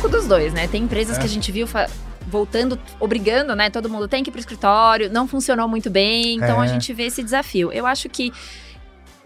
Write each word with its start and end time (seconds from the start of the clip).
pouco 0.00 0.08
dos 0.16 0.26
dois, 0.26 0.52
né? 0.54 0.66
Tem 0.66 0.82
empresas 0.82 1.18
é. 1.18 1.20
que 1.20 1.26
a 1.26 1.28
gente 1.28 1.52
viu 1.52 1.66
voltando, 2.26 2.78
obrigando, 2.98 3.54
né? 3.54 3.68
Todo 3.68 3.88
mundo 3.88 4.08
tem 4.08 4.22
que 4.22 4.30
ir 4.30 4.32
pro 4.32 4.40
escritório, 4.40 5.10
não 5.10 5.28
funcionou 5.28 5.68
muito 5.68 5.90
bem, 5.90 6.36
então 6.36 6.62
é. 6.62 6.64
a 6.64 6.66
gente 6.66 6.92
vê 6.94 7.04
esse 7.04 7.22
desafio. 7.22 7.70
Eu 7.70 7.86
acho 7.86 8.08
que 8.08 8.32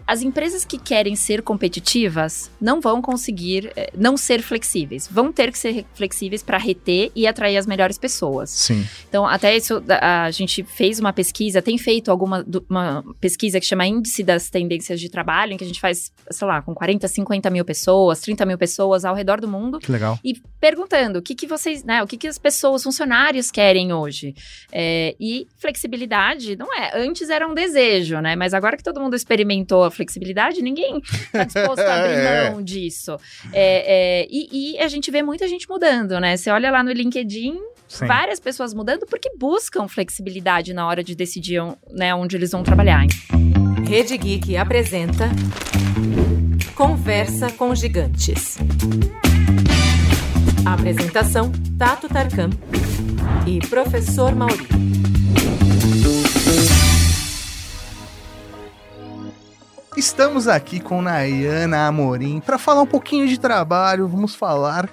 as 0.07 0.21
empresas 0.21 0.63
que 0.63 0.77
querem 0.77 1.15
ser 1.15 1.41
competitivas 1.41 2.51
não 2.61 2.79
vão 2.79 3.01
conseguir 3.01 3.71
eh, 3.75 3.91
não 3.97 4.15
ser 4.15 4.41
flexíveis. 4.41 5.07
Vão 5.11 5.31
ter 5.31 5.51
que 5.51 5.57
ser 5.57 5.85
flexíveis 5.93 6.43
para 6.43 6.57
reter 6.57 7.11
e 7.15 7.25
atrair 7.25 7.57
as 7.57 7.65
melhores 7.65 7.97
pessoas. 7.97 8.51
Sim. 8.51 8.85
Então, 9.09 9.25
até 9.25 9.55
isso, 9.55 9.83
a, 9.89 10.25
a 10.25 10.31
gente 10.31 10.63
fez 10.63 10.99
uma 10.99 11.11
pesquisa, 11.11 11.61
tem 11.61 11.77
feito 11.77 12.11
alguma 12.11 12.45
uma 12.69 13.03
pesquisa 13.19 13.59
que 13.59 13.65
chama 13.65 13.85
Índice 13.87 14.23
das 14.23 14.49
Tendências 14.49 14.99
de 14.99 15.09
Trabalho, 15.09 15.53
em 15.53 15.57
que 15.57 15.63
a 15.63 15.67
gente 15.67 15.79
faz, 15.79 16.11
sei 16.29 16.47
lá, 16.47 16.61
com 16.61 16.73
40, 16.73 17.07
50 17.07 17.49
mil 17.49 17.65
pessoas, 17.65 18.19
30 18.21 18.45
mil 18.45 18.57
pessoas 18.57 19.05
ao 19.05 19.15
redor 19.15 19.41
do 19.41 19.47
mundo. 19.47 19.79
Que 19.79 19.91
legal. 19.91 20.19
E 20.23 20.35
perguntando 20.59 21.19
o 21.19 21.21
que, 21.21 21.33
que 21.33 21.47
vocês, 21.47 21.83
né, 21.83 22.03
o 22.03 22.07
que, 22.07 22.17
que 22.17 22.27
as 22.27 22.37
pessoas, 22.37 22.83
funcionários 22.83 23.49
querem 23.51 23.93
hoje. 23.93 24.35
É, 24.71 25.15
e 25.19 25.47
flexibilidade, 25.57 26.55
não 26.55 26.73
é, 26.73 26.91
antes 26.99 27.29
era 27.29 27.47
um 27.47 27.53
desejo, 27.53 28.19
né, 28.19 28.35
mas 28.35 28.53
agora 28.53 28.77
que 28.77 28.83
todo 28.83 28.99
mundo 28.99 29.15
experimentou 29.15 29.83
a 29.83 29.91
flexibilidade, 29.95 30.61
ninguém 30.61 30.99
está 30.99 31.43
disposto 31.45 31.79
a 31.79 31.95
abrir 31.95 32.13
é. 32.13 32.49
mão 32.51 32.61
disso. 32.61 33.17
É, 33.51 34.21
é, 34.21 34.27
e, 34.29 34.75
e, 34.75 34.79
a 34.79 34.87
gente 34.87 35.09
vê 35.09 35.21
muita 35.21 35.47
gente 35.47 35.67
mudando, 35.69 36.19
né? 36.19 36.37
Você 36.37 36.49
olha 36.49 36.71
lá 36.71 36.83
no 36.83 36.91
LinkedIn, 36.91 37.57
Sim. 37.87 38.05
várias 38.05 38.39
pessoas 38.39 38.73
mudando 38.73 39.05
porque 39.05 39.29
buscam 39.37 39.87
flexibilidade 39.87 40.73
na 40.73 40.87
hora 40.87 41.03
de 41.03 41.15
decidir 41.15 41.61
né, 41.89 42.13
onde 42.13 42.35
eles 42.35 42.51
vão 42.51 42.63
trabalhar. 42.63 43.05
Rede 43.87 44.17
Geek 44.17 44.57
apresenta 44.57 45.29
Conversa 46.75 47.51
com 47.51 47.73
Gigantes. 47.73 48.57
apresentação: 50.65 51.51
Tato 51.77 52.09
Tarkan 52.09 52.49
e 53.47 53.59
Professor 53.67 54.35
Mauri. 54.35 55.14
Estamos 59.97 60.45
aqui 60.45 60.81
com 60.81 61.01
Nayana 61.01 61.87
Amorim 61.87 62.41
para 62.41 62.57
falar 62.57 62.81
um 62.81 62.85
pouquinho 62.85 63.29
de 63.29 63.39
trabalho. 63.39 64.09
Vamos 64.09 64.35
falar 64.35 64.89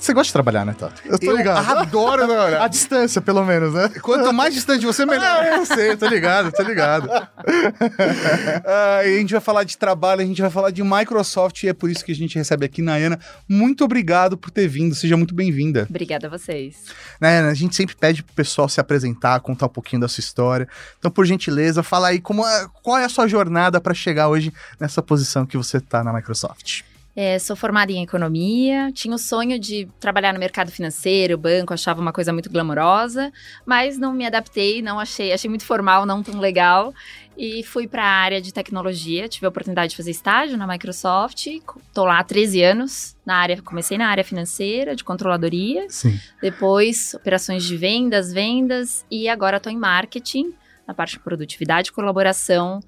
você 0.00 0.14
gosta 0.14 0.28
de 0.28 0.32
trabalhar, 0.32 0.64
né, 0.64 0.74
Tato? 0.78 1.02
Eu 1.04 1.18
tô 1.18 1.36
ligado. 1.36 1.70
Eu 1.70 1.78
adoro, 1.78 2.26
né? 2.26 2.58
A 2.58 2.68
distância, 2.68 3.20
pelo 3.20 3.44
menos, 3.44 3.74
né? 3.74 3.90
Quanto 4.00 4.32
mais 4.32 4.54
distante 4.54 4.86
você, 4.86 5.04
melhor. 5.04 5.22
Ah, 5.22 5.56
eu 5.58 5.66
sei, 5.66 5.96
tô 5.96 6.06
ligado, 6.06 6.50
tô 6.52 6.62
ligado. 6.62 7.10
ah, 8.64 8.98
a 8.98 9.06
gente 9.06 9.32
vai 9.32 9.40
falar 9.40 9.64
de 9.64 9.76
trabalho, 9.76 10.22
a 10.22 10.24
gente 10.24 10.40
vai 10.40 10.50
falar 10.50 10.70
de 10.70 10.82
Microsoft 10.82 11.62
e 11.62 11.68
é 11.68 11.72
por 11.72 11.90
isso 11.90 12.04
que 12.04 12.12
a 12.12 12.14
gente 12.14 12.36
recebe 12.36 12.64
aqui 12.64 12.80
Nayana. 12.80 13.18
Muito 13.48 13.84
obrigado 13.84 14.38
por 14.38 14.50
ter 14.50 14.66
vindo, 14.66 14.94
seja 14.94 15.16
muito 15.16 15.34
bem-vinda. 15.34 15.86
Obrigada 15.88 16.26
a 16.26 16.30
vocês. 16.30 16.86
Nayana, 17.20 17.50
a 17.50 17.54
gente 17.54 17.76
sempre 17.76 17.94
pede 17.94 18.22
pro 18.22 18.34
pessoal 18.34 18.68
se 18.68 18.80
apresentar, 18.80 19.38
contar 19.40 19.66
um 19.66 19.70
pouquinho 19.70 20.00
da 20.00 20.08
sua 20.08 20.20
história. 20.20 20.66
Então, 20.98 21.10
por 21.10 21.26
gentileza, 21.26 21.82
fala 21.82 22.08
aí 22.08 22.20
como 22.20 22.46
é, 22.46 22.66
qual 22.82 22.98
é 22.98 23.04
a 23.04 23.08
sua 23.08 23.28
jornada 23.28 23.80
para 23.80 23.92
chegar 23.92 24.28
hoje 24.28 24.52
nessa 24.78 25.02
posição 25.02 25.44
que 25.44 25.56
você 25.56 25.80
tá 25.80 26.02
na 26.02 26.12
Microsoft. 26.12 26.82
É, 27.22 27.38
sou 27.38 27.54
formada 27.54 27.92
em 27.92 28.02
economia, 28.02 28.90
tinha 28.94 29.14
o 29.14 29.18
sonho 29.18 29.58
de 29.58 29.86
trabalhar 30.00 30.32
no 30.32 30.40
mercado 30.40 30.70
financeiro, 30.70 31.36
banco, 31.36 31.74
achava 31.74 32.00
uma 32.00 32.14
coisa 32.14 32.32
muito 32.32 32.48
glamourosa, 32.48 33.30
mas 33.66 33.98
não 33.98 34.14
me 34.14 34.24
adaptei, 34.24 34.80
não 34.80 34.98
achei, 34.98 35.30
achei 35.30 35.46
muito 35.46 35.66
formal, 35.66 36.06
não 36.06 36.22
tão 36.22 36.40
legal, 36.40 36.94
e 37.36 37.62
fui 37.62 37.86
para 37.86 38.02
a 38.02 38.08
área 38.08 38.40
de 38.40 38.54
tecnologia. 38.54 39.28
Tive 39.28 39.44
a 39.44 39.50
oportunidade 39.50 39.90
de 39.90 39.98
fazer 39.98 40.12
estágio 40.12 40.56
na 40.56 40.66
Microsoft, 40.66 41.46
estou 41.46 42.06
lá 42.06 42.20
há 42.20 42.24
13 42.24 42.62
anos 42.62 43.14
na 43.26 43.36
área, 43.36 43.60
comecei 43.60 43.98
na 43.98 44.08
área 44.08 44.24
financeira, 44.24 44.96
de 44.96 45.04
controladoria, 45.04 45.90
Sim. 45.90 46.18
depois 46.40 47.12
operações 47.12 47.64
de 47.64 47.76
vendas, 47.76 48.32
vendas, 48.32 49.04
e 49.10 49.28
agora 49.28 49.58
estou 49.58 49.70
em 49.70 49.76
marketing, 49.76 50.54
na 50.88 50.94
parte 50.94 51.12
de 51.12 51.20
produtividade 51.20 51.90
e 51.90 51.92
colaboração 51.92 52.80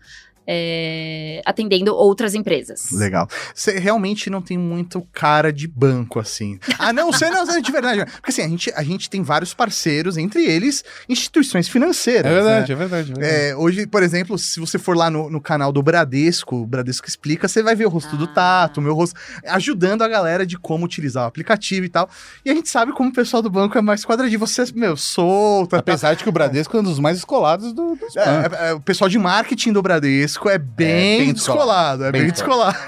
é, 0.47 1.41
atendendo 1.45 1.95
outras 1.95 2.35
empresas. 2.35 2.91
Legal. 2.93 3.29
Você 3.55 3.79
realmente 3.79 4.29
não 4.29 4.43
tem 4.43 4.59
muito 4.59 5.07
cara 5.13 5.53
de 5.53 5.67
banco, 5.67 6.19
assim. 6.19 6.59
Ah, 6.79 6.93
não, 6.93 7.13
você 7.13 7.31
não, 7.31 7.45
de 7.45 7.73
verdade. 7.73 8.05
Porque 8.05 8.31
assim, 8.31 8.43
a 8.43 8.49
gente, 8.49 8.73
a 8.75 8.83
gente 8.83 9.11
tem 9.11 9.23
vários 9.23 9.55
parceiros, 9.55 10.17
entre 10.17 10.45
eles 10.45 10.85
instituições 11.09 11.69
financeiras. 11.69 12.31
É 12.31 12.35
verdade, 12.35 12.69
né? 12.69 12.75
é 12.75 12.77
verdade. 12.77 13.13
É 13.13 13.15
verdade. 13.15 13.51
É, 13.51 13.57
hoje, 13.57 13.87
por 13.87 14.03
exemplo, 14.03 14.39
se 14.39 14.59
você 14.61 14.79
for 14.79 14.97
lá 14.97 15.11
no, 15.11 15.31
no 15.31 15.41
canal 15.41 15.73
do 15.73 15.83
Bradesco, 15.83 16.57
o 16.57 16.67
Bradesco 16.67 17.09
Explica, 17.09 17.49
você 17.49 17.63
vai 17.63 17.75
ver 17.75 17.87
o 17.87 17.91
rosto 17.91 18.15
ah. 18.15 18.19
do 18.19 18.27
Tato, 18.27 18.81
o 18.81 18.83
meu 18.83 18.95
rosto, 18.95 19.19
ajudando 19.47 20.03
a 20.03 20.09
galera 20.09 20.45
de 20.47 20.59
como 20.59 20.85
utilizar 20.85 21.25
o 21.25 21.27
aplicativo 21.27 21.87
e 21.87 21.89
tal. 21.89 22.09
E 22.45 22.51
a 22.51 22.55
gente 22.55 22.69
sabe 22.69 22.93
como 22.93 23.11
o 23.11 23.13
pessoal 23.13 23.43
do 23.43 23.51
banco 23.51 23.77
é 23.77 23.83
mais 23.83 24.05
quadradinho. 24.05 24.41
Você, 24.41 24.65
meu, 24.75 24.97
solta. 24.97 25.79
Apesar 25.79 26.09
tá. 26.09 26.15
de 26.15 26.25
que 26.25 26.29
o 26.29 26.33
Bradesco 26.33 26.77
é 26.77 26.81
um 26.81 26.83
dos 26.83 26.99
mais 26.99 27.19
escolados 27.19 27.73
do, 27.73 27.97
dos 27.97 28.17
é, 28.17 28.21
é, 28.21 28.69
é, 28.69 28.73
o 28.73 28.81
pessoal 28.81 29.09
de 29.09 29.19
marketing 29.19 29.73
do 29.73 29.83
Bradesco 29.83 30.32
Bradesco 30.33 30.49
é 30.49 30.59
bem, 30.59 31.15
é 31.15 31.25
bem 31.25 31.33
descolado, 31.33 32.05
é 32.05 32.13
bem, 32.13 32.23
bem 32.23 32.31
descolado. 32.31 32.79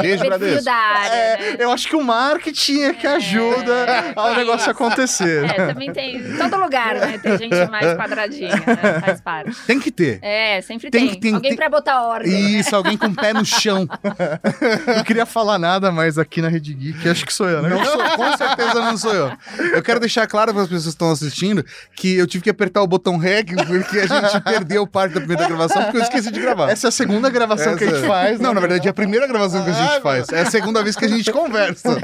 Beijo, 0.00 0.24
Bradesco. 0.24 0.70
Área, 0.70 1.14
é, 1.14 1.36
né? 1.38 1.56
Eu 1.58 1.70
acho 1.70 1.88
que 1.88 1.96
o 1.96 2.02
marketing 2.02 2.82
é 2.82 2.92
que 2.94 3.06
ajuda 3.06 3.72
é, 3.72 4.12
ao 4.16 4.34
negócio 4.34 4.70
acontecer. 4.70 5.44
É, 5.44 5.66
também 5.66 5.92
tem. 5.92 6.16
Em 6.16 6.36
todo 6.36 6.56
lugar, 6.56 6.94
né? 6.94 7.18
Tem 7.18 7.38
gente 7.38 7.70
mais 7.70 7.94
quadradinha, 7.96 8.56
né? 8.56 9.00
Faz 9.04 9.20
parte. 9.20 9.54
Tem 9.66 9.78
que 9.78 9.90
ter. 9.90 10.18
É, 10.22 10.60
sempre 10.62 10.90
tem. 10.90 11.08
tem. 11.10 11.20
tem 11.20 11.34
alguém 11.34 11.50
tem... 11.50 11.56
pra 11.56 11.68
botar 11.68 12.02
ordem. 12.02 12.32
Né? 12.32 12.38
Isso, 12.38 12.72
né? 12.72 12.76
alguém 12.76 12.96
com 12.96 13.06
o 13.06 13.14
pé 13.14 13.32
no 13.32 13.44
chão. 13.44 13.86
não 14.96 15.04
queria 15.04 15.26
falar 15.26 15.58
nada, 15.58 15.92
mas 15.92 16.18
aqui 16.18 16.40
na 16.40 16.48
Rede 16.48 16.74
Geek, 16.74 17.08
acho 17.08 17.24
que 17.24 17.32
sou 17.32 17.48
eu, 17.48 17.62
né? 17.62 17.68
Não 17.68 17.84
sou, 17.84 18.02
com 18.16 18.36
certeza 18.36 18.74
não 18.74 18.96
sou 18.96 19.14
eu. 19.14 19.32
Eu 19.74 19.82
quero 19.82 20.00
deixar 20.00 20.26
claro 20.26 20.52
para 20.52 20.62
as 20.62 20.68
pessoas 20.68 20.84
que 20.84 20.90
estão 20.90 21.10
assistindo 21.10 21.64
que 21.94 22.16
eu 22.16 22.26
tive 22.26 22.44
que 22.44 22.50
apertar 22.50 22.82
o 22.82 22.86
botão 22.86 23.16
REC 23.16 23.54
porque 23.66 24.00
a 24.00 24.06
gente 24.06 24.40
perdeu 24.42 24.86
parte 24.86 25.14
da 25.14 25.20
primeira 25.20 25.46
gravação 25.46 25.82
porque 25.84 25.98
eu 25.98 26.02
esqueci 26.02 26.30
de 26.30 26.40
gravar. 26.40 26.63
Essa 26.70 26.86
é 26.86 26.88
a 26.88 26.92
segunda 26.92 27.30
gravação 27.30 27.72
Essa... 27.72 27.78
que 27.78 27.84
a 27.84 27.94
gente 27.94 28.06
faz. 28.06 28.40
Não, 28.40 28.54
na 28.54 28.60
verdade 28.60 28.86
é 28.86 28.90
a 28.90 28.94
primeira 28.94 29.26
gravação 29.26 29.64
que 29.64 29.70
a 29.70 29.72
gente 29.72 30.02
faz. 30.02 30.28
É 30.30 30.42
a 30.42 30.50
segunda 30.50 30.82
vez 30.82 30.96
que 30.96 31.04
a 31.04 31.08
gente 31.08 31.30
conversa. 31.32 31.90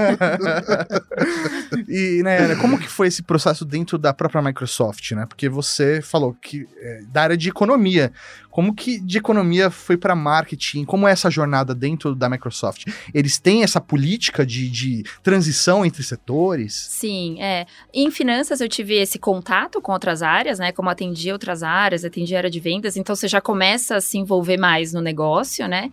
e, 1.89 2.23
né, 2.23 2.55
como 2.57 2.79
que 2.79 2.89
foi 2.89 3.09
esse 3.09 3.23
processo 3.23 3.65
dentro 3.65 3.99
da 3.99 4.13
própria 4.13 4.43
Microsoft, 4.43 5.13
né? 5.13 5.27
Porque 5.27 5.49
você 5.49 6.01
falou 6.03 6.37
que 6.41 6.67
é, 6.81 7.01
da 7.13 7.23
área 7.23 7.37
de 7.37 7.49
economia. 7.49 8.13
Como 8.51 8.75
que 8.75 8.99
de 8.99 9.19
economia 9.19 9.71
foi 9.71 9.97
para 9.97 10.15
marketing? 10.15 10.85
Como 10.85 11.07
é 11.07 11.13
essa 11.13 11.31
jornada 11.31 11.73
dentro 11.73 12.17
da 12.17 12.29
Microsoft? 12.29 12.87
Eles 13.15 13.39
têm 13.39 13.63
essa 13.63 13.81
política 13.81 14.45
de, 14.45 14.69
de 14.69 15.05
transição 15.23 15.87
entre 15.87 16.03
setores? 16.03 16.75
Sim, 16.75 17.41
é. 17.41 17.67
Em 17.95 18.11
finanças 18.11 18.61
eu 18.61 18.69
tive 18.69 18.97
esse 18.97 19.19
contato 19.19 19.81
com 19.81 19.93
outras 19.93 20.21
áreas, 20.21 20.59
né? 20.59 20.73
Como 20.73 20.91
atendi 20.91 21.31
outras 21.31 21.63
áreas, 21.63 22.05
atendi 22.05 22.35
área 22.35 22.51
de 22.51 22.59
vendas, 22.59 22.97
então 22.97 23.15
você 23.15 23.29
já 23.29 23.41
começa 23.41 23.97
a 23.97 24.01
se 24.01 24.19
envolver 24.19 24.50
mais 24.57 24.93
no 24.93 25.01
negócio, 25.01 25.67
né? 25.69 25.91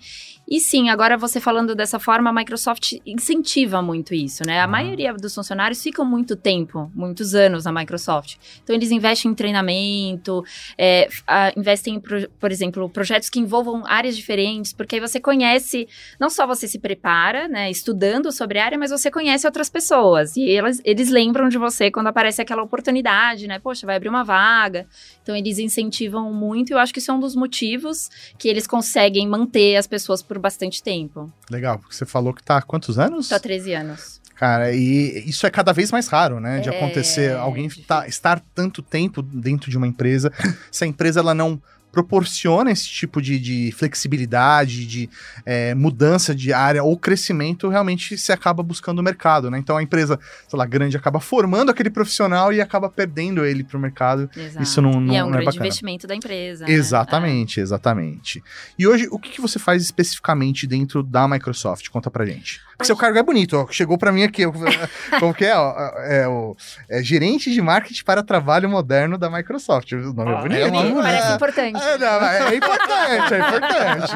E 0.50 0.62
sim, 0.62 0.90
agora 0.90 1.18
você 1.18 1.42
falando 1.42 1.76
dessa 1.76 2.00
forma, 2.00 2.30
a 2.30 2.34
Microsoft 2.34 2.94
incentiva 3.06 3.82
muito 3.82 4.14
isso, 4.16 4.44
né? 4.46 4.62
A 4.62 4.64
ah. 4.64 4.68
maioria 4.68 5.14
dos 5.14 5.36
funcionários 5.36 5.84
ficam 5.84 6.06
muito 6.06 6.38
tempo, 6.38 6.90
muitos 6.96 7.36
anos 7.36 7.66
na 7.66 7.74
Microsoft. 7.74 8.38
Então 8.64 8.74
eles 8.74 8.90
investem 8.90 9.32
em 9.32 9.36
treinamento, 9.36 10.46
é, 10.78 11.10
a, 11.28 11.52
investem, 11.58 12.00
por, 12.00 12.30
por 12.40 12.50
exemplo, 12.50 12.90
projetos 12.90 13.30
que 13.30 13.40
envolvam 13.40 13.84
áreas 13.86 14.16
diferentes, 14.16 14.72
porque 14.72 14.96
aí 14.96 15.02
você 15.02 15.20
conhece, 15.20 15.86
não 16.18 16.30
só 16.30 16.48
você 16.48 16.66
se 16.66 16.80
prepara, 16.80 17.50
né, 17.50 17.70
estudando 17.70 18.32
sobre 18.32 18.60
a 18.60 18.66
área, 18.66 18.78
mas 18.78 18.90
você 18.90 19.12
conhece 19.12 19.46
outras 19.46 19.70
pessoas. 19.70 20.38
E 20.38 20.50
elas, 20.50 20.80
eles 20.86 21.10
lembram 21.10 21.50
de 21.50 21.58
você 21.58 21.92
quando 21.92 22.08
aparece 22.08 22.42
aquela 22.42 22.64
oportunidade, 22.64 23.48
né? 23.48 23.60
Poxa, 23.60 23.86
vai 23.86 23.98
abrir 23.98 24.08
uma 24.08 24.24
vaga. 24.24 24.88
Então 25.22 25.36
eles 25.36 25.60
incentivam 25.60 26.32
muito, 26.32 26.70
e 26.70 26.74
eu 26.74 26.80
acho 26.80 26.94
que 26.94 27.00
isso 27.00 27.12
é 27.12 27.14
um 27.14 27.20
dos 27.20 27.36
motivos 27.36 28.10
que 28.38 28.48
eles 28.48 28.66
conseguem 28.66 29.28
manter 29.28 29.76
as 29.76 29.86
pessoas 29.86 30.22
por 30.22 30.37
bastante 30.40 30.82
tempo. 30.82 31.32
Legal, 31.50 31.80
porque 31.80 31.96
você 31.96 32.06
falou 32.06 32.34
que 32.34 32.44
tá 32.44 32.58
há 32.58 32.62
quantos 32.62 32.98
anos? 33.00 33.30
Tô 33.30 33.36
há 33.36 33.40
13 33.40 33.74
anos. 33.74 34.22
Cara, 34.36 34.72
e 34.72 35.28
isso 35.28 35.48
é 35.48 35.50
cada 35.50 35.74
vez 35.74 35.92
mais 35.92 36.08
raro, 36.08 36.40
né? 36.40 36.60
De 36.60 36.70
é, 36.70 36.78
acontecer 36.78 37.36
alguém 37.36 37.68
tá, 37.70 38.08
estar 38.08 38.40
tanto 38.54 38.84
tempo 38.84 39.24
dentro 39.24 39.72
de 39.72 39.78
uma 39.78 39.88
empresa, 39.88 40.32
se 40.72 40.84
a 40.84 40.88
empresa 40.88 41.20
ela 41.20 41.34
não 41.34 41.60
proporciona 41.98 42.70
esse 42.70 42.88
tipo 42.88 43.20
de, 43.20 43.40
de 43.40 43.72
flexibilidade, 43.72 44.86
de 44.86 45.10
é, 45.44 45.74
mudança 45.74 46.36
de 46.36 46.54
área 46.54 46.84
ou 46.84 46.96
crescimento, 46.96 47.70
realmente 47.70 48.16
se 48.20 48.32
acaba 48.32 48.62
buscando 48.62 49.00
o 49.00 49.04
mercado, 49.04 49.50
né? 49.50 49.58
Então 49.58 49.76
a 49.76 49.82
empresa, 49.82 50.20
sei 50.48 50.60
lá, 50.60 50.66
grande 50.66 50.96
acaba 50.96 51.20
formando 51.20 51.72
aquele 51.72 51.90
profissional 51.90 52.54
e 52.54 52.62
acaba 52.62 52.88
perdendo 52.88 53.44
ele 53.44 53.64
para 53.64 53.78
o 53.78 53.80
mercado. 53.80 54.30
Exato. 54.38 54.62
Isso 54.64 54.80
não, 54.80 55.02
não, 55.02 55.12
e 55.12 55.18
é 55.18 55.24
um 55.24 55.30
não 55.32 55.40
é 55.40 55.42
grande 55.42 55.58
investimento 55.58 56.06
da 56.06 56.14
empresa. 56.14 56.66
Né? 56.66 56.72
Exatamente, 56.72 57.60
né? 57.60 57.64
exatamente. 57.64 58.44
E 58.78 58.86
hoje, 58.86 59.08
o 59.10 59.18
que, 59.18 59.32
que 59.32 59.42
você 59.42 59.58
faz 59.58 59.82
especificamente 59.82 60.68
dentro 60.68 61.02
da 61.02 61.28
Microsoft? 61.28 61.90
Conta 61.90 62.12
pra 62.12 62.26
gente. 62.26 62.62
Porque 62.78 62.86
seu 62.86 62.96
cargo 62.96 63.18
é 63.18 63.24
bonito, 63.24 63.58
ó. 63.58 63.68
Chegou 63.72 63.98
para 63.98 64.12
mim 64.12 64.22
aqui. 64.22 64.44
Como 65.20 65.34
que 65.34 65.46
é? 65.46 65.58
Ó, 65.58 65.74
é 66.04 66.28
o 66.28 66.56
é 66.88 67.02
gerente 67.02 67.52
de 67.52 67.60
marketing 67.60 68.04
para 68.04 68.22
trabalho 68.22 68.70
moderno 68.70 69.18
da 69.18 69.32
Microsoft. 69.32 69.94
O 69.94 70.14
nome 70.14 70.32
é 70.32 70.70
bonito. 70.70 71.00
É, 71.00 71.02
parece 71.02 71.34
importante. 71.34 71.80
É, 71.88 71.98
não, 71.98 72.26
é 72.26 72.56
importante, 72.56 73.34
é 73.34 73.40
importante. 73.40 74.14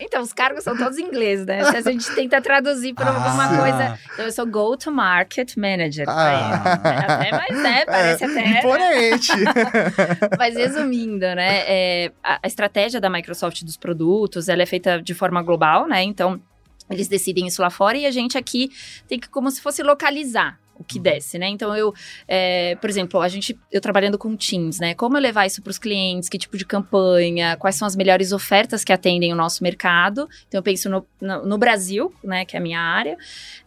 Então, 0.00 0.22
os 0.22 0.32
cargos 0.32 0.64
são 0.64 0.76
todos 0.76 0.98
em 0.98 1.02
inglês, 1.04 1.44
né? 1.46 1.64
Se 1.64 1.76
a 1.76 1.80
gente 1.82 2.10
tenta 2.14 2.40
traduzir 2.40 2.94
para 2.94 3.08
alguma 3.10 3.44
Ah. 3.44 3.58
coisa. 3.58 3.98
Então, 4.12 4.24
eu 4.26 4.32
sou 4.32 4.46
Go-to-Market 4.46 5.56
Manager. 5.56 6.06
Ah. 6.08 6.62
Até 7.08 7.30
mais, 7.30 7.62
né? 7.62 7.84
Parece 7.84 8.24
É, 8.24 8.26
até. 8.26 8.58
Imponente. 8.58 9.32
Mas 10.38 10.54
resumindo, 10.56 11.26
né? 11.34 11.64
é, 11.66 12.12
a, 12.22 12.40
a 12.42 12.46
estratégia 12.46 13.00
da 13.00 13.10
Microsoft 13.10 13.62
dos 13.64 13.76
produtos, 13.76 14.48
ela 14.48 14.62
é 14.62 14.66
feita 14.66 15.00
de 15.00 15.14
forma 15.14 15.42
global, 15.42 15.86
né? 15.86 16.02
Então, 16.02 16.40
eles 16.90 17.08
decidem 17.08 17.46
isso 17.46 17.62
lá 17.62 17.70
fora 17.70 17.96
e 17.96 18.06
a 18.06 18.10
gente 18.10 18.36
aqui 18.36 18.70
tem 19.08 19.18
que 19.18 19.28
como 19.28 19.50
se 19.50 19.60
fosse 19.62 19.82
localizar 19.82 20.58
o 20.82 20.84
que 20.84 20.98
desce, 20.98 21.38
né? 21.38 21.48
Então 21.48 21.74
eu, 21.74 21.94
é, 22.28 22.76
por 22.76 22.90
exemplo, 22.90 23.20
a 23.20 23.28
gente, 23.28 23.58
eu 23.70 23.80
trabalhando 23.80 24.18
com 24.18 24.36
Teams, 24.36 24.78
né? 24.78 24.94
Como 24.94 25.16
eu 25.16 25.20
levar 25.20 25.46
isso 25.46 25.62
para 25.62 25.70
os 25.70 25.78
clientes? 25.78 26.28
Que 26.28 26.36
tipo 26.36 26.56
de 26.56 26.66
campanha? 26.66 27.56
Quais 27.56 27.76
são 27.76 27.86
as 27.86 27.96
melhores 27.96 28.32
ofertas 28.32 28.84
que 28.84 28.92
atendem 28.92 29.32
o 29.32 29.36
nosso 29.36 29.62
mercado? 29.62 30.28
Então 30.46 30.58
eu 30.58 30.62
penso 30.62 30.90
no, 30.90 31.06
no, 31.20 31.46
no 31.46 31.58
Brasil, 31.58 32.12
né? 32.22 32.44
Que 32.44 32.56
é 32.56 32.58
a 32.58 32.62
minha 32.62 32.80
área. 32.80 33.16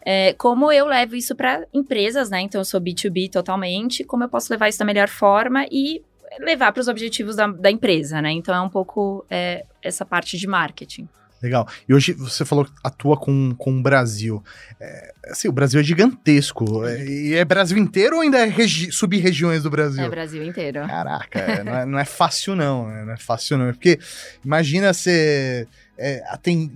É, 0.04 0.32
como 0.34 0.70
eu 0.70 0.86
levo 0.86 1.16
isso 1.16 1.34
para 1.34 1.66
empresas, 1.72 2.30
né? 2.30 2.40
Então 2.40 2.60
eu 2.60 2.64
sou 2.64 2.80
B2B 2.80 3.30
totalmente. 3.30 4.04
Como 4.04 4.22
eu 4.24 4.28
posso 4.28 4.52
levar 4.52 4.68
isso 4.68 4.78
da 4.78 4.84
melhor 4.84 5.08
forma 5.08 5.66
e 5.70 6.02
levar 6.40 6.72
para 6.72 6.80
os 6.80 6.88
objetivos 6.88 7.36
da, 7.36 7.46
da 7.46 7.70
empresa, 7.70 8.20
né? 8.20 8.30
Então 8.32 8.54
é 8.54 8.60
um 8.60 8.68
pouco 8.68 9.24
é, 9.30 9.64
essa 9.82 10.04
parte 10.04 10.36
de 10.36 10.46
marketing. 10.46 11.08
Legal. 11.42 11.68
E 11.88 11.92
hoje 11.94 12.12
você 12.12 12.44
falou 12.44 12.64
que 12.64 12.72
atua 12.82 13.16
com, 13.16 13.54
com 13.56 13.78
o 13.78 13.82
Brasil. 13.82 14.42
É, 14.80 15.14
assim, 15.30 15.48
o 15.48 15.52
Brasil 15.52 15.78
é 15.80 15.82
gigantesco. 15.84 16.84
É, 16.86 17.04
E 17.06 17.34
é 17.34 17.44
Brasil 17.44 17.76
inteiro 17.76 18.16
ou 18.16 18.22
ainda 18.22 18.38
é 18.38 18.46
regi- 18.46 18.90
sub-regiões 18.90 19.62
do 19.62 19.70
Brasil? 19.70 20.04
É 20.04 20.08
Brasil 20.08 20.42
inteiro. 20.42 20.80
Caraca, 20.86 21.38
é, 21.38 21.62
não, 21.64 21.74
é, 21.76 21.86
não 21.86 21.98
é 21.98 22.04
fácil 22.04 22.56
não, 22.56 22.88
né? 22.88 23.04
não 23.04 23.12
é 23.12 23.16
fácil 23.18 23.58
não. 23.58 23.72
Porque 23.72 23.98
imagina 24.44 24.92
você 24.94 25.68
é, 25.98 26.22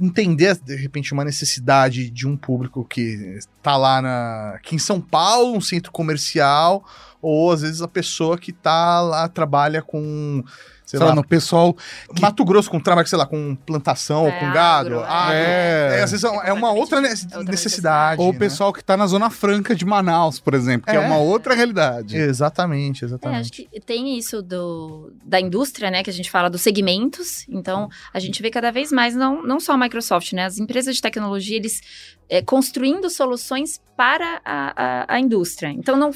entender, 0.00 0.56
de 0.64 0.76
repente, 0.76 1.12
uma 1.12 1.24
necessidade 1.24 2.10
de 2.10 2.26
um 2.26 2.36
público 2.36 2.84
que 2.84 3.38
tá 3.62 3.76
lá 3.76 4.00
na, 4.02 4.52
aqui 4.56 4.74
em 4.76 4.78
São 4.78 5.00
Paulo, 5.00 5.56
um 5.56 5.60
centro 5.60 5.90
comercial, 5.92 6.84
ou 7.20 7.52
às 7.52 7.62
vezes 7.62 7.82
a 7.82 7.88
pessoa 7.88 8.38
que 8.38 8.52
tá 8.52 9.00
lá, 9.00 9.28
trabalha 9.28 9.82
com, 9.82 10.42
sei 10.90 10.98
Sei 10.98 11.00
lá, 11.00 11.06
lá, 11.06 11.14
no 11.14 11.24
pessoal. 11.26 11.76
Mato 12.20 12.44
Grosso, 12.44 12.68
com 12.70 12.80
trabalha, 12.80 13.06
sei 13.06 13.16
lá, 13.18 13.24
com 13.26 13.54
plantação, 13.54 14.26
É, 14.26 14.32
com 14.40 14.46
gado. 14.52 14.98
agro, 14.98 15.00
agro. 15.04 15.34
é. 15.36 15.98
É, 15.98 16.02
às 16.02 16.10
vezes 16.10 16.24
é, 16.24 16.48
é 16.48 16.52
uma 16.52 16.72
outra 16.72 17.00
ne- 17.00 17.08
outra 17.08 17.44
necessidade. 17.44 18.20
Ou 18.20 18.30
o 18.30 18.32
né? 18.32 18.38
pessoal 18.38 18.72
que 18.72 18.82
tá 18.82 18.96
na 18.96 19.06
Zona 19.06 19.30
Franca 19.30 19.74
de 19.74 19.84
Manaus, 19.84 20.40
por 20.40 20.54
exemplo, 20.54 20.86
que 20.86 20.96
é, 20.96 20.96
É. 20.96 21.06
uma 21.06 21.18
outra 21.18 21.54
realidade. 21.54 22.16
Exatamente, 22.16 23.04
É, 23.04 23.06
acho 23.06 23.14
exatamente. 23.14 23.50
que 23.70 23.80
tem 23.80 24.18
isso 24.18 24.42
do, 24.42 25.12
da 25.24 25.40
indústria, 25.40 25.90
né? 25.90 26.02
Que 26.02 26.10
a 26.10 26.12
gente 26.12 26.30
fala 26.30 26.50
dos 26.50 26.60
segmentos. 26.60 27.46
Então, 27.48 27.88
a 28.12 28.18
gente 28.18 28.42
vê 28.42 28.50
cada 28.50 28.70
vez 28.72 28.90
mais, 28.90 29.14
não, 29.14 29.42
não 29.42 29.60
só 29.60 29.72
a 29.74 29.78
Microsoft, 29.78 30.32
né? 30.32 30.44
As 30.44 30.58
empresas 30.58 30.96
de 30.96 31.02
tecnologia, 31.02 31.56
eles 31.56 31.80
é, 32.28 32.40
construindo 32.42 33.08
soluções 33.10 33.80
para 33.96 34.40
a, 34.44 34.72
a, 35.10 35.14
a 35.14 35.20
indústria. 35.20 35.68
Então, 35.68 35.96
não... 35.96 36.10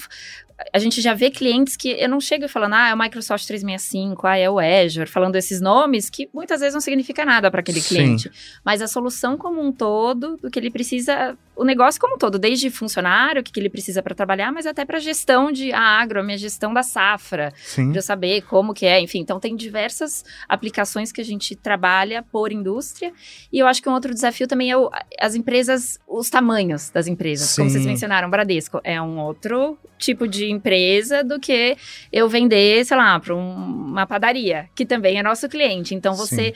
A 0.73 0.79
gente 0.79 1.01
já 1.01 1.15
vê 1.15 1.31
clientes 1.31 1.77
que 1.77 1.91
eu 1.91 2.09
não 2.09 2.21
chego 2.21 2.49
falando, 2.49 2.75
ah, 2.75 2.89
é 2.91 2.95
o 2.95 2.99
Microsoft 2.99 3.45
365, 3.47 4.27
ah, 4.27 4.37
é 4.37 4.49
o 4.49 4.59
Azure, 4.59 5.09
falando 5.09 5.35
esses 5.37 5.61
nomes 5.61 6.09
que 6.09 6.29
muitas 6.33 6.61
vezes 6.61 6.75
não 6.75 6.81
significa 6.81 7.25
nada 7.25 7.51
para 7.51 7.61
aquele 7.61 7.81
Sim. 7.81 7.95
cliente. 7.95 8.31
Mas 8.65 8.81
a 8.81 8.87
solução 8.87 9.37
como 9.37 9.61
um 9.61 9.73
todo, 9.73 10.37
do 10.37 10.51
que 10.51 10.59
ele 10.59 10.71
precisa, 10.71 11.37
o 11.57 11.65
negócio 11.65 12.01
como 12.01 12.15
um 12.17 12.19
todo, 12.19 12.39
desde 12.39 12.69
funcionário, 12.71 13.41
o 13.41 13.45
que, 13.45 13.53
que 13.53 13.61
ele 13.61 13.69
precisa 13.71 14.03
para 14.03 14.15
trabalhar, 14.15 14.53
mas 14.53 14.67
até 14.67 14.85
para 14.85 14.99
gestão 14.99 15.53
de 15.53 15.73
ah, 15.73 15.81
agro, 16.01 16.21
a 16.21 16.23
minha 16.23 16.37
gestão 16.39 16.73
da 16.75 16.83
safra, 16.83 17.53
Sim. 17.57 17.89
para 17.91 17.99
eu 17.99 18.03
saber 18.03 18.43
como 18.43 18.75
que 18.75 18.87
é, 18.87 19.01
enfim. 19.01 19.21
Então 19.21 19.39
tem 19.39 19.55
diversas 19.57 20.25
aplicações 20.49 21.13
que 21.13 21.21
a 21.21 21.25
gente 21.25 21.55
trabalha 21.55 22.23
por 22.23 22.53
indústria. 22.53 23.13
E 23.53 23.59
eu 23.59 23.67
acho 23.67 23.83
que 23.83 23.89
um 23.89 23.93
outro 23.93 24.13
desafio 24.13 24.47
também 24.47 24.71
é 24.71 24.77
o- 24.77 24.91
as 25.21 25.35
empresas, 25.35 25.99
os 26.09 26.29
tamanhos 26.31 26.91
das 26.91 27.07
empresas. 27.07 27.55
Como 27.57 27.69
Sim. 27.69 27.75
vocês 27.75 27.87
mencionaram, 27.87 28.29
Bradesco 28.31 28.81
é 28.85 29.01
um 29.01 29.19
outro 29.21 29.79
tipo 29.99 30.27
de 30.29 30.51
empresa 30.51 31.23
do 31.25 31.39
que 31.41 31.77
eu 32.13 32.29
vender, 32.29 32.85
sei 32.85 32.97
lá, 32.97 33.19
para 33.19 33.35
uma 33.35 34.07
padaria, 34.07 34.69
que 34.75 34.85
também 34.85 35.19
é 35.19 35.23
nosso 35.23 35.49
cliente. 35.49 35.95
Então 35.95 36.15
você 36.15 36.53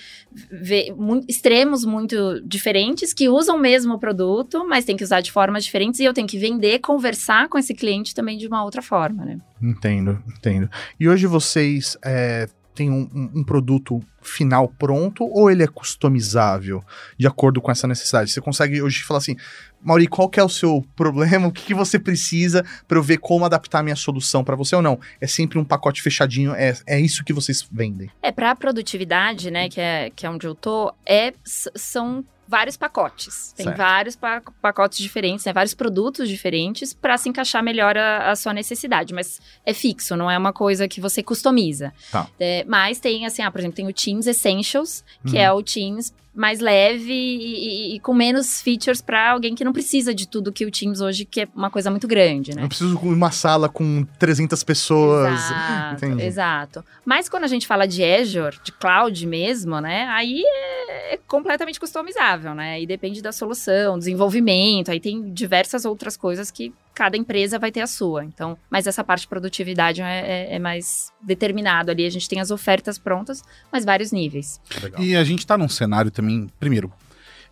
vê 0.51 0.93
mu- 0.97 1.25
extremos 1.29 1.85
muito 1.85 2.41
diferentes 2.45 3.15
que 3.15 3.29
usam 3.29 3.57
o 3.57 3.61
mesmo 3.61 3.99
produto, 3.99 4.67
mas 4.69 4.85
tem 4.89 4.97
que 4.97 5.05
usar 5.05 5.21
de 5.21 5.31
formas 5.31 5.65
diferentes 5.65 6.01
e 6.01 6.05
eu 6.05 6.13
tenho 6.15 6.27
que 6.27 6.39
vender, 6.39 6.79
conversar 6.81 7.49
com 7.49 7.57
esse 7.59 7.75
cliente 7.75 8.15
também 8.15 8.37
de 8.37 8.47
uma 8.47 8.65
outra 8.65 8.83
forma, 8.83 9.25
né? 9.25 9.39
Entendo, 9.63 10.23
entendo. 10.27 10.69
E 10.99 11.09
hoje 11.09 11.27
vocês 11.27 11.97
é, 12.03 12.49
têm 12.75 12.91
um, 12.91 13.09
um- 13.35 13.45
produto 13.45 14.01
final 14.23 14.69
pronto 14.69 15.25
ou 15.25 15.51
ele 15.51 15.63
é 15.63 15.67
customizável 15.67 16.83
de 17.19 17.27
acordo 17.27 17.61
com 17.61 17.71
essa 17.71 17.87
necessidade? 17.87 18.31
Você 18.31 18.41
consegue 18.41 18.81
hoje 18.83 19.03
falar 19.03 19.19
assim, 19.19 19.37
Mauri, 19.83 20.07
qual 20.07 20.29
que 20.29 20.41
é 20.41 20.45
o 20.45 20.49
seu 20.49 20.85
problema? 20.97 21.47
O 21.49 21.53
que, 21.53 21.63
que 21.67 21.75
você 21.75 21.99
precisa 21.99 22.65
para 22.87 22.99
eu 22.99 23.03
ver 23.03 23.19
como 23.19 23.45
adaptar 23.45 23.81
a 23.81 23.83
minha 23.83 23.97
solução 23.97 24.43
para 24.43 24.57
você 24.57 24.75
ou 24.75 24.83
não? 24.83 24.99
É 25.21 25.27
sempre 25.27 25.59
um 25.59 25.65
pacote 25.65 26.01
fechadinho, 26.03 26.53
é, 26.55 26.75
é 26.87 26.99
isso 27.01 27.25
que 27.25 27.33
vocês 27.33 27.67
vendem. 27.71 28.11
É, 28.23 28.33
para 28.33 28.55
produtividade, 28.57 29.51
né, 29.51 29.69
que 29.69 29.81
é, 29.81 30.11
que 30.11 30.25
é 30.27 30.31
onde 30.31 30.47
eu 30.47 30.55
tô, 30.55 30.93
é, 31.07 31.33
são 31.45 32.25
vários 32.49 32.77
pacotes. 32.79 33.53
Tem 33.57 33.65
Certo. 33.65 33.77
vários 33.77 34.17
pa- 34.17 34.43
pacotes 34.63 34.99
diferentes, 34.99 35.45
né, 35.45 35.53
vários 35.53 35.75
produtos 35.75 36.29
diferentes 36.29 36.95
para 36.95 37.19
se 37.19 37.29
encaixar 37.29 37.63
melhor 37.63 37.97
a, 37.99 38.31
a 38.31 38.37
sua 38.37 38.55
necessidade. 38.55 39.13
Mas 39.13 39.39
é 39.67 39.75
fixo, 39.75 40.17
não 40.17 40.31
é 40.31 40.39
uma 40.39 40.53
coisa 40.53 40.89
que 40.89 41.01
você 41.01 41.23
customiza. 41.23 41.93
Tá. 42.11 42.27
É, 42.41 42.65
mas 42.67 42.99
tem, 42.99 43.27
assim, 43.27 43.43
ah, 43.43 43.51
por 43.51 43.59
exemplo, 43.61 43.77
tem 43.77 43.87
o 43.87 43.93
Teams 43.93 44.27
Essentials, 44.27 45.05
que 45.27 45.37
Uhum. 45.37 45.43
é 45.43 45.53
o 45.53 45.63
Teams 45.63 46.13
mais 46.35 46.61
leve 46.61 47.13
e, 47.13 47.93
e- 47.93 47.97
e 47.97 48.01
com 48.01 48.15
menos 48.15 48.63
features 48.63 49.01
para 49.01 49.31
alguém 49.33 49.55
que 49.55 49.65
não 49.65 49.73
precisa 49.73 50.15
de 50.15 50.29
tudo 50.29 50.53
que 50.53 50.65
o 50.65 50.71
Teams 50.71 51.01
hoje, 51.01 51.25
que 51.25 51.41
é 51.43 51.49
uma 51.55 51.71
coisa 51.71 51.91
muito 51.91 52.07
grande, 52.07 52.55
né? 52.55 52.63
Eu 52.65 52.69
preciso 52.69 52.97
de 52.97 53.07
uma 53.09 53.31
sala 53.33 53.69
com 53.69 54.07
300 54.19 54.63
pessoas. 54.63 55.33
Exato, 55.33 56.05
Entendi. 56.07 56.23
exato. 56.23 56.85
Mas 57.05 57.29
quando 57.29 57.45
a 57.45 57.49
gente 57.49 57.67
fala 57.67 57.87
de 57.87 58.05
Azure, 58.05 58.57
de 58.63 58.71
cloud 58.73 59.27
mesmo, 59.27 59.81
né? 59.81 60.07
Aí 60.09 60.43
é, 60.45 61.15
é 61.15 61.17
completamente 61.27 61.81
customizável, 61.81 62.55
né? 62.55 62.81
E 62.81 62.87
depende 62.87 63.21
da 63.21 63.33
solução, 63.33 63.99
desenvolvimento, 63.99 64.91
aí 64.91 65.01
tem 65.01 65.33
diversas 65.33 65.85
outras 65.85 66.17
coisas 66.17 66.51
que 66.51 66.73
cada 66.95 67.17
empresa 67.17 67.61
vai 67.61 67.71
ter 67.71 67.81
a 67.81 67.87
sua. 67.87 68.25
Então, 68.25 68.59
mas 68.69 68.87
essa 68.89 69.05
parte 69.05 69.21
de 69.23 69.29
produtividade 69.29 70.03
é, 70.03 70.49
é- 70.51 70.55
é 70.57 70.59
mais 70.59 71.13
determinado 71.23 71.93
ali. 71.93 72.05
A 72.05 72.11
gente 72.11 72.29
tem 72.29 72.41
as 72.41 72.51
ofertas 72.51 72.99
prontas, 72.99 73.41
mas 73.71 73.85
vários 73.85 74.11
níveis. 74.11 74.61
Legal. 74.83 75.01
E 75.01 75.15
a 75.15 75.23
gente 75.23 75.47
tá 75.47 75.57
num 75.57 75.69
cenário 75.69 76.11
também, 76.19 76.49
primeiro, 76.59 76.93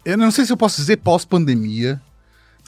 eu 0.05 0.17
não 0.19 0.31
sei 0.31 0.45
se 0.45 0.53
eu 0.53 0.57
posso 0.57 0.77
dizer 0.81 0.97
pós-pandemia, 0.99 2.01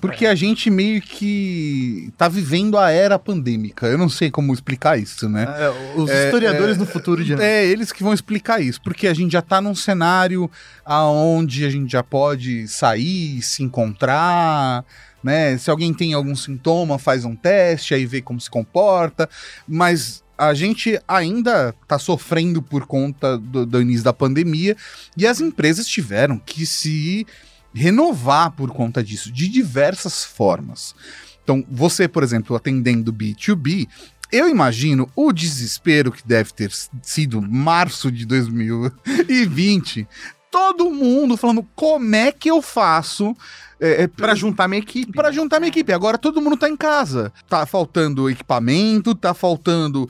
porque 0.01 0.27
É. 0.27 0.31
a 0.31 0.35
gente 0.37 0.71
meio 0.71 1.03
que 1.03 2.13
tá 2.17 2.29
vivendo 2.29 2.79
a 2.79 2.89
era 2.91 3.19
pandêmica. 3.19 3.87
Eu 3.87 3.99
não 3.99 4.09
sei 4.09 4.31
como 4.31 4.55
explicar 4.55 4.97
isso, 4.97 5.29
né? 5.29 5.43
É, 5.59 5.99
os 5.99 6.09
É, 6.09 6.27
historiadores 6.27 6.77
é, 6.77 6.79
no 6.79 6.87
futuro 6.87 7.25
de 7.25 7.35
É, 7.35 7.67
eles 7.67 7.91
que 7.91 8.05
vão 8.05 8.15
explicar 8.15 8.61
isso, 8.61 8.81
porque 8.81 9.09
a 9.09 9.15
gente 9.15 9.33
já 9.33 9.43
tá 9.43 9.61
num 9.61 9.75
cenário 9.75 10.49
aonde 10.85 11.65
a 11.65 11.71
gente 11.71 11.91
já 11.91 12.03
pode 12.03 12.69
sair, 12.69 13.43
se 13.43 13.65
encontrar, 13.65 14.85
né? 15.23 15.59
Se 15.59 15.69
alguém 15.69 15.93
tem 15.93 16.15
algum 16.15 16.37
sintoma, 16.37 16.97
faz 16.97 17.25
um 17.25 17.35
teste, 17.35 17.93
aí 17.93 18.07
vê 18.07 18.23
como 18.23 18.41
se 18.41 18.49
comporta, 18.49 19.29
mas 19.67 20.23
a 20.39 20.55
gente 20.55 21.01
ainda 21.09 21.75
tá 21.87 21.99
sofrendo 21.99 22.63
por 22.63 22.87
conta 22.87 23.37
do, 23.37 23.67
do 23.67 23.83
início 23.83 24.05
da 24.05 24.13
pandemia 24.13 24.77
e 25.17 25.27
as 25.27 25.41
empresas 25.41 25.87
tiveram 25.87 26.39
que 26.39 26.65
se 26.65 27.27
renovar 27.75 28.53
por 28.53 28.71
conta 28.71 29.03
disso, 29.03 29.33
de 29.33 29.49
diversas 29.49 30.25
formas. 30.25 30.95
Então, 31.43 31.65
você, 31.69 32.07
por 32.07 32.23
exemplo, 32.23 32.55
atendendo 32.55 33.13
B2B, 33.13 33.89
eu 34.31 34.49
imagino 34.49 35.11
o 35.17 35.33
desespero 35.33 36.13
que 36.13 36.27
deve 36.27 36.53
ter 36.53 36.71
sido 37.03 37.41
março 37.41 38.13
de 38.13 38.27
2020. 38.27 40.07
Todo 40.51 40.91
mundo 40.91 41.37
falando 41.37 41.67
como 41.75 42.15
é 42.15 42.33
que 42.33 42.51
eu 42.51 42.63
faço 42.63 43.37
é, 43.81 44.03
é, 44.03 44.07
Pra 44.09 44.35
juntar 44.35 44.67
minha 44.67 44.81
equipe. 44.81 45.13
para 45.13 45.31
juntar 45.31 45.61
minha 45.61 45.69
equipe. 45.69 45.93
Agora 45.93 46.19
todo 46.19 46.41
mundo 46.41 46.57
tá 46.57 46.69
em 46.69 46.77
casa. 46.77 47.33
Tá 47.49 47.65
faltando 47.65 48.29
equipamento, 48.29 49.15
tá 49.15 49.33
faltando. 49.33 50.09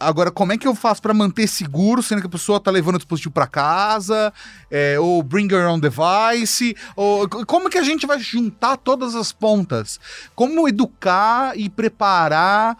agora, 0.00 0.30
como 0.30 0.52
é 0.52 0.58
que 0.58 0.68
eu 0.68 0.74
faço 0.74 1.00
para 1.00 1.14
manter 1.14 1.46
seguro, 1.46 2.02
sendo 2.02 2.20
que 2.20 2.26
a 2.26 2.30
pessoa 2.30 2.60
tá 2.60 2.70
levando 2.70 2.96
o 2.96 2.98
dispositivo 2.98 3.32
para 3.32 3.46
casa? 3.46 4.32
É, 4.70 4.98
ou 5.00 5.22
bring 5.22 5.50
your 5.50 5.68
own 5.70 5.80
device? 5.80 6.76
Ou, 6.94 7.28
como 7.46 7.70
que 7.70 7.78
a 7.78 7.82
gente 7.82 8.06
vai 8.06 8.20
juntar 8.20 8.76
todas 8.76 9.14
as 9.14 9.32
pontas? 9.32 9.98
Como 10.34 10.68
educar 10.68 11.58
e 11.58 11.70
preparar 11.70 12.76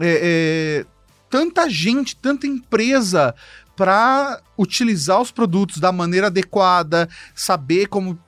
é, 0.00 0.84
é, 0.84 0.86
tanta 1.30 1.68
gente, 1.68 2.16
tanta 2.16 2.46
empresa 2.46 3.34
para 3.78 4.42
utilizar 4.58 5.20
os 5.20 5.30
produtos 5.30 5.78
da 5.78 5.92
maneira 5.92 6.26
adequada, 6.26 7.08
saber 7.32 7.86
como 7.86 8.18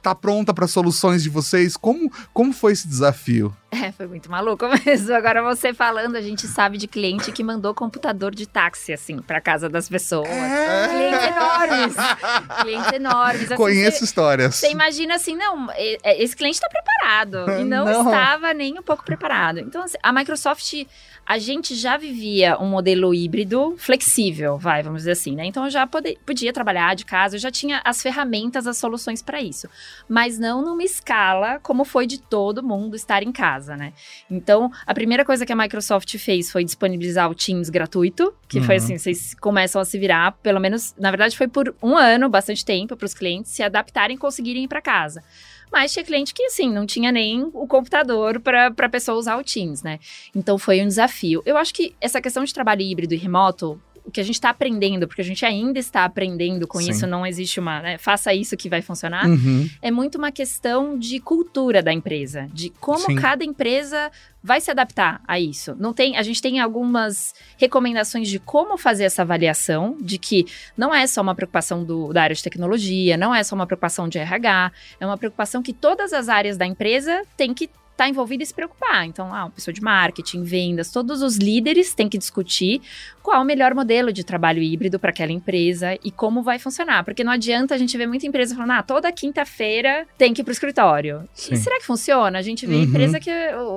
tá 0.00 0.14
pronta 0.14 0.54
para 0.54 0.68
soluções 0.68 1.20
de 1.20 1.28
vocês? 1.28 1.76
Como, 1.76 2.12
como 2.32 2.52
foi 2.52 2.72
esse 2.72 2.86
desafio? 2.86 3.54
É, 3.82 3.92
foi 3.92 4.06
muito 4.08 4.28
maluco 4.30 4.66
mesmo. 4.84 5.14
Agora 5.14 5.42
você 5.42 5.72
falando, 5.72 6.16
a 6.16 6.20
gente 6.20 6.46
sabe 6.48 6.76
de 6.76 6.88
cliente 6.88 7.30
que 7.30 7.42
mandou 7.44 7.72
computador 7.72 8.34
de 8.34 8.44
táxi, 8.46 8.92
assim, 8.92 9.18
pra 9.22 9.40
casa 9.40 9.68
das 9.68 9.88
pessoas. 9.88 10.28
É. 10.28 10.88
Clientes 10.88 11.26
enormes. 11.28 11.94
clientes 12.62 12.92
enormes. 12.92 13.44
Assim, 13.44 13.54
Conheço 13.56 13.98
você, 13.98 14.04
histórias. 14.04 14.56
Você 14.56 14.70
imagina 14.72 15.14
assim, 15.14 15.36
não, 15.36 15.68
esse 16.04 16.36
cliente 16.36 16.58
tá 16.60 16.68
preparado. 16.68 17.48
E 17.60 17.62
não, 17.64 17.84
Não. 17.84 18.04
estava 18.06 18.52
nem 18.52 18.76
um 18.78 18.82
pouco 18.82 19.04
preparado. 19.04 19.60
Então, 19.60 19.84
assim, 19.84 19.96
a 20.02 20.12
Microsoft, 20.12 20.74
a 21.24 21.38
gente 21.38 21.76
já 21.76 21.96
vivia 21.96 22.58
um 22.58 22.66
modelo 22.68 23.14
híbrido 23.14 23.76
flexível, 23.78 24.58
vai, 24.58 24.82
vamos 24.82 25.02
dizer 25.02 25.12
assim, 25.12 25.36
né? 25.36 25.44
Então 25.46 25.64
eu 25.64 25.70
já 25.70 25.86
pode- 25.86 26.18
podia 26.26 26.52
trabalhar 26.52 26.96
de 26.96 27.04
casa, 27.04 27.36
eu 27.36 27.40
já 27.40 27.52
tinha 27.52 27.80
as 27.84 28.02
ferramentas, 28.02 28.66
as 28.66 28.76
soluções 28.78 29.22
para 29.22 29.40
isso. 29.40 29.68
Mas 30.08 30.38
não 30.40 30.60
numa 30.60 30.82
escala 30.82 31.60
como 31.62 31.84
foi 31.84 32.04
de 32.06 32.18
todo 32.18 32.62
mundo 32.64 32.96
estar 32.96 33.22
em 33.22 33.30
casa, 33.30 33.59
né? 33.68 33.92
Então, 34.30 34.70
a 34.86 34.94
primeira 34.94 35.24
coisa 35.24 35.44
que 35.46 35.52
a 35.52 35.56
Microsoft 35.56 36.16
fez 36.18 36.50
foi 36.50 36.64
disponibilizar 36.64 37.30
o 37.30 37.34
Teams 37.34 37.68
gratuito, 37.70 38.34
que 38.48 38.60
foi 38.60 38.76
Uhum. 38.76 38.84
assim, 38.84 38.98
vocês 38.98 39.34
começam 39.34 39.80
a 39.80 39.84
se 39.84 39.98
virar, 39.98 40.32
pelo 40.42 40.60
menos, 40.60 40.94
na 40.98 41.10
verdade, 41.10 41.36
foi 41.36 41.48
por 41.48 41.74
um 41.82 41.96
ano, 41.96 42.28
bastante 42.28 42.64
tempo, 42.64 42.96
para 42.96 43.06
os 43.06 43.14
clientes 43.14 43.50
se 43.52 43.62
adaptarem 43.62 44.16
e 44.16 44.18
conseguirem 44.18 44.64
ir 44.64 44.68
para 44.68 44.80
casa. 44.82 45.22
Mas 45.72 45.92
tinha 45.92 46.04
cliente 46.04 46.34
que, 46.34 46.42
assim, 46.46 46.68
não 46.68 46.84
tinha 46.84 47.12
nem 47.12 47.48
o 47.54 47.64
computador 47.66 48.40
para 48.40 48.72
a 48.76 48.88
pessoa 48.88 49.16
usar 49.16 49.36
o 49.36 49.44
Teams, 49.44 49.84
né? 49.84 50.00
Então 50.34 50.58
foi 50.58 50.82
um 50.82 50.86
desafio. 50.88 51.42
Eu 51.46 51.56
acho 51.56 51.72
que 51.72 51.94
essa 52.00 52.20
questão 52.20 52.42
de 52.42 52.52
trabalho 52.52 52.80
híbrido 52.82 53.14
e 53.14 53.16
remoto, 53.16 53.80
o 54.10 54.12
que 54.12 54.20
a 54.20 54.24
gente 54.24 54.34
está 54.34 54.50
aprendendo, 54.50 55.06
porque 55.08 55.22
a 55.22 55.24
gente 55.24 55.44
ainda 55.46 55.78
está 55.78 56.04
aprendendo 56.04 56.66
com 56.66 56.78
Sim. 56.80 56.90
isso, 56.90 57.06
não 57.06 57.24
existe 57.24 57.58
uma, 57.58 57.80
né, 57.80 57.96
faça 57.98 58.34
isso 58.34 58.56
que 58.56 58.68
vai 58.68 58.82
funcionar, 58.82 59.26
Uhum. 59.26 59.68
é 59.80 59.90
muito 59.90 60.18
uma 60.18 60.30
questão 60.30 60.98
de 60.98 61.18
cultura 61.20 61.82
da 61.82 61.92
empresa, 61.92 62.48
de 62.52 62.70
como 62.80 62.98
Sim. 63.06 63.14
cada 63.14 63.44
empresa 63.44 64.10
vai 64.42 64.60
se 64.60 64.70
adaptar 64.70 65.20
a 65.28 65.38
isso. 65.38 65.76
Não 65.78 65.92
tem, 65.92 66.16
a 66.16 66.22
gente 66.22 66.40
tem 66.40 66.60
algumas 66.60 67.34
recomendações 67.58 68.28
de 68.28 68.38
como 68.38 68.76
fazer 68.78 69.04
essa 69.04 69.22
avaliação, 69.22 69.96
de 70.00 70.18
que 70.18 70.46
não 70.76 70.94
é 70.94 71.06
só 71.06 71.20
uma 71.20 71.34
preocupação 71.34 71.84
do- 71.84 72.12
da 72.12 72.22
área 72.22 72.34
de 72.34 72.42
tecnologia, 72.42 73.16
não 73.16 73.34
é 73.34 73.42
só 73.42 73.54
uma 73.54 73.66
preocupação 73.66 74.08
de 74.08 74.18
RH, 74.18 74.72
é 74.98 75.06
uma 75.06 75.18
preocupação 75.18 75.62
que 75.62 75.72
todas 75.72 76.12
as 76.12 76.28
áreas 76.28 76.56
da 76.56 76.66
empresa 76.66 77.22
têm 77.36 77.52
que 77.54 77.68
estar 78.00 78.08
envolvida 78.08 78.42
e 78.42 78.46
se 78.46 78.54
preocupar. 78.54 79.04
Então, 79.06 79.32
ah, 79.34 79.44
uma 79.44 79.50
pessoa 79.50 79.72
de 79.74 79.82
marketing, 79.82 80.42
vendas, 80.42 80.90
todos 80.90 81.20
os 81.22 81.36
líderes 81.36 81.92
têm 81.94 82.08
que 82.08 82.16
discutir 82.16 82.80
qual 83.22 83.42
o 83.42 83.44
melhor 83.44 83.74
modelo 83.74 84.12
de 84.12 84.24
trabalho 84.24 84.62
híbrido 84.62 84.98
para 84.98 85.10
aquela 85.10 85.30
empresa 85.32 85.98
e 86.02 86.10
como 86.10 86.42
vai 86.42 86.58
funcionar. 86.58 87.04
Porque 87.04 87.22
não 87.22 87.32
adianta 87.32 87.74
a 87.74 87.78
gente 87.78 87.96
ver 87.98 88.06
muita 88.06 88.26
empresa 88.26 88.54
falando, 88.54 88.70
ah, 88.72 88.82
toda 88.82 89.12
quinta-feira 89.12 90.06
tem 90.16 90.32
que 90.32 90.40
ir 90.40 90.44
para 90.44 90.50
o 90.50 90.52
escritório. 90.52 91.28
Sim. 91.34 91.54
E 91.54 91.56
será 91.58 91.78
que 91.78 91.84
funciona? 91.86 92.38
A 92.38 92.42
gente 92.42 92.66
vê 92.66 92.74
Uhum. 92.76 92.82
empresa 92.84 93.20
que 93.20 93.30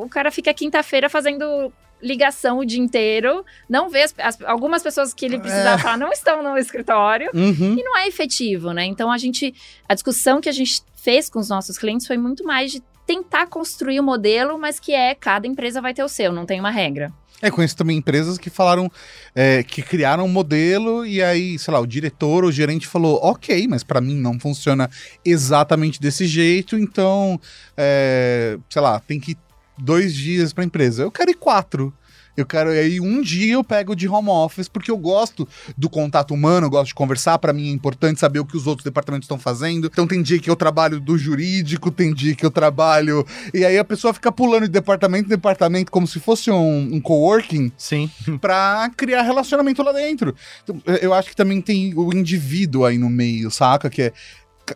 o 0.03 0.08
cara 0.08 0.32
fica 0.32 0.53
quinta-feira 0.53 1.10
fazendo 1.10 1.72
ligação 2.01 2.60
o 2.60 2.65
dia 2.65 2.80
inteiro, 2.82 3.46
não 3.70 3.89
vê 3.89 4.03
as, 4.03 4.13
as- 4.20 4.42
algumas 4.42 4.84
pessoas 4.84 5.13
que 5.13 5.25
ele 5.25 5.39
precisava 5.39 5.82
falar 5.82 5.98
não 5.98 6.12
estão 6.12 6.44
no 6.44 6.58
escritório 6.58 7.30
Uhum. 7.34 7.77
e 7.80 7.84
não 7.84 7.98
é 7.98 8.08
efetivo, 8.08 8.74
né? 8.74 8.84
Então 8.86 9.10
a 9.10 9.18
gente, 9.18 9.53
a 9.88 9.94
discussão 9.94 10.42
que 10.42 10.50
a 10.50 10.51
gente 10.51 10.82
fez 10.96 11.30
com 11.30 11.39
os 11.39 11.48
nossos 11.50 11.77
clientes 11.77 12.06
foi 12.06 12.18
muito 12.18 12.44
mais 12.46 12.72
de 12.74 12.82
tentar 13.05 13.48
construir 13.48 14.00
o 14.00 14.03
modelo, 14.03 14.57
mas 14.57 14.79
que 14.79 14.93
é 14.93 15.13
cada 15.15 15.48
empresa 15.48 15.81
vai 15.81 15.93
ter 15.93 16.03
o 16.03 16.10
seu, 16.10 16.31
não 16.31 16.45
tem 16.45 16.60
uma 16.60 16.72
regra. 16.72 17.12
É, 17.41 17.51
conheço 17.51 17.75
também 17.75 17.98
empresas 17.98 18.38
que 18.38 18.50
falaram, 18.50 18.89
é, 19.36 19.63
que 19.63 19.81
criaram 19.81 20.24
um 20.24 20.29
modelo 20.29 21.05
e 21.05 21.22
aí, 21.22 21.60
sei 21.60 21.74
lá, 21.74 21.79
o 21.81 21.86
diretor 21.86 22.45
ou 22.45 22.50
o 22.50 22.53
gerente 22.53 22.88
falou, 22.88 23.19
ok, 23.22 23.67
mas 23.67 23.83
pra 23.83 24.00
mim 24.00 24.15
não 24.15 24.39
funciona 24.39 24.89
exatamente 25.25 26.00
desse 26.00 26.25
jeito, 26.25 26.77
então, 26.77 27.38
é, 27.75 28.57
sei 28.69 28.81
lá, 28.81 28.98
tem 28.98 29.19
que 29.19 29.31
ir 29.31 29.38
dois 29.77 30.13
dias 30.13 30.53
pra 30.53 30.63
empresa. 30.63 31.03
Eu 31.03 31.12
quero 31.12 31.31
ir 31.31 31.36
quatro. 31.36 31.93
Eu 32.36 32.46
quero 32.46 32.70
aí 32.72 33.00
um 33.00 33.22
dia 33.22 33.54
eu 33.54 33.63
pego 33.63 33.96
de 33.96 34.08
home 34.08 34.30
office 34.30 34.68
porque 34.68 34.90
eu 34.90 34.98
gosto 34.98 35.48
do 35.78 35.90
contato 35.90 36.34
humano, 36.34 36.66
eu 36.66 36.70
gosto 36.70 36.88
de 36.88 36.96
conversar, 36.96 37.38
pra 37.38 37.54
mim 37.54 37.70
é 37.70 37.72
importante 37.72 38.20
saber 38.20 38.40
o 38.40 38.46
que 38.46 38.58
os 38.58 38.66
outros 38.68 38.84
departamentos 38.84 39.25
estão 39.25 39.38
fazendo. 39.38 39.88
Então 39.88 40.08
tem 40.08 40.22
dia 40.22 40.40
que 40.40 40.50
eu 40.50 40.56
trabalho 40.56 41.00
do 41.00 41.18
jurídico, 41.18 41.92
tem 41.92 42.13
dia 42.13 42.36
que 42.36 42.46
eu 42.46 42.52
trabalho 42.52 43.25
e 43.54 43.63
aí 43.63 43.78
a 43.78 43.84
pessoa 43.84 44.13
fica 44.13 44.32
pulando 44.32 44.63
de 44.63 44.70
departamento 44.72 45.25
em 45.25 45.30
departamento 45.30 45.92
como 45.92 46.08
se 46.08 46.20
fosse 46.20 46.50
um, 46.50 46.96
um 46.96 47.00
coworking 47.00 47.72
Sim. 47.78 48.10
pra 48.42 48.90
criar 48.98 49.22
relacionamento 49.22 49.84
lá 49.84 49.92
dentro. 49.92 50.36
Então, 50.63 50.82
eu- 50.86 50.96
eu 50.96 51.13
acho 51.13 51.30
que 51.30 51.36
também 51.36 51.62
tem 51.62 51.94
o 51.96 52.12
indivíduo 52.13 52.86
aí 52.86 52.98
no 52.98 53.10
meio, 53.10 53.52
saca? 53.52 53.90
Que 53.90 54.02
é 54.04 54.13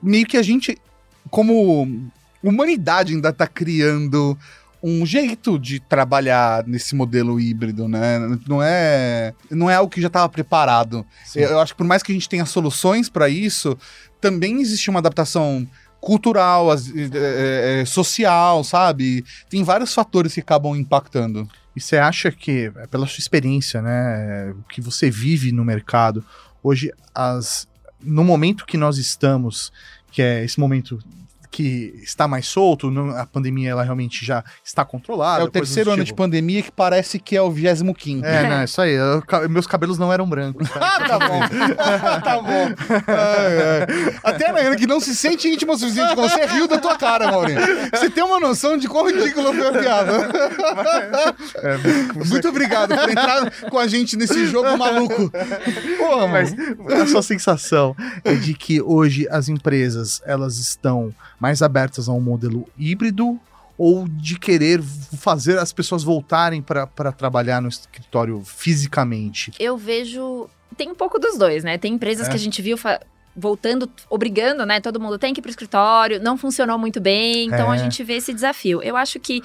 meio 0.04 0.26
que 0.28 0.38
a 0.38 0.44
gente, 0.44 0.78
como 1.32 2.10
humanidade, 2.44 3.14
ainda 3.14 3.34
tá 3.34 3.48
criando 3.48 4.38
um 4.90 5.06
jeito 5.06 5.60
de 5.60 5.82
trabalhar 5.82 6.66
nesse 6.66 6.96
modelo 6.96 7.38
híbrido, 7.38 7.90
né? 7.90 8.20
Não 8.48 8.64
é, 8.64 9.34
não 9.52 9.70
é 9.70 9.76
algo 9.76 9.92
que 9.92 10.00
já 10.00 10.08
estava 10.08 10.30
preparado. 10.30 11.06
Eu, 11.36 11.50
eu 11.50 11.60
acho 11.60 11.74
que 11.74 11.78
por 11.78 11.86
mais 11.86 12.02
que 12.02 12.14
a 12.14 12.16
gente 12.16 12.30
tenha 12.30 12.46
soluções 12.46 13.10
para 13.10 13.28
isso, 13.28 13.78
também 14.22 14.62
existe 14.62 14.90
uma 14.90 15.00
adaptação 15.00 15.68
cultural, 16.00 16.74
é, 16.74 17.82
é, 17.82 17.86
social, 17.86 18.64
sabe? 18.64 19.26
Tem 19.50 19.62
vários 19.62 19.94
fatores 19.94 20.34
que 20.34 20.40
acabam 20.40 20.74
impactando. 20.74 21.50
E 21.76 21.82
você 21.82 21.98
acha 21.98 22.32
que, 22.32 22.72
é, 22.78 22.88
pela 22.88 23.06
sua 23.06 23.20
experiência, 23.20 23.82
né, 23.82 24.54
o 24.58 24.64
que 24.70 24.80
você 24.80 25.12
vive 25.12 25.52
no 25.52 25.66
mercado, 25.66 26.24
hoje, 26.64 26.94
as, 27.14 27.68
no 28.02 28.24
momento 28.24 28.66
que 28.66 28.78
nós 28.78 28.98
estamos, 28.98 29.70
que 30.12 30.22
é 30.22 30.46
esse 30.46 30.58
momento 30.58 30.98
que 31.50 31.94
está 32.04 32.28
mais 32.28 32.48
solto, 32.48 32.92
não- 32.92 33.10
a 33.18 33.26
pandemia 33.26 33.70
ela 33.72 33.84
realmente 33.84 34.26
já 34.26 34.44
está 34.64 34.84
controlada. 34.86 35.42
é 35.42 35.46
o 35.46 35.50
terceiro 35.50 35.92
ano 35.92 36.04
de 36.04 36.14
pandemia 36.14 36.62
que 36.62 36.72
parece 36.72 37.20
que 37.20 37.36
é 37.36 37.42
o 37.42 37.50
25 37.50 38.26
É, 38.26 38.48
não, 38.50 38.64
isso 38.64 38.82
aí. 38.82 38.94
eu- 38.94 39.24
meus 39.50 39.66
cabelos 39.68 39.98
não 39.98 40.12
eram 40.12 40.28
brancos. 40.28 40.68
Ah, 40.80 41.00
tá 41.08 41.20
bom. 41.20 41.40
tá 42.24 42.42
bom. 42.42 42.68
Até 44.24 44.50
a 44.50 44.54
Nayana, 44.54 44.76
que 44.76 44.88
não 44.88 45.00
se 45.00 45.16
sente 45.16 45.48
íntima 45.48 45.74
o 45.74 45.78
suficiente 45.78 46.16
com 46.16 46.22
você, 46.22 46.46
riu 46.46 46.68
da 46.68 46.78
tua 46.78 46.96
cara, 46.98 47.32
Maurinho. 47.32 47.60
Você 47.94 48.10
tem 48.10 48.24
uma 48.24 48.40
noção 48.40 48.78
de 48.78 48.88
quão 48.88 49.08
ridículo 49.08 49.54
foi 49.54 49.68
a 49.68 49.72
piada. 49.72 50.12
É, 51.64 51.78
você- 52.14 52.30
Muito 52.34 52.48
obrigado 52.50 52.96
por 52.96 53.10
entrar 53.10 53.52
com 53.70 53.78
a 53.78 53.88
gente 53.88 54.16
nesse 54.16 54.48
jogo 54.48 54.78
maluco. 54.78 55.32
Pô, 55.98 56.28
Mas 56.28 56.54
mas... 56.78 57.02
a 57.02 57.08
sua 57.08 57.22
sensação 57.22 57.96
é 58.24 58.34
de 58.34 58.54
que 58.54 58.82
hoje 58.82 59.28
as 59.30 59.50
empresas 59.50 60.22
elas 60.26 60.58
estão 60.58 61.14
mais 61.40 61.62
abertas 61.62 62.08
a 62.10 62.14
um 62.14 62.22
modelo 62.22 62.68
híbrido 62.78 63.40
ou 63.78 64.08
de 64.08 64.40
querer 64.40 64.82
fazer 64.82 65.60
as 65.60 65.72
pessoas 65.72 66.04
voltarem 66.04 66.62
para 66.62 67.12
trabalhar 67.12 67.62
no 67.62 67.70
escritório 67.70 68.42
fisicamente? 68.46 69.52
Eu 69.60 69.78
vejo. 69.78 70.50
Tem 70.76 70.90
um 70.90 70.96
pouco 70.96 71.20
dos 71.20 71.38
dois, 71.38 71.64
né? 71.64 71.78
Tem 71.78 71.94
empresas 71.94 72.28
É. 72.28 72.30
que 72.30 72.36
a 72.36 72.40
gente 72.40 72.62
viu 72.62 72.78
fa- 72.78 73.00
voltando, 73.36 73.90
obrigando, 74.10 74.66
né? 74.66 74.80
Todo 74.82 75.00
mundo 75.00 75.18
tem 75.20 75.34
que 75.34 75.40
ir 75.40 75.44
pro 75.44 75.50
escritório, 75.52 76.20
não 76.22 76.38
funcionou 76.38 76.78
muito 76.78 77.00
bem, 77.00 77.46
então 77.48 77.70
a 77.72 77.76
É. 77.76 77.78
gente 77.80 78.04
vê 78.04 78.14
esse 78.14 78.34
desafio. 78.34 78.82
Eu 78.82 78.98
acho 78.98 79.20
que 79.20 79.42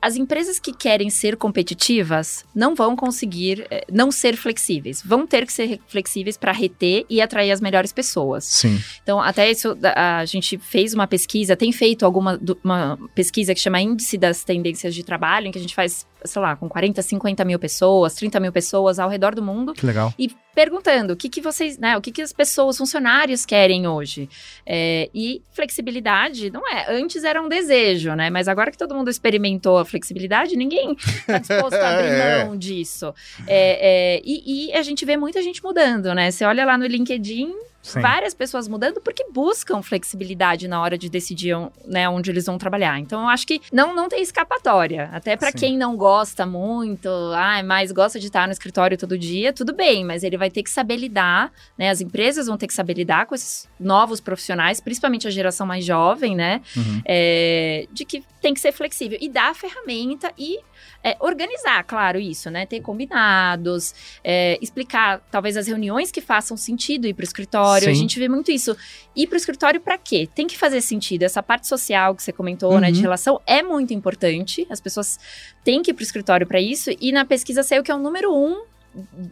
as 0.00 0.16
empresas 0.16 0.58
que 0.58 0.72
querem 0.72 1.10
ser 1.10 1.36
competitivas 1.36 2.44
não 2.54 2.74
vão 2.74 2.94
conseguir 2.94 3.66
eh, 3.70 3.84
não 3.90 4.12
ser 4.12 4.36
flexíveis. 4.36 5.02
Vão 5.04 5.26
ter 5.26 5.46
que 5.46 5.52
ser 5.52 5.80
flexíveis 5.88 6.36
para 6.36 6.52
reter 6.52 7.04
e 7.08 7.20
atrair 7.20 7.50
as 7.50 7.60
melhores 7.60 7.92
pessoas. 7.92 8.44
Sim. 8.44 8.80
Então, 9.02 9.20
até 9.20 9.50
isso, 9.50 9.76
a 9.94 10.24
gente 10.24 10.58
fez 10.58 10.94
uma 10.94 11.06
pesquisa, 11.06 11.56
tem 11.56 11.72
feito 11.72 12.04
alguma 12.04 12.38
uma 12.62 12.98
pesquisa 13.14 13.54
que 13.54 13.60
chama 13.60 13.80
Índice 13.80 14.16
das 14.18 14.44
Tendências 14.44 14.94
de 14.94 15.02
Trabalho, 15.02 15.48
em 15.48 15.52
que 15.52 15.58
a 15.58 15.60
gente 15.60 15.74
faz, 15.74 16.06
sei 16.26 16.42
lá, 16.42 16.56
com 16.56 16.68
40, 16.68 17.00
50 17.02 17.44
mil 17.44 17.58
pessoas, 17.58 18.14
30 18.14 18.40
mil 18.40 18.52
pessoas 18.52 18.98
ao 18.98 19.08
redor 19.08 19.34
do 19.34 19.42
mundo, 19.42 19.72
Que 19.74 19.86
legal. 19.86 20.12
e 20.18 20.30
perguntando 20.54 21.12
o 21.12 21.16
que, 21.16 21.28
que 21.28 21.40
vocês, 21.40 21.76
né, 21.78 21.96
o 21.96 22.00
que, 22.00 22.10
que 22.10 22.22
as 22.22 22.32
pessoas, 22.32 22.78
funcionários 22.78 23.44
querem 23.44 23.86
hoje. 23.86 24.28
É, 24.64 25.10
e 25.14 25.42
flexibilidade, 25.52 26.50
não 26.50 26.66
é, 26.66 26.86
antes 26.96 27.24
era 27.24 27.42
um 27.42 27.48
desejo, 27.48 28.14
né, 28.14 28.30
mas 28.30 28.48
agora 28.48 28.70
que 28.70 28.78
todo 28.78 28.94
mundo 28.94 29.10
experimentou 29.10 29.78
a 29.78 29.84
flexibilidade, 29.84 30.56
ninguém 30.56 30.92
está 30.98 31.38
disposto 31.38 31.74
a 31.74 31.90
abrir 31.90 32.06
É. 32.16 32.44
mão 32.44 32.56
disso. 32.56 33.14
É, 33.46 34.16
é, 34.16 34.22
e, 34.24 34.68
e 34.68 34.72
a 34.72 34.82
gente 34.82 35.04
vê 35.04 35.16
muita 35.16 35.42
gente 35.42 35.62
mudando, 35.62 36.14
né, 36.14 36.30
você 36.30 36.44
olha 36.44 36.64
lá 36.64 36.78
no 36.78 36.86
LinkedIn, 36.86 37.52
Sim. 37.86 38.00
várias 38.00 38.34
pessoas 38.34 38.66
mudando 38.66 39.00
porque 39.00 39.24
buscam 39.32 39.80
flexibilidade 39.80 40.66
na 40.66 40.80
hora 40.80 40.98
de 40.98 41.08
decidir 41.08 41.56
né, 41.84 42.08
onde 42.08 42.30
eles 42.30 42.44
vão 42.46 42.58
trabalhar. 42.58 42.98
Então, 42.98 43.22
eu 43.22 43.28
acho 43.28 43.46
que 43.46 43.60
não, 43.72 43.94
não 43.94 44.08
tem 44.08 44.20
escapatória. 44.20 45.08
Até 45.12 45.36
para 45.36 45.52
quem 45.52 45.78
não 45.78 45.96
gosta 45.96 46.44
muito, 46.44 47.08
ah, 47.34 47.62
mas 47.64 47.92
gosta 47.92 48.18
de 48.18 48.26
estar 48.26 48.46
no 48.46 48.52
escritório 48.52 48.98
todo 48.98 49.16
dia, 49.16 49.52
tudo 49.52 49.72
bem, 49.72 50.04
mas 50.04 50.24
ele 50.24 50.36
vai 50.36 50.50
ter 50.50 50.64
que 50.64 50.70
saber 50.70 50.96
lidar, 50.96 51.52
né? 51.78 51.90
As 51.90 52.00
empresas 52.00 52.48
vão 52.48 52.56
ter 52.56 52.66
que 52.66 52.74
saber 52.74 52.94
lidar 52.94 53.26
com 53.26 53.34
esses 53.34 53.68
novos 53.78 54.20
profissionais, 54.20 54.80
principalmente 54.80 55.28
a 55.28 55.30
geração 55.30 55.66
mais 55.66 55.84
jovem, 55.84 56.34
né? 56.34 56.60
Uhum. 56.76 57.02
É, 57.04 57.86
de 57.92 58.04
que 58.04 58.24
tem 58.46 58.54
que 58.54 58.60
ser 58.60 58.70
flexível 58.70 59.18
e 59.20 59.28
dar 59.28 59.50
a 59.50 59.54
ferramenta 59.54 60.32
e 60.38 60.60
é, 61.02 61.16
organizar, 61.18 61.82
claro, 61.82 62.16
isso, 62.16 62.48
né? 62.48 62.64
Ter 62.64 62.80
combinados, 62.80 63.92
é, 64.22 64.56
explicar 64.62 65.20
talvez 65.32 65.56
as 65.56 65.66
reuniões 65.66 66.12
que 66.12 66.20
façam 66.20 66.56
sentido 66.56 67.08
ir 67.08 67.14
para 67.14 67.22
o 67.22 67.24
escritório. 67.24 67.86
Sim. 67.86 67.90
A 67.90 67.94
gente 67.94 68.16
vê 68.20 68.28
muito 68.28 68.52
isso. 68.52 68.76
Ir 69.16 69.26
para 69.26 69.34
o 69.34 69.36
escritório 69.36 69.80
para 69.80 69.98
quê? 69.98 70.28
Tem 70.32 70.46
que 70.46 70.56
fazer 70.56 70.80
sentido. 70.80 71.24
Essa 71.24 71.42
parte 71.42 71.66
social 71.66 72.14
que 72.14 72.22
você 72.22 72.32
comentou, 72.32 72.70
Uhum. 72.74 72.78
né, 72.78 72.92
de 72.92 73.00
relação, 73.00 73.40
é 73.44 73.64
muito 73.64 73.92
importante. 73.92 74.64
As 74.70 74.80
pessoas 74.80 75.18
têm 75.64 75.82
que 75.82 75.90
ir 75.90 75.94
para 75.94 76.02
o 76.02 76.04
escritório 76.04 76.46
para 76.46 76.60
isso. 76.60 76.90
E 77.00 77.10
na 77.10 77.24
pesquisa 77.24 77.64
saiu 77.64 77.82
que 77.82 77.90
é 77.90 77.94
o 77.96 77.98
número 77.98 78.32
um 78.32 78.62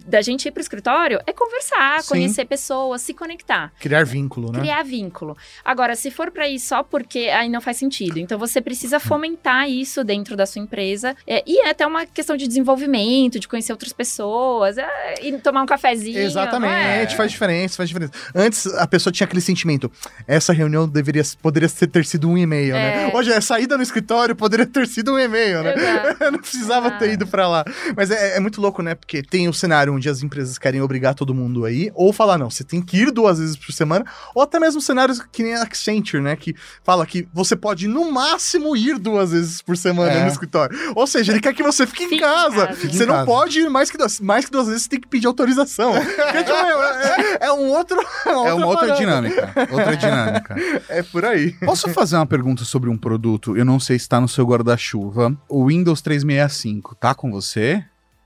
da 0.06 0.20
gente 0.22 0.46
ir 0.46 0.50
para 0.50 0.60
o 0.60 0.62
escritório 0.62 1.20
é 1.26 1.32
conversar, 1.32 2.02
Sim. 2.02 2.08
conhecer 2.08 2.44
pessoas, 2.44 3.02
se 3.02 3.14
conectar. 3.14 3.72
Criar 3.80 4.04
vínculo, 4.04 4.52
né? 4.52 4.60
Criar 4.60 4.82
vínculo. 4.82 5.36
Agora, 5.64 5.96
se 5.96 6.10
for 6.10 6.30
para 6.30 6.48
ir 6.48 6.58
só 6.58 6.82
porque 6.82 7.28
aí 7.28 7.48
não 7.48 7.60
faz 7.60 7.76
sentido. 7.76 8.18
Então 8.18 8.38
você 8.38 8.60
precisa 8.60 9.00
fomentar 9.00 9.68
isso 9.68 10.04
dentro 10.04 10.36
da 10.36 10.46
sua 10.46 10.60
empresa. 10.62 11.16
É, 11.26 11.42
e 11.46 11.60
é 11.60 11.70
até 11.70 11.86
uma 11.86 12.06
questão 12.06 12.36
de 12.36 12.46
desenvolvimento, 12.46 13.38
de 13.40 13.48
conhecer 13.48 13.72
outras 13.72 13.92
pessoas, 13.92 14.78
é, 14.78 15.14
e 15.22 15.32
tomar 15.38 15.62
um 15.62 15.66
cafezinho. 15.66 16.18
Exatamente, 16.18 16.66
não 17.08 17.14
é? 17.14 17.16
faz 17.16 17.30
diferença, 17.30 17.76
faz 17.76 17.88
diferença. 17.88 18.12
Antes 18.34 18.66
a 18.66 18.86
pessoa 18.86 19.12
tinha 19.12 19.24
aquele 19.24 19.40
sentimento, 19.40 19.90
essa 20.26 20.52
reunião 20.52 20.88
deveria, 20.88 21.22
poderia 21.40 21.68
ter, 21.68 22.04
sido 22.04 22.28
um 22.28 22.36
e-mail, 22.36 22.74
né? 22.74 23.10
É. 23.10 23.16
Hoje 23.16 23.32
a 23.32 23.40
saída 23.40 23.76
no 23.76 23.82
escritório 23.82 24.34
poderia 24.36 24.66
ter 24.66 24.86
sido 24.86 25.14
um 25.14 25.18
e-mail, 25.18 25.62
né? 25.62 25.74
Não 26.30 26.38
precisava 26.38 26.90
ter 26.92 27.04
Ah. 27.04 27.12
ido 27.12 27.26
pra 27.26 27.48
lá. 27.48 27.64
Mas 27.96 28.10
é, 28.10 28.36
é 28.36 28.40
muito 28.40 28.60
louco, 28.60 28.82
né? 28.82 28.94
Porque 28.94 29.22
tem 29.22 29.48
o 29.48 29.53
cenário 29.54 29.94
onde 29.94 30.08
as 30.08 30.22
empresas 30.22 30.58
querem 30.58 30.80
obrigar 30.82 31.14
todo 31.14 31.34
mundo 31.34 31.64
aí, 31.64 31.90
ou 31.94 32.12
falar, 32.12 32.36
não, 32.38 32.50
você 32.50 32.64
tem 32.64 32.82
que 32.82 32.96
ir 32.98 33.10
duas 33.10 33.38
vezes 33.38 33.56
por 33.56 33.72
semana, 33.72 34.04
ou 34.34 34.42
até 34.42 34.58
mesmo 34.58 34.80
cenários 34.80 35.20
que 35.32 35.42
nem 35.42 35.54
a 35.54 35.62
Accenture, 35.62 36.22
né? 36.22 36.36
Que 36.36 36.54
fala 36.82 37.06
que 37.06 37.28
você 37.32 37.54
pode, 37.56 37.86
no 37.88 38.10
máximo, 38.12 38.76
ir 38.76 38.98
duas 38.98 39.30
vezes 39.32 39.62
por 39.62 39.76
semana 39.76 40.12
É. 40.12 40.22
no 40.22 40.28
escritório. 40.28 40.76
Ou 40.94 41.06
seja, 41.06 41.32
ele 41.32 41.40
quer 41.40 41.54
que 41.54 41.62
você 41.62 41.86
fique 41.86 42.04
em 42.04 42.08
Fique 42.08 42.20
em 42.20 42.20
casa. 42.20 42.66
casa. 42.66 42.72
Fique 42.78 42.94
em 42.94 42.98
Você 42.98 43.06
não 43.06 43.14
casa. 43.14 43.26
pode 43.26 43.60
ir 43.60 43.70
mais 43.70 43.90
que 43.90 43.96
duas, 43.98 44.20
mais 44.20 44.44
que 44.44 44.50
duas 44.50 44.66
vezes, 44.66 44.82
você 44.82 44.88
tem 44.90 45.00
que 45.00 45.08
pedir 45.08 45.26
autorização. 45.26 45.92
Tipo, 46.44 46.50
é, 46.52 47.46
é 47.46 47.52
um 47.52 47.68
outro. 47.70 47.98
É 48.26 48.30
uma 48.54 48.66
outra 48.66 48.86
parada. 48.88 48.98
dinâmica. 49.00 49.52
Outra 49.70 49.96
dinâmica. 49.96 50.56
É 50.88 51.02
por 51.02 51.24
aí. 51.24 51.52
Posso 51.64 51.88
fazer 51.90 52.16
uma 52.16 52.26
pergunta 52.26 52.64
sobre 52.64 52.90
um 52.90 52.96
produto? 52.96 53.56
Eu 53.56 53.64
não 53.64 53.78
sei 53.80 53.98
se 53.98 54.08
tá 54.08 54.20
no 54.20 54.28
seu 54.28 54.44
guarda-chuva. 54.46 55.36
O 55.48 55.66
Windows 55.68 56.00
365 56.02 56.94
tá 56.96 57.14
com 57.14 57.30
você? 57.30 57.84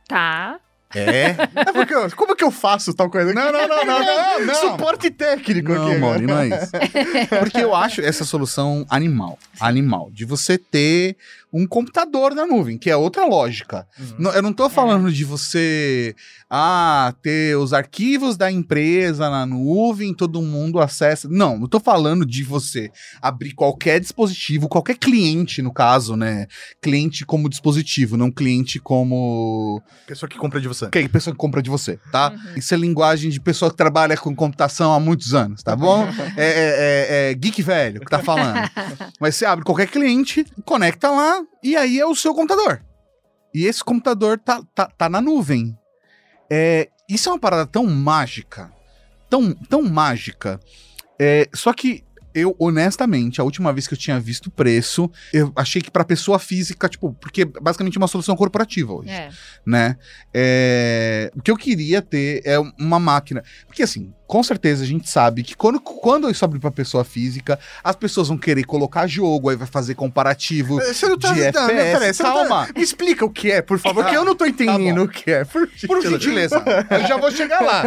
Tá. 0.08 0.56
É? 0.94 1.36
É 1.54 1.72
porque, 1.72 1.94
eu- 1.94 2.10
como 2.16 2.34
que 2.34 2.42
eu 2.42 2.50
faço 2.50 2.94
tal 2.94 3.10
coisa? 3.10 3.34
Não, 3.34 3.52
não, 3.52 3.68
não, 3.68 3.84
não, 3.84 3.98
não, 4.04 4.46
não. 4.46 4.54
Suporte 4.54 5.10
técnico 5.10 5.72
Não, 5.72 5.82
aqui. 5.84 5.92
né? 5.94 5.98
Mori, 5.98 6.26
não 6.26 6.38
é 6.38 6.48
isso. 6.48 6.70
Porque 7.40 7.58
eu 7.58 7.74
acho 7.74 8.00
essa 8.00 8.24
solução 8.24 8.86
animal. 8.88 9.38
Animal. 9.60 10.10
De 10.12 10.24
você 10.24 10.56
ter 10.56 11.16
um 11.52 11.66
computador 11.66 12.34
na 12.34 12.46
nuvem, 12.46 12.76
que 12.76 12.90
é 12.90 12.96
outra 12.96 13.24
lógica. 13.24 13.86
Uhum. 13.98 14.30
Eu 14.32 14.42
não 14.42 14.52
tô 14.52 14.68
falando 14.68 15.10
de 15.10 15.24
você 15.24 16.14
ah, 16.50 17.14
ter 17.22 17.56
os 17.56 17.72
arquivos 17.72 18.36
da 18.36 18.50
empresa 18.50 19.30
na 19.30 19.46
nuvem, 19.46 20.12
todo 20.14 20.42
mundo 20.42 20.78
acessa. 20.80 21.28
Não, 21.30 21.60
eu 21.60 21.68
tô 21.68 21.80
falando 21.80 22.26
de 22.26 22.42
você 22.42 22.90
abrir 23.22 23.52
qualquer 23.54 23.98
dispositivo, 24.00 24.68
qualquer 24.68 24.96
cliente, 24.98 25.62
no 25.62 25.72
caso, 25.72 26.16
né? 26.16 26.46
Cliente 26.82 27.24
como 27.24 27.48
dispositivo, 27.48 28.16
não 28.16 28.30
cliente 28.30 28.78
como 28.78 29.82
Pessoa 30.06 30.28
que 30.28 30.36
compra 30.38 30.60
de 30.60 30.68
você. 30.68 30.88
que 30.90 30.98
é 30.98 31.08
pessoa 31.08 31.32
que 31.34 31.38
compra 31.38 31.62
de 31.62 31.70
você, 31.70 31.98
tá? 32.12 32.30
Uhum. 32.30 32.58
Isso 32.58 32.74
é 32.74 32.76
linguagem 32.76 33.30
de 33.30 33.40
pessoa 33.40 33.70
que 33.70 33.76
trabalha 33.76 34.16
com 34.16 34.34
computação 34.34 34.92
há 34.92 35.00
muitos 35.00 35.34
anos, 35.34 35.62
tá 35.62 35.74
bom? 35.74 36.06
é, 36.36 36.44
é- 36.44 37.28
é- 37.28 37.30
é 37.30 37.34
geek 37.34 37.62
velho 37.62 38.00
que 38.00 38.06
tá 38.10 38.18
falando. 38.18 38.58
Mas 39.20 39.34
você 39.36 39.46
abre 39.46 39.64
qualquer 39.64 39.88
cliente, 39.88 40.44
conecta 40.64 41.10
lá, 41.10 41.37
e 41.62 41.76
aí 41.76 41.98
é 41.98 42.06
o 42.06 42.14
seu 42.14 42.34
computador. 42.34 42.84
E 43.54 43.64
esse 43.64 43.82
computador 43.82 44.38
tá, 44.38 44.62
tá, 44.74 44.86
tá 44.86 45.08
na 45.08 45.20
nuvem. 45.20 45.76
É, 46.50 46.88
isso 47.08 47.28
é 47.28 47.32
uma 47.32 47.38
parada 47.38 47.66
tão 47.66 47.86
mágica, 47.86 48.72
tão, 49.28 49.52
tão 49.52 49.82
mágica. 49.82 50.60
É, 51.18 51.48
só 51.54 51.72
que 51.72 52.04
eu, 52.38 52.54
honestamente, 52.58 53.40
a 53.40 53.44
última 53.44 53.72
vez 53.72 53.86
que 53.86 53.94
eu 53.94 53.98
tinha 53.98 54.18
visto 54.20 54.46
o 54.46 54.50
preço, 54.50 55.10
eu 55.32 55.52
achei 55.56 55.82
que 55.82 55.90
pra 55.90 56.04
pessoa 56.04 56.38
física, 56.38 56.88
tipo, 56.88 57.12
porque 57.20 57.44
basicamente 57.44 57.96
é 57.96 58.00
uma 58.00 58.08
solução 58.08 58.36
corporativa 58.36 58.92
hoje 58.92 59.10
É. 59.10 59.28
né? 59.66 59.96
É, 60.32 61.30
O 61.36 61.42
que 61.42 61.50
eu 61.50 61.56
queria 61.56 62.00
ter 62.00 62.42
é 62.44 62.58
uma 62.78 62.98
máquina. 62.98 63.42
Porque, 63.66 63.82
assim, 63.82 64.12
com 64.26 64.42
certeza 64.42 64.84
a 64.84 64.86
gente 64.86 65.08
sabe 65.08 65.42
que 65.42 65.56
quando, 65.56 65.80
quando 65.80 66.30
isso 66.30 66.44
abrir 66.44 66.60
pra 66.60 66.70
pessoa 66.70 67.02
física, 67.04 67.58
as 67.82 67.96
pessoas 67.96 68.28
vão 68.28 68.36
querer 68.38 68.64
colocar 68.64 69.06
jogo, 69.06 69.48
aí 69.50 69.56
vai 69.56 69.66
fazer 69.66 69.94
comparativo. 69.94 70.76
Você 70.76 71.08
não 71.08 71.18
tá. 71.18 71.32
De 71.32 71.40
não, 71.40 71.46
FPS, 71.46 71.92
peraí, 71.92 72.14
você 72.14 72.22
não 72.22 72.32
tá- 72.34 72.38
calma. 72.48 72.68
me 72.76 72.82
explica 72.82 73.24
o 73.24 73.30
que 73.30 73.50
é, 73.50 73.62
por 73.62 73.78
favor, 73.78 74.04
que 74.04 74.14
eu 74.16 74.24
não 74.24 74.34
tô 74.34 74.44
entendendo 74.46 74.96
bom. 74.98 75.04
o 75.04 75.08
que 75.08 75.30
é. 75.30 75.44
Por, 75.44 75.68
Por 75.86 76.02
gentileza, 76.02 76.62
eu 76.90 77.06
já 77.06 77.16
vou 77.16 77.30
chegar 77.30 77.60
lá. 77.60 77.82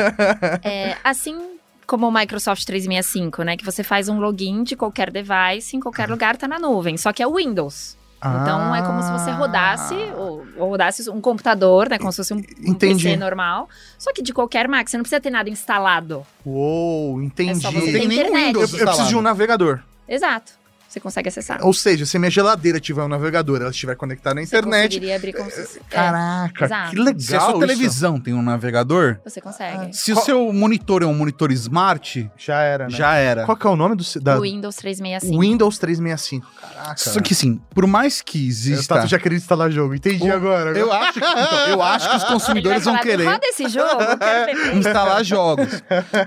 É, 0.63 0.97
assim 1.03 1.37
como 1.85 2.07
o 2.07 2.11
Microsoft 2.11 2.63
365, 2.65 3.43
né? 3.43 3.57
Que 3.57 3.65
você 3.65 3.83
faz 3.83 4.09
um 4.09 4.19
login 4.19 4.63
de 4.63 4.75
qualquer 4.75 5.11
device, 5.11 5.75
em 5.75 5.79
qualquer 5.79 6.09
lugar 6.09 6.37
tá 6.37 6.47
na 6.47 6.59
nuvem. 6.59 6.97
Só 6.97 7.11
que 7.11 7.21
é 7.21 7.27
o 7.27 7.35
Windows. 7.35 7.97
Então 8.23 8.75
é 8.75 8.83
como 8.83 9.01
se 9.01 9.11
você 9.11 9.31
rodasse, 9.31 9.95
ou, 10.15 10.45
ou 10.55 10.69
rodasse 10.69 11.09
um 11.09 11.19
computador, 11.19 11.89
né? 11.89 11.97
Como 11.97 12.11
se 12.11 12.17
fosse 12.17 12.33
um, 12.35 12.41
um. 12.67 12.73
PC 12.75 13.15
normal. 13.15 13.67
Só 13.97 14.13
que 14.13 14.21
de 14.21 14.31
qualquer 14.31 14.67
máquina, 14.67 14.89
você 14.89 14.97
não 14.97 15.03
precisa 15.03 15.19
ter 15.19 15.31
nada 15.31 15.49
instalado. 15.49 16.23
Uou, 16.45 17.19
entendi. 17.21 17.51
É 17.51 17.55
só 17.55 17.71
você 17.71 17.79
Não 17.79 17.85
ter 17.85 17.91
tem 17.93 18.03
internet. 18.05 18.47
Windows 18.47 18.73
Eu, 18.73 18.79
eu 18.79 18.85
preciso 18.85 19.09
de 19.09 19.15
um 19.15 19.21
navegador. 19.21 19.79
Exato. 20.07 20.60
Você 20.91 20.99
consegue 20.99 21.29
acessar. 21.29 21.59
Ou 21.65 21.73
seja, 21.73 22.05
se 22.05 22.19
minha 22.19 22.29
geladeira 22.29 22.77
tiver 22.77 23.01
um 23.01 23.07
navegador, 23.07 23.61
ela 23.61 23.69
estiver 23.71 23.95
conectada 23.95 24.35
na 24.35 24.41
Você 24.45 24.57
internet. 24.57 24.87
conseguiria 24.89 25.15
abrir 25.15 25.31
como 25.31 25.49
se... 25.49 25.61
é, 25.61 25.67
Caraca, 25.89 26.65
exato. 26.65 26.89
que 26.91 26.97
legal. 26.97 27.19
Se 27.21 27.33
a 27.33 27.39
sua 27.39 27.49
isso. 27.51 27.59
televisão 27.59 28.19
tem 28.19 28.33
um 28.33 28.41
navegador, 28.41 29.17
você 29.23 29.39
consegue. 29.39 29.95
se 29.95 30.11
o 30.11 30.17
seu 30.17 30.51
monitor 30.51 31.01
é 31.01 31.05
um 31.05 31.13
monitor 31.13 31.49
smart, 31.53 32.29
Já 32.37 32.61
era, 32.61 32.89
né? 32.89 32.89
já 32.89 33.15
era. 33.15 33.45
Qual 33.45 33.55
que 33.55 33.65
é 33.65 33.69
o 33.69 33.75
nome 33.77 33.95
do. 33.95 34.03
Da... 34.19 34.37
O 34.37 34.41
Windows 34.41 34.75
365. 34.75 35.39
Windows 35.41 35.77
365. 35.77 36.45
Caraca. 36.59 36.97
Só 36.97 37.21
que 37.21 37.33
assim, 37.33 37.61
por 37.73 37.87
mais 37.87 38.21
que 38.21 38.43
Eu 38.43 38.49
exista. 38.49 38.95
tava 38.95 39.07
já 39.07 39.17
querendo 39.17 39.37
instalar 39.39 39.71
jogo. 39.71 39.95
Entendi 39.95 40.23
O- 40.29 40.33
agora. 40.33 40.77
Eu 40.77 40.91
acho, 40.91 41.13
que, 41.13 41.19
então, 41.25 41.67
eu 41.69 41.81
acho 41.81 42.09
que 42.09 42.15
os 42.17 42.21
Ele 42.21 42.29
vai 42.29 42.33
consumidores 42.33 42.83
vão 42.83 42.97
querer. 42.99 43.25
Roda 43.27 43.45
esse 43.47 43.69
jogo, 43.69 44.01
eu 44.03 44.17
quero 44.17 44.75
instalar 44.77 45.23
jogos. 45.23 45.81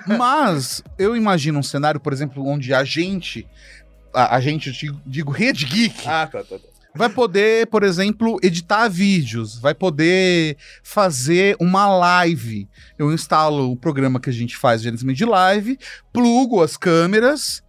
Mas 0.07 0.83
eu 0.99 1.15
imagino 1.15 1.59
um 1.59 1.63
cenário, 1.63 2.01
por 2.01 2.15
exemplo, 2.15 2.47
onde 2.47 2.73
a 2.73 2.83
gente, 2.83 3.47
a, 4.15 4.37
a 4.37 4.41
gente, 4.41 4.69
eu 4.69 4.73
digo, 4.73 5.01
digo 5.07 5.33
Rede 5.33 5.67
Geek, 5.67 6.07
Ah, 6.07 6.27
tá, 6.27 6.43
tá, 6.45 6.57
tá. 6.59 6.65
vai 6.95 7.09
poder, 7.09 7.67
por 7.67 7.83
exemplo, 7.83 8.39
editar 8.43 8.89
vídeos, 8.89 9.59
vai 9.59 9.75
poder 9.75 10.57
fazer 10.83 11.57
uma 11.61 11.87
live. 11.97 12.69
Eu 12.99 13.13
instalo 13.13 13.71
o 13.73 13.77
programa 13.77 14.21
que 14.21 14.31
a 14.31 14.33
gente 14.33 14.57
faz 14.57 14.83
gerenciamento 14.83 15.19
de 15.19 15.25
live, 15.25 15.79
plugo 16.13 16.63
as 16.63 16.77
câmeras. 16.77 17.63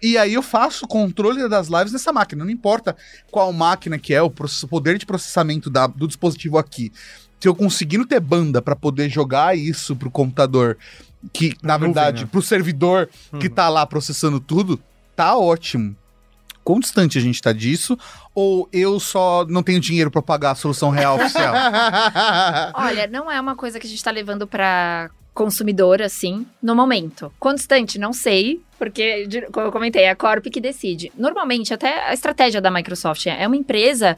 E 0.00 0.16
aí 0.16 0.34
eu 0.34 0.42
faço 0.44 0.84
o 0.84 0.88
controle 0.88 1.48
das 1.48 1.66
lives 1.66 1.92
nessa 1.92 2.12
máquina. 2.12 2.44
Não 2.44 2.52
importa 2.52 2.96
qual 3.32 3.52
máquina 3.52 3.98
que 3.98 4.14
é, 4.14 4.22
o 4.22 4.30
poder 4.30 4.96
de 4.96 5.04
processamento 5.04 5.68
da- 5.68 5.88
do 5.88 6.06
dispositivo 6.06 6.56
aqui. 6.56 6.92
Se 7.40 7.48
eu 7.48 7.54
conseguindo 7.54 8.06
ter 8.06 8.20
banda 8.20 8.62
para 8.62 8.76
poder 8.76 9.08
jogar 9.08 9.56
isso 9.58 9.96
pro 9.96 10.08
computador, 10.10 10.78
que 11.32 11.48
na 11.62 11.72
Na 11.72 11.78
nuvem, 11.78 11.92
verdade 11.94 12.22
né? 12.22 12.28
pro 12.30 12.40
servidor 12.40 13.08
que 13.40 13.48
Uhum. 13.48 13.54
tá 13.54 13.68
lá 13.68 13.84
processando 13.84 14.38
tudo, 14.38 14.78
tá 15.18 15.36
ótimo. 15.36 15.96
Quão 16.62 16.78
distante 16.78 17.18
a 17.18 17.20
gente 17.20 17.42
tá 17.42 17.52
disso? 17.52 17.98
Ou 18.32 18.68
eu 18.72 19.00
só 19.00 19.44
não 19.48 19.64
tenho 19.64 19.80
dinheiro 19.80 20.12
para 20.12 20.22
pagar 20.22 20.52
a 20.52 20.54
solução 20.54 20.90
real 20.90 21.16
oficial? 21.16 21.52
Olha, 22.74 23.08
não 23.08 23.28
é 23.28 23.40
uma 23.40 23.56
coisa 23.56 23.80
que 23.80 23.86
a 23.88 23.90
gente 23.90 24.04
tá 24.04 24.12
levando 24.12 24.46
pra 24.46 25.10
consumidor, 25.38 26.02
assim, 26.02 26.44
no 26.60 26.74
momento. 26.74 27.32
Quão 27.38 27.54
distante, 27.54 27.96
não 27.96 28.12
sei, 28.12 28.60
porque, 28.76 29.28
como 29.52 29.68
eu 29.68 29.70
comentei, 29.70 30.02
é 30.02 30.10
a 30.10 30.16
Corp 30.16 30.44
que 30.46 30.60
decide. 30.60 31.12
Normalmente, 31.16 31.72
até 31.72 32.08
a 32.08 32.12
estratégia 32.12 32.60
da 32.60 32.72
Microsoft 32.72 33.24
é 33.24 33.46
uma 33.46 33.54
empresa, 33.54 34.16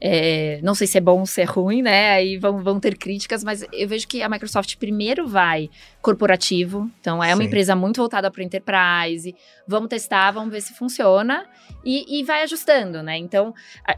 é, 0.00 0.60
não 0.62 0.72
sei 0.76 0.86
se 0.86 0.96
é 0.96 1.00
bom 1.00 1.18
ou 1.18 1.26
se 1.26 1.40
é 1.40 1.44
ruim, 1.44 1.82
né? 1.82 2.12
Aí 2.12 2.38
vão, 2.38 2.62
vão 2.62 2.78
ter 2.78 2.96
críticas, 2.96 3.42
mas 3.42 3.66
eu 3.72 3.88
vejo 3.88 4.06
que 4.06 4.22
a 4.22 4.28
Microsoft 4.28 4.76
primeiro 4.76 5.26
vai 5.26 5.68
corporativo, 6.00 6.88
então 7.00 7.22
é 7.22 7.34
uma 7.34 7.42
Sim. 7.42 7.48
empresa 7.48 7.74
muito 7.74 7.96
voltada 7.96 8.30
para 8.30 8.44
enterprise. 8.44 9.34
Vamos 9.66 9.88
testar, 9.88 10.30
vamos 10.30 10.52
ver 10.52 10.60
se 10.60 10.72
funciona 10.72 11.46
e, 11.84 12.20
e 12.20 12.22
vai 12.22 12.44
ajustando, 12.44 13.02
né? 13.02 13.18
Então, 13.18 13.52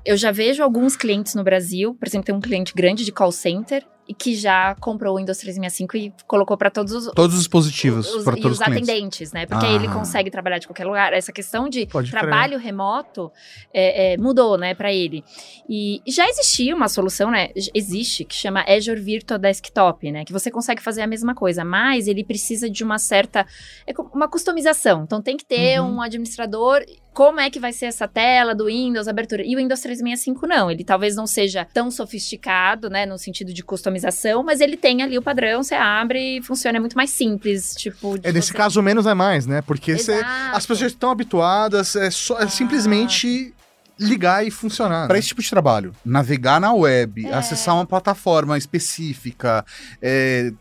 eu 0.06 0.16
já 0.16 0.32
vejo 0.32 0.62
alguns 0.62 0.96
clientes 0.96 1.34
no 1.34 1.44
Brasil, 1.44 1.94
por 1.94 2.08
exemplo, 2.08 2.24
tem 2.24 2.34
um 2.34 2.40
cliente 2.40 2.72
grande 2.74 3.04
de 3.04 3.12
call 3.12 3.30
center 3.30 3.84
e 4.08 4.12
que 4.12 4.34
já 4.34 4.74
comprou 4.80 5.14
o 5.14 5.18
Windows 5.18 5.38
365 5.38 5.96
e 5.96 6.12
colocou 6.26 6.56
para 6.56 6.70
todos 6.70 6.92
os, 6.92 7.06
Todos 7.14 7.34
os 7.36 7.42
dispositivos 7.42 8.12
os, 8.12 8.24
para 8.24 8.36
e 8.36 8.40
todos 8.42 8.58
os 8.58 8.62
atendentes, 8.62 9.32
né? 9.32 9.46
Porque 9.46 9.64
Ah. 9.64 9.68
aí 9.68 9.74
ele 9.76 9.88
consegue 9.88 10.30
trabalhar 10.30 10.58
de 10.58 10.66
qualquer 10.66 10.84
lugar. 10.86 11.12
Essa 11.12 11.32
questão 11.32 11.68
de 11.68 11.86
Pode 11.86 12.10
crer. 12.10 12.20
trabalho 12.20 12.58
remoto 12.58 13.30
é, 13.72 14.14
é, 14.14 14.16
mudou, 14.16 14.58
né, 14.58 14.74
para 14.74 14.92
ele. 14.92 15.22
E 15.68 16.02
já 16.06 16.28
existia 16.28 16.74
uma 16.74 16.88
solução, 16.88 17.30
né? 17.30 17.50
Existe 17.74 18.24
que 18.24 18.34
chama 18.34 18.64
Azure 18.68 19.00
Virtual 19.00 19.38
Desktop, 19.38 20.10
né? 20.10 20.24
Que 20.24 20.32
você 20.32 20.50
consegue 20.50 20.82
fazer 20.82 21.02
a 21.02 21.06
mesma 21.06 21.34
coisa, 21.34 21.64
mas 21.64 22.08
ele 22.08 22.24
precisa 22.24 22.68
de 22.68 22.82
uma 22.82 22.98
certa 22.98 23.46
é 23.86 23.92
uma 24.12 24.28
customização. 24.28 25.04
Então 25.04 25.22
tem 25.22 25.36
que 25.36 25.44
ter 25.44 25.80
Uhum. 25.80 25.96
um 25.96 26.02
administrador 26.02 26.84
como 27.12 27.40
é 27.40 27.50
que 27.50 27.60
vai 27.60 27.72
ser 27.72 27.86
essa 27.86 28.08
tela 28.08 28.54
do 28.54 28.66
Windows, 28.66 29.06
abertura. 29.06 29.42
E 29.44 29.54
o 29.54 29.58
Windows 29.58 29.80
365 29.80 30.46
não, 30.46 30.70
ele 30.70 30.82
talvez 30.82 31.14
não 31.14 31.26
seja 31.26 31.64
tão 31.64 31.90
sofisticado, 31.90 32.88
né, 32.88 33.04
no 33.04 33.18
sentido 33.18 33.52
de 33.52 33.62
customização, 33.62 34.42
mas 34.42 34.60
ele 34.60 34.76
tem 34.76 35.02
ali 35.02 35.18
o 35.18 35.22
padrão, 35.22 35.62
você 35.62 35.74
abre 35.74 36.38
e 36.38 36.42
funciona 36.42 36.78
é 36.78 36.80
muito 36.80 36.96
mais 36.96 37.10
simples, 37.10 37.74
tipo... 37.76 38.18
É, 38.22 38.32
nesse 38.32 38.48
você... 38.48 38.54
caso, 38.54 38.82
menos 38.82 39.06
é 39.06 39.14
mais, 39.14 39.46
né? 39.46 39.60
Porque 39.62 39.98
você, 39.98 40.22
as 40.52 40.64
pessoas 40.64 40.92
estão 40.92 41.10
habituadas, 41.10 41.94
é, 41.96 42.10
só, 42.10 42.38
é 42.38 42.48
simplesmente 42.48 43.54
ligar 43.98 44.46
e 44.46 44.50
funcionar. 44.50 45.06
Para 45.06 45.14
né? 45.14 45.18
esse 45.18 45.28
tipo 45.28 45.42
de 45.42 45.50
trabalho, 45.50 45.94
navegar 46.04 46.60
na 46.60 46.72
web, 46.72 47.26
é. 47.26 47.34
acessar 47.34 47.74
uma 47.74 47.86
plataforma 47.86 48.56
específica, 48.56 49.64
é, 50.00 50.52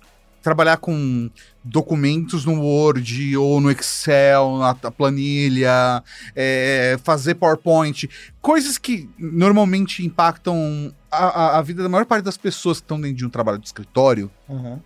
trabalhar 0.41 0.77
com 0.77 1.29
documentos 1.63 2.45
no 2.45 2.61
Word 2.61 3.37
ou 3.37 3.61
no 3.61 3.69
Excel, 3.69 4.57
na 4.57 4.73
planilha, 4.73 6.03
é, 6.35 6.97
fazer 7.03 7.35
PowerPoint, 7.35 8.09
coisas 8.41 8.77
que 8.77 9.09
normalmente 9.17 10.05
impactam 10.05 10.93
a, 11.11 11.25
a, 11.25 11.57
a, 11.59 11.61
vida 11.61 11.83
da 11.83 11.89
maior 11.89 12.05
parte 12.05 12.23
das 12.23 12.37
pessoas 12.37 12.79
que 12.79 12.85
estão 12.85 12.99
dentro 12.99 13.17
de 13.17 13.25
um 13.25 13.29
trabalho 13.29 13.59
de 13.59 13.67
escritório. 13.67 14.29
Uhum 14.47 14.79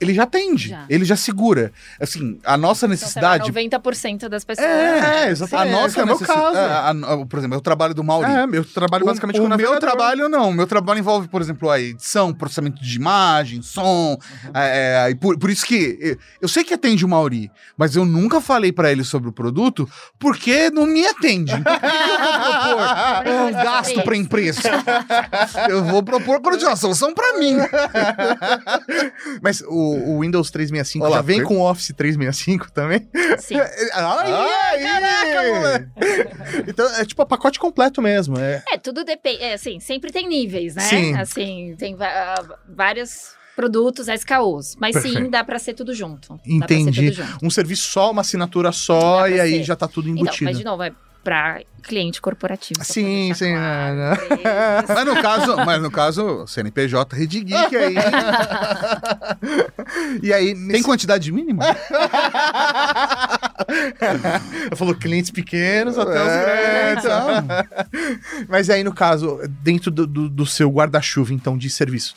ele 0.00 0.14
já 0.14 0.22
atende, 0.22 0.70
já. 0.70 0.84
ele 0.88 1.04
já 1.04 1.14
segura. 1.14 1.72
Assim, 2.00 2.38
a 2.42 2.56
nossa 2.56 2.86
então, 2.86 2.90
necessidade. 2.90 3.50
Então, 3.50 3.80
90% 3.80 4.28
das 4.28 4.44
pessoas. 4.44 4.66
É, 4.66 5.26
é 5.26 5.30
exatamente. 5.30 5.68
A 5.68 5.80
nossa 5.80 6.00
é, 6.00 6.02
é 6.02 6.06
meu 6.06 6.18
caso. 6.18 6.56
É, 6.56 7.24
por 7.26 7.38
exemplo, 7.38 7.56
eu 7.56 7.60
trabalho 7.60 7.94
do 7.94 8.02
Mauri. 8.02 8.30
É, 8.30 8.46
meu 8.46 8.64
trabalho 8.64 9.04
basicamente 9.04 9.38
o, 9.38 9.44
o 9.44 9.56
meu 9.56 9.78
trabalho 9.78 10.28
não. 10.28 10.50
O 10.50 10.54
meu 10.54 10.66
trabalho 10.66 11.00
envolve, 11.00 11.28
por 11.28 11.42
exemplo, 11.42 11.70
a 11.70 11.78
edição, 11.78 12.32
processamento 12.32 12.82
de 12.82 12.96
imagem, 12.96 13.60
som. 13.60 14.18
Uhum. 14.44 14.50
É, 14.54 15.10
é 15.10 15.14
por, 15.14 15.38
por 15.38 15.50
isso 15.50 15.66
que 15.66 16.18
eu 16.40 16.48
sei 16.48 16.64
que 16.64 16.72
atende 16.72 17.04
o 17.04 17.08
Mauri, 17.08 17.50
mas 17.76 17.94
eu 17.94 18.06
nunca 18.06 18.40
falei 18.40 18.72
para 18.72 18.90
ele 18.90 19.04
sobre 19.04 19.28
o 19.28 19.32
produto 19.32 19.88
porque 20.18 20.70
não 20.70 20.86
me 20.86 21.06
atende. 21.06 21.52
Então, 21.52 21.74
por 21.74 22.60
que 22.60 22.68
eu 22.70 22.76
vou 22.78 22.86
propor 22.86 23.48
um 23.48 23.52
gasto 23.52 24.02
para 24.02 24.16
empresa? 24.16 24.60
eu 25.68 25.84
vou 25.84 26.02
propor 26.02 26.40
uma 26.40 26.76
solução 26.76 27.12
para 27.12 27.38
mim. 27.38 27.56
mas 29.42 29.62
o 29.66 29.89
o, 29.90 30.20
Windows 30.20 30.50
365 30.50 31.04
Olá, 31.04 31.16
já 31.16 31.22
vem 31.22 31.42
com 31.42 31.58
o 31.58 31.70
Office 31.70 31.92
365 31.96 32.72
também? 32.72 33.08
Sim. 33.38 33.56
Ai, 33.92 34.32
ai, 34.32 34.82
caraca, 34.82 35.90
Então, 36.66 36.86
é 36.96 37.04
tipo 37.04 37.22
a 37.22 37.26
pacote 37.26 37.58
completo 37.58 38.00
mesmo. 38.00 38.38
É, 38.38 38.62
é 38.72 38.78
tudo 38.78 39.04
depende. 39.04 39.42
É, 39.42 39.54
assim, 39.54 39.80
sempre 39.80 40.12
tem 40.12 40.28
níveis, 40.28 40.74
né? 40.74 40.82
Sim. 40.82 41.14
Assim, 41.16 41.74
tem 41.78 41.94
uh, 41.94 41.98
vários 42.68 43.34
produtos 43.56 44.08
SKUs. 44.08 44.76
Mas 44.78 44.94
Perfeito. 44.94 45.18
sim, 45.18 45.30
dá 45.30 45.44
para 45.44 45.58
ser 45.58 45.74
tudo 45.74 45.94
junto. 45.94 46.40
Entendi. 46.46 47.10
Tudo 47.10 47.26
junto. 47.26 47.46
Um 47.46 47.50
serviço 47.50 47.90
só, 47.90 48.10
uma 48.10 48.22
assinatura 48.22 48.72
só, 48.72 49.28
e 49.28 49.40
aí 49.40 49.58
ser. 49.58 49.64
já 49.64 49.76
tá 49.76 49.86
tudo 49.86 50.08
embutido. 50.08 50.34
Então, 50.34 50.44
mas 50.46 50.58
de 50.58 50.64
novo, 50.64 50.82
é 50.82 50.92
para 51.22 51.62
cliente 51.82 52.20
corporativo. 52.20 52.84
Sim, 52.84 53.32
sim. 53.34 53.52
Claro, 53.52 53.96
né? 53.96 54.16
mas 54.88 55.06
no 55.06 55.22
caso, 55.22 55.56
mas 55.56 55.82
no 55.82 55.90
caso, 55.90 56.46
CNPJ 56.46 57.16
Rede 57.16 57.40
Geek 57.40 57.76
aí. 57.76 57.94
e 60.22 60.32
aí 60.32 60.54
nesse... 60.54 60.72
tem 60.72 60.82
quantidade 60.82 61.32
mínima? 61.32 61.64
Falou 64.76 64.94
clientes 64.94 65.30
pequenos 65.30 65.98
até 65.98 66.16
é, 66.16 66.22
os 66.22 66.28
grandes. 66.44 67.04
Então. 67.04 67.46
mas 68.48 68.70
aí 68.70 68.84
no 68.84 68.92
caso, 68.92 69.40
dentro 69.62 69.90
do, 69.90 70.06
do, 70.06 70.28
do 70.28 70.46
seu 70.46 70.70
guarda-chuva 70.70 71.32
então 71.34 71.58
de 71.58 71.68
serviço, 71.70 72.14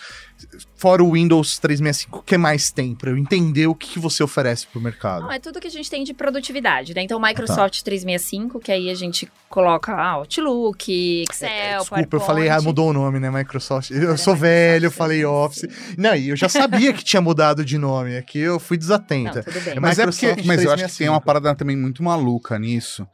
fora 0.83 1.01
o 1.01 1.13
Windows 1.13 1.59
365, 1.59 2.19
o 2.19 2.21
que 2.21 2.37
mais 2.37 2.69
tem 2.69 2.93
para 2.93 3.09
eu 3.09 3.17
entender 3.17 3.67
o 3.67 3.73
que, 3.73 3.87
que 3.91 3.99
você 3.99 4.21
oferece 4.21 4.67
para 4.67 4.79
o 4.79 4.81
mercado? 4.81 5.21
Não, 5.21 5.31
é 5.31 5.39
tudo 5.39 5.61
que 5.61 5.67
a 5.67 5.71
gente 5.71 5.89
tem 5.89 6.03
de 6.03 6.13
produtividade, 6.13 6.93
né? 6.93 7.01
Então, 7.03 7.17
o 7.17 7.21
Microsoft 7.21 7.77
tá. 7.79 7.85
365, 7.85 8.59
que 8.59 8.69
aí 8.69 8.89
a 8.89 8.93
gente 8.93 9.31
coloca 9.47 9.93
ah, 9.93 10.11
Outlook, 10.15 11.23
Excel, 11.31 11.47
é, 11.47 11.77
Desculpa, 11.77 11.95
PowerPoint. 11.95 12.13
eu 12.13 12.19
falei, 12.19 12.49
ah, 12.49 12.61
mudou 12.61 12.89
o 12.89 12.93
nome, 12.93 13.17
né? 13.17 13.31
Microsoft. 13.31 13.91
Eu, 13.91 14.09
eu 14.09 14.17
sou 14.17 14.35
velho, 14.35 14.87
eu 14.87 14.91
falei 14.91 15.23
Office. 15.23 15.69
Não, 15.97 16.17
e 16.17 16.27
eu 16.27 16.35
já 16.35 16.49
sabia 16.49 16.91
que 16.91 17.01
tinha 17.01 17.21
mudado 17.21 17.63
de 17.63 17.77
nome, 17.77 18.17
aqui 18.17 18.39
eu 18.39 18.59
fui 18.59 18.75
desatenta. 18.75 19.35
Não, 19.35 19.43
tudo 19.43 19.61
bem. 19.61 19.77
É 19.77 19.79
mas 19.79 19.99
é 19.99 20.03
porque, 20.03 20.35
mas 20.43 20.65
eu 20.65 20.71
acho 20.73 20.85
que 20.85 20.97
tem 20.97 21.07
uma 21.07 21.21
parada 21.21 21.55
também 21.55 21.77
muito 21.77 22.03
maluca 22.03 22.59
nisso 22.59 23.07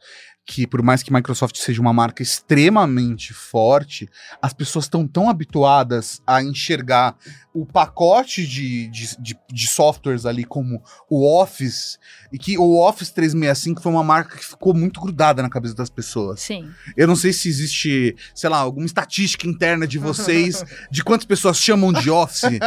que 0.50 0.66
por 0.66 0.82
mais 0.82 1.00
que 1.00 1.12
Microsoft 1.12 1.56
seja 1.58 1.80
uma 1.80 1.92
marca 1.92 2.24
extremamente 2.24 3.32
forte, 3.32 4.08
as 4.42 4.52
pessoas 4.52 4.86
estão 4.86 5.06
tão 5.06 5.30
habituadas 5.30 6.20
a 6.26 6.42
enxergar 6.42 7.14
o 7.52 7.66
pacote 7.66 8.46
de, 8.46 8.88
de, 8.88 9.16
de, 9.18 9.38
de, 9.52 9.66
softwares 9.66 10.24
ali 10.24 10.44
como 10.44 10.82
o 11.08 11.26
Office, 11.40 11.98
e 12.32 12.38
que 12.38 12.56
o 12.56 12.78
Office 12.80 13.10
365 13.10 13.82
foi 13.82 13.90
uma 13.90 14.04
marca 14.04 14.36
que 14.36 14.44
ficou 14.44 14.72
muito 14.72 15.00
grudada 15.00 15.42
na 15.42 15.48
cabeça 15.48 15.74
das 15.74 15.90
pessoas. 15.90 16.40
Sim. 16.40 16.68
Eu 16.96 17.08
não 17.08 17.16
sei 17.16 17.32
se 17.32 17.48
existe, 17.48 18.14
sei 18.34 18.48
lá, 18.48 18.58
alguma 18.58 18.86
estatística 18.86 19.48
interna 19.48 19.86
de 19.86 19.98
vocês 19.98 20.64
de 20.90 21.02
quantas 21.02 21.26
pessoas 21.26 21.58
chamam 21.58 21.92
de 21.92 22.08
Office. 22.08 22.58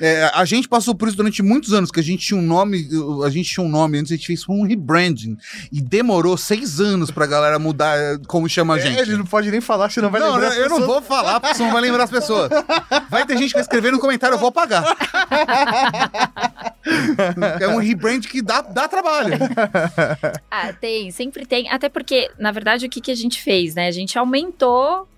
É, 0.00 0.24
a 0.34 0.44
gente 0.44 0.68
passou 0.68 0.94
por 0.94 1.06
isso 1.06 1.16
durante 1.16 1.42
muitos 1.42 1.72
anos, 1.72 1.90
que 1.90 2.00
a 2.00 2.02
gente 2.02 2.26
tinha 2.26 2.38
um 2.38 2.44
nome, 2.44 2.88
a 3.24 3.30
gente 3.30 3.52
tinha 3.52 3.64
um 3.64 3.68
nome, 3.68 3.98
antes 3.98 4.10
a 4.10 4.16
gente 4.16 4.26
fez 4.26 4.48
um 4.48 4.62
rebranding, 4.62 5.36
e 5.70 5.80
demorou 5.80 6.36
seis 6.36 6.80
anos 6.80 7.10
pra 7.24 7.26
galera 7.26 7.58
mudar 7.58 7.98
eh, 7.98 8.18
como 8.26 8.48
chama 8.48 8.74
a 8.74 8.78
é, 8.78 8.80
gente. 8.80 8.98
É, 8.98 9.02
ele 9.02 9.16
não 9.16 9.24
pode 9.24 9.50
nem 9.50 9.60
falar, 9.60 9.90
senão 9.90 10.10
vai 10.10 10.20
não, 10.20 10.32
lembrar 10.32 10.50
não, 10.50 10.56
Eu 10.56 10.62
pessoas. 10.64 10.80
não 10.80 10.86
vou 10.86 11.02
falar, 11.02 11.40
porque 11.40 11.54
senão 11.56 11.72
vai 11.72 11.80
lembrar 11.80 12.04
as 12.04 12.10
pessoas. 12.10 12.50
Vai 13.10 13.26
ter 13.26 13.36
gente 13.36 13.48
que 13.48 13.54
vai 13.54 13.62
escrever 13.62 13.92
no 13.92 13.98
comentário 13.98 14.34
eu 14.34 14.38
vou 14.38 14.52
pagar. 14.52 14.84
é 17.60 17.68
um 17.68 17.78
rebrand 17.78 18.20
que 18.20 18.42
dá, 18.42 18.60
dá 18.60 18.86
trabalho. 18.86 19.34
Ah, 20.50 20.72
tem, 20.72 21.10
sempre 21.10 21.46
tem. 21.46 21.70
Até 21.70 21.88
porque, 21.88 22.30
na 22.38 22.52
verdade, 22.52 22.86
o 22.86 22.88
que, 22.88 23.00
que 23.00 23.10
a 23.10 23.14
gente 23.14 23.40
fez, 23.40 23.74
né? 23.74 23.88
A 23.88 23.92
gente 23.92 24.18
aumentou 24.18 25.08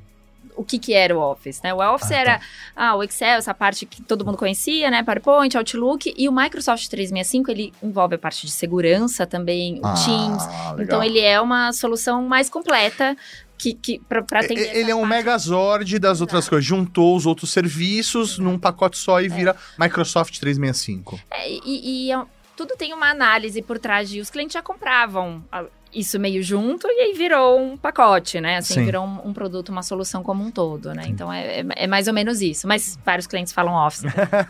o 0.56 0.64
que, 0.64 0.78
que 0.78 0.94
era 0.94 1.16
o 1.16 1.20
Office, 1.20 1.60
né? 1.62 1.72
O 1.72 1.78
Office 1.78 2.10
ah, 2.10 2.16
era 2.16 2.38
tá. 2.38 2.44
ah, 2.74 2.96
o 2.96 3.02
Excel, 3.02 3.38
essa 3.38 3.54
parte 3.54 3.84
que 3.84 4.02
todo 4.02 4.24
mundo 4.24 4.38
conhecia, 4.38 4.90
né? 4.90 5.02
PowerPoint, 5.02 5.56
Outlook. 5.56 6.12
E 6.16 6.28
o 6.28 6.32
Microsoft 6.32 6.88
365, 6.88 7.50
ele 7.50 7.72
envolve 7.82 8.14
a 8.14 8.18
parte 8.18 8.46
de 8.46 8.52
segurança 8.52 9.26
também, 9.26 9.78
o 9.80 9.86
ah, 9.86 9.94
Teams. 9.94 10.46
Legal. 10.46 10.80
Então, 10.80 11.02
ele 11.04 11.20
é 11.20 11.40
uma 11.40 11.72
solução 11.72 12.26
mais 12.26 12.48
completa 12.48 13.16
que, 13.58 13.74
que 13.74 13.98
pra, 14.00 14.22
pra 14.22 14.44
Ele 14.44 14.90
é 14.90 14.94
um 14.94 15.06
megazord 15.06 15.98
das 15.98 16.20
outras 16.20 16.48
coisas. 16.48 16.64
Juntou 16.64 17.16
os 17.16 17.26
outros 17.26 17.50
serviços 17.50 18.38
num 18.38 18.58
pacote 18.58 18.98
só 18.98 19.20
e 19.20 19.26
é. 19.26 19.28
vira 19.28 19.56
Microsoft 19.78 20.38
365. 20.38 21.18
É, 21.30 21.50
e, 21.50 22.06
e 22.06 22.12
é, 22.12 22.22
tudo 22.56 22.74
tem 22.76 22.92
uma 22.92 23.10
análise 23.10 23.60
por 23.62 23.78
trás 23.78 24.08
de 24.08 24.20
os 24.20 24.30
clientes 24.30 24.54
já 24.54 24.62
compravam 24.62 25.44
isso 25.94 26.18
meio 26.20 26.42
junto 26.42 26.86
e 26.88 27.00
aí 27.00 27.12
virou 27.14 27.58
um 27.60 27.76
pacote, 27.76 28.40
né? 28.40 28.58
Assim, 28.58 28.74
Sim. 28.74 28.84
virou 28.84 29.04
um, 29.04 29.28
um, 29.28 29.32
produto, 29.32 29.70
uma 29.70 29.82
solução 29.82 30.22
como 30.22 30.44
um 30.44 30.50
todo, 30.50 30.92
né? 30.92 31.04
Então 31.08 31.32
é, 31.32 31.60
é, 31.60 31.66
é, 31.76 31.86
mais 31.86 32.06
ou 32.06 32.14
menos 32.14 32.42
isso. 32.42 32.68
Mas 32.68 32.98
vários 33.04 33.26
clientes 33.26 33.52
falam 33.52 33.74
Office. 33.74 34.02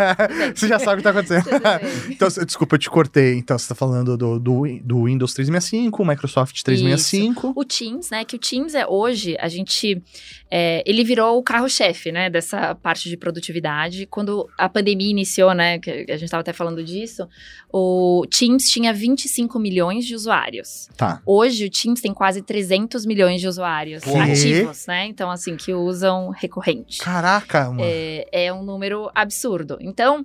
você 0.55 0.69
já 0.69 0.79
sabe 0.79 1.01
o 1.01 1.03
que 1.03 1.09
está 1.09 1.11
acontecendo. 1.11 1.47
então, 2.11 2.29
desculpa, 2.45 2.75
eu 2.75 2.79
te 2.79 2.91
cortei. 2.91 3.35
Então, 3.35 3.57
você 3.59 3.65
está 3.65 3.75
falando 3.75 4.17
do, 4.17 4.39
do, 4.39 4.63
do, 4.83 5.05
Windows 5.05 5.33
365, 5.35 6.05
Microsoft 6.05 6.63
365. 6.63 7.49
Isso. 7.49 7.53
O 7.55 7.65
Teams, 7.65 8.11
né? 8.11 8.25
Que 8.25 8.37
o 8.37 8.39
Teams 8.39 8.75
é 8.75 8.87
hoje, 8.87 9.37
a 9.39 9.49
gente. 9.49 10.03
É, 10.51 10.83
ele 10.87 11.05
virou 11.05 11.39
o 11.39 11.43
carro-chefe, 11.43 12.13
né? 12.13 12.29
Dessa 12.31 12.75
parte 12.75 13.09
de 13.09 13.17
produtividade. 13.17 14.07
Quando 14.07 14.49
a 14.59 14.69
pandemia 14.69 15.11
iniciou, 15.11 15.55
né? 15.55 15.79
Que 15.79 15.91
a 16.09 16.17
gente 16.17 16.25
estava 16.25 16.41
até 16.41 16.53
falando 16.53 16.83
disso, 16.83 17.29
o 17.73 18.25
Teams 18.31 18.65
tinha 18.65 18.93
25 18.93 19.59
milhões 19.59 20.05
de 20.05 20.15
usuários. 20.15 20.89
Tá. 20.97 21.21
Hoje 21.25 21.36
o 21.67 21.71
Teams 21.71 22.01
tem 22.01 22.13
quase 22.13 22.43
300 22.43 23.05
milhões 23.07 23.41
de 23.41 23.49
usuários 23.49 24.03
ativos, 24.07 24.87
né? 24.87 25.07
Então, 25.07 25.31
assim, 25.31 25.57
que 25.57 25.75
usam 25.75 26.31
recorrente. 26.31 26.99
Caraca, 26.99 27.71
mano. 27.71 27.81
É, 27.83 28.27
é 28.31 28.53
um 28.53 28.63
número 28.63 29.11
absurdo. 29.15 29.77
Então, 29.81 30.23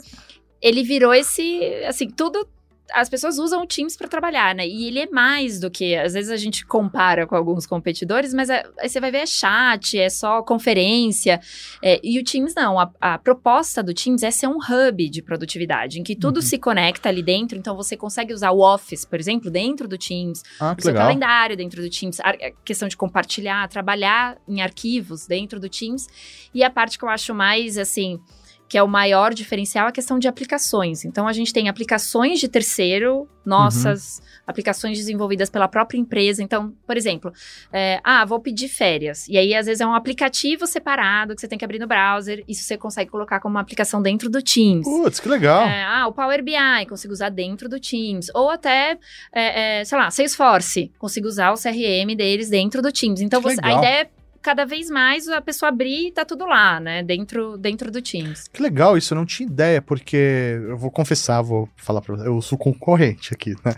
ele 0.62 0.84
virou 0.84 1.13
esse, 1.13 1.60
assim, 1.86 2.10
tudo 2.10 2.47
as 2.93 3.10
pessoas 3.10 3.38
usam 3.38 3.63
o 3.63 3.67
Teams 3.67 3.95
para 3.95 4.08
trabalhar, 4.08 4.56
né? 4.56 4.67
E 4.67 4.88
ele 4.88 4.99
é 4.99 5.10
mais 5.10 5.60
do 5.60 5.69
que. 5.69 5.95
Às 5.95 6.13
vezes 6.13 6.32
a 6.32 6.38
gente 6.38 6.65
compara 6.65 7.25
com 7.25 7.36
alguns 7.36 7.65
competidores, 7.65 8.34
mas 8.34 8.49
é, 8.49 8.63
você 8.82 8.99
vai 8.99 9.12
ver 9.12 9.19
é 9.19 9.25
chat, 9.25 9.97
é 9.97 10.10
só 10.10 10.41
conferência. 10.41 11.39
É, 11.82 11.99
e 12.04 12.19
o 12.19 12.23
Teams 12.23 12.54
não. 12.56 12.80
A, 12.80 12.91
a, 12.99 13.17
proposta 13.17 13.82
do 13.84 13.93
Teams 13.93 14.23
é 14.23 14.32
ser 14.32 14.47
um 14.47 14.58
hub 14.58 15.10
de 15.10 15.21
produtividade, 15.21 15.99
em 15.99 16.04
que 16.04 16.15
tudo 16.15 16.38
uhum. 16.38 16.41
se 16.41 16.58
conecta 16.58 17.10
ali 17.10 17.23
dentro. 17.23 17.58
Então 17.58 17.75
você 17.75 17.95
consegue 17.95 18.34
usar 18.34 18.51
o 18.51 18.60
Office, 18.62 19.06
por 19.06 19.19
exemplo, 19.19 19.49
dentro 19.49 19.88
do 19.88 19.97
Teams, 19.97 20.43
ah, 20.60 20.75
o 20.77 20.82
seu 20.82 20.91
legal. 20.91 21.08
calendário 21.08 21.58
dentro 21.58 21.82
do 21.82 21.89
Teams, 21.89 22.19
a 22.19 22.34
questão 22.63 22.88
de 22.88 22.97
compartilhar, 22.97 23.67
trabalhar 23.67 24.38
em 24.47 24.62
arquivos 24.62 25.27
dentro 25.27 25.60
do 25.60 25.69
Teams. 25.69 26.08
E 26.54 26.63
a 26.63 26.69
parte 26.69 26.97
que 26.97 27.06
eu 27.06 27.10
acho 27.10 27.34
mais 27.34 27.77
assim 27.77 28.19
que 28.72 28.78
é 28.78 28.84
o 28.84 28.88
maior 28.88 29.34
diferencial, 29.34 29.86
a 29.86 29.92
questão 29.92 30.18
de 30.18 30.30
aplicações. 30.30 31.04
Então, 31.04 31.28
a 31.28 31.34
gente 31.34 31.52
tem 31.52 31.68
aplicações 31.68 32.40
de 32.40 32.48
terceiro, 32.48 33.28
nossas, 33.46 34.20
uhum. 34.20 34.44
aplicações 34.48 34.98
desenvolvidas 34.98 35.50
pela 35.50 35.68
própria 35.68 35.98
empresa. 35.98 36.42
Então, 36.42 36.74
por 36.88 36.96
exemplo, 36.96 37.34
é, 37.74 38.00
ah, 38.02 38.24
vou 38.24 38.40
pedir 38.40 38.70
férias. 38.70 39.28
E 39.28 39.38
aí, 39.38 39.54
às 39.54 39.66
vezes, 39.66 39.82
é 39.82 39.86
um 39.86 39.94
aplicativo 39.94 40.66
separado 40.66 41.36
que 41.36 41.42
você 41.42 41.50
tem 41.50 41.60
que 41.60 41.66
abrir 41.66 41.80
no 41.80 41.86
browser. 41.86 42.46
Isso 42.48 42.64
você 42.64 42.78
consegue 42.78 43.12
colocar 43.12 43.42
como 43.42 43.56
uma 43.56 43.62
aplicação 43.62 44.02
dentro 44.02 44.30
do 44.30 44.42
Teams. 44.42 44.86
Putz, 44.86 45.20
que 45.20 45.28
legal. 45.28 45.68
É, 45.68 45.84
ah, 45.84 46.08
o 46.08 46.14
Power 46.14 46.42
BI, 46.42 46.86
consigo 46.88 47.12
usar 47.12 47.28
dentro 47.28 47.68
do 47.68 47.78
Teams. 47.78 48.32
Ou 48.34 48.50
até, 48.50 48.98
é, 49.34 49.80
é 49.80 49.84
sei 49.84 49.98
lá, 49.98 50.10
Salesforce, 50.10 50.94
consigo 50.98 51.28
usar 51.28 51.52
o 51.52 51.56
CRM 51.56 52.16
deles 52.16 52.50
dentro 52.50 52.82
do 52.82 52.90
Teams. 52.90 53.20
Então, 53.20 53.42
você, 53.42 53.60
a 53.62 53.74
ideia 53.74 54.04
é 54.04 54.21
cada 54.41 54.65
vez 54.65 54.89
mais 54.89 55.27
a 55.27 55.41
pessoa 55.41 55.69
abrir 55.69 56.08
e 56.08 56.12
tá 56.12 56.25
tudo 56.25 56.45
lá, 56.45 56.80
né? 56.80 57.04
Dentro, 57.04 57.58
dentro 57.58 57.91
do 57.91 58.01
Teams. 58.01 58.47
Que 58.51 58.62
legal, 58.62 58.97
isso 58.97 59.13
eu 59.13 59.15
não 59.15 59.25
tinha 59.25 59.47
ideia, 59.47 59.82
porque 59.82 60.58
eu 60.67 60.77
vou 60.77 60.89
confessar, 60.89 61.41
vou 61.41 61.69
falar 61.75 62.01
pra 62.01 62.15
você, 62.15 62.27
eu 62.27 62.41
sou 62.41 62.58
concorrente 62.58 63.34
aqui, 63.34 63.51
né? 63.51 63.73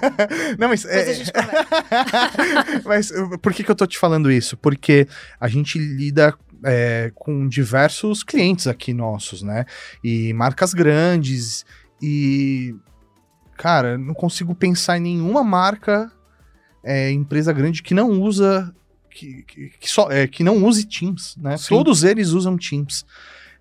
não, 0.58 0.68
mas. 0.68 0.84
É... 0.84 1.10
a 1.10 1.12
gente 1.12 1.32
mas 2.84 3.12
por 3.42 3.52
que, 3.52 3.62
que 3.62 3.70
eu 3.70 3.76
tô 3.76 3.86
te 3.86 3.98
falando 3.98 4.30
isso? 4.30 4.56
Porque 4.56 5.06
a 5.38 5.48
gente 5.48 5.78
lida 5.78 6.34
é, 6.64 7.12
com 7.14 7.46
diversos 7.46 8.22
clientes 8.22 8.66
aqui 8.66 8.94
nossos, 8.94 9.42
né? 9.42 9.64
E 10.02 10.32
marcas 10.32 10.72
grandes 10.72 11.64
e. 12.00 12.74
Cara, 13.56 13.96
não 13.96 14.12
consigo 14.12 14.54
pensar 14.54 14.98
em 14.98 15.02
nenhuma 15.02 15.42
marca, 15.42 16.12
é, 16.84 17.10
empresa 17.10 17.52
grande 17.52 17.82
que 17.82 17.94
não 17.94 18.20
usa 18.20 18.74
que, 19.16 19.42
que, 19.42 19.72
que, 19.80 19.90
só, 19.90 20.10
é, 20.10 20.26
que 20.26 20.44
não 20.44 20.62
use 20.62 20.84
Teams, 20.84 21.36
né? 21.38 21.56
Sim. 21.56 21.68
Todos 21.68 22.04
eles 22.04 22.28
usam 22.30 22.56
Teams. 22.56 23.04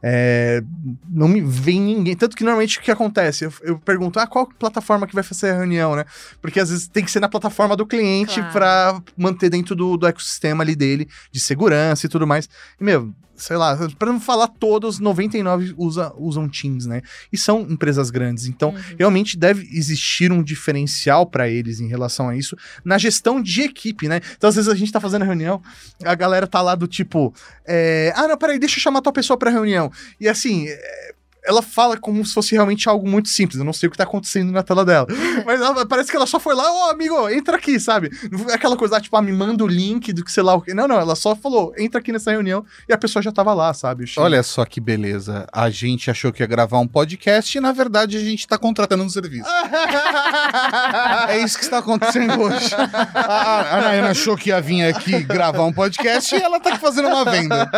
É, 0.03 0.61
não 1.09 1.27
me 1.27 1.41
vem 1.41 1.81
ninguém. 1.81 2.15
Tanto 2.15 2.35
que 2.35 2.43
normalmente 2.43 2.77
o 2.77 2.81
que 2.81 2.91
acontece? 2.91 3.45
Eu, 3.45 3.53
eu, 3.63 3.79
pergunto, 3.79 4.19
ah, 4.19 4.27
qual 4.27 4.45
plataforma 4.45 5.07
que 5.07 5.15
vai 5.15 5.23
fazer 5.23 5.49
a 5.49 5.57
reunião, 5.57 5.95
né? 5.95 6.05
Porque 6.41 6.59
às 6.59 6.69
vezes 6.69 6.87
tem 6.87 7.03
que 7.03 7.09
ser 7.09 7.21
na 7.21 7.29
plataforma 7.29 7.75
do 7.75 7.87
cliente 7.87 8.35
claro. 8.35 8.51
para 8.51 9.01
manter 9.17 9.49
dentro 9.49 9.75
do, 9.75 9.97
do 9.97 10.05
ecossistema 10.05 10.63
ali 10.63 10.75
dele, 10.75 11.07
de 11.31 11.39
segurança 11.39 12.05
e 12.05 12.09
tudo 12.09 12.27
mais. 12.27 12.47
E, 12.79 12.83
meu, 12.83 13.15
sei 13.35 13.57
lá, 13.57 13.77
para 13.97 14.11
não 14.11 14.19
falar 14.19 14.47
todos, 14.47 14.99
99 14.99 15.73
usa, 15.77 16.13
usam 16.17 16.47
Teams, 16.47 16.85
né? 16.85 17.01
E 17.31 17.37
são 17.37 17.61
empresas 17.61 18.09
grandes. 18.09 18.45
Então, 18.45 18.69
uhum. 18.69 18.95
realmente 18.97 19.37
deve 19.37 19.67
existir 19.71 20.31
um 20.31 20.41
diferencial 20.41 21.25
para 21.25 21.49
eles 21.49 21.79
em 21.79 21.87
relação 21.87 22.29
a 22.29 22.35
isso 22.35 22.55
na 22.83 22.97
gestão 22.97 23.41
de 23.41 23.61
equipe, 23.61 24.07
né? 24.07 24.21
Então, 24.37 24.47
às 24.47 24.55
vezes 24.55 24.69
a 24.69 24.75
gente 24.75 24.91
tá 24.91 24.99
fazendo 24.99 25.23
a 25.23 25.25
reunião, 25.25 25.61
a 26.03 26.15
galera 26.15 26.47
tá 26.47 26.61
lá 26.61 26.75
do 26.75 26.87
tipo, 26.87 27.33
é, 27.67 28.13
ah, 28.15 28.27
não, 28.27 28.37
peraí, 28.37 28.59
deixa 28.59 28.77
eu 28.77 28.81
chamar 28.81 29.01
tua 29.01 29.13
pessoa 29.13 29.37
pra 29.37 29.51
reunião. 29.51 29.91
E 30.19 30.27
assim, 30.27 30.67
é, 30.67 31.15
ela 31.45 31.61
fala 31.61 31.97
como 31.97 32.25
se 32.25 32.33
fosse 32.33 32.53
realmente 32.53 32.89
algo 32.89 33.07
muito 33.07 33.29
simples. 33.29 33.59
Eu 33.59 33.65
não 33.65 33.73
sei 33.73 33.87
o 33.87 33.91
que 33.91 33.97
tá 33.97 34.03
acontecendo 34.03 34.51
na 34.51 34.63
tela 34.63 34.83
dela. 34.83 35.07
Mas 35.45 35.61
ela, 35.61 35.85
parece 35.85 36.09
que 36.09 36.17
ela 36.17 36.25
só 36.25 36.39
foi 36.39 36.55
lá, 36.55 36.71
ô 36.71 36.87
oh, 36.87 36.91
amigo, 36.91 37.29
entra 37.29 37.57
aqui, 37.57 37.79
sabe? 37.79 38.09
Aquela 38.51 38.75
coisa, 38.75 38.99
tipo, 38.99 39.15
ah, 39.15 39.21
me 39.21 39.31
manda 39.31 39.63
o 39.63 39.67
link 39.67 40.11
do 40.11 40.23
que 40.23 40.31
sei 40.31 40.43
lá 40.43 40.55
o 40.55 40.61
que. 40.61 40.73
Não, 40.73 40.87
não, 40.87 40.99
ela 40.99 41.15
só 41.15 41.35
falou, 41.35 41.73
entra 41.77 41.99
aqui 41.99 42.11
nessa 42.11 42.31
reunião 42.31 42.65
e 42.89 42.93
a 42.93 42.97
pessoa 42.97 43.21
já 43.21 43.31
tava 43.31 43.53
lá, 43.53 43.73
sabe? 43.73 44.05
Olha 44.17 44.41
só 44.43 44.65
que 44.65 44.81
beleza. 44.81 45.47
A 45.51 45.69
gente 45.69 46.09
achou 46.09 46.33
que 46.33 46.41
ia 46.41 46.47
gravar 46.47 46.79
um 46.79 46.87
podcast 46.87 47.57
e 47.57 47.61
na 47.61 47.71
verdade 47.71 48.17
a 48.17 48.21
gente 48.21 48.47
tá 48.47 48.57
contratando 48.57 49.03
um 49.03 49.09
serviço. 49.09 49.49
é 51.29 51.39
isso 51.39 51.57
que 51.57 51.63
está 51.63 51.79
acontecendo 51.79 52.41
hoje. 52.41 52.73
A, 53.13 53.77
a 53.77 53.81
Nayana 53.81 54.09
achou 54.09 54.35
que 54.35 54.49
ia 54.49 54.61
vir 54.61 54.83
aqui 54.83 55.23
gravar 55.23 55.63
um 55.63 55.73
podcast 55.73 56.33
e 56.33 56.41
ela 56.41 56.59
tá 56.59 56.69
aqui 56.69 56.79
fazendo 56.79 57.07
uma 57.07 57.25
venda. 57.25 57.69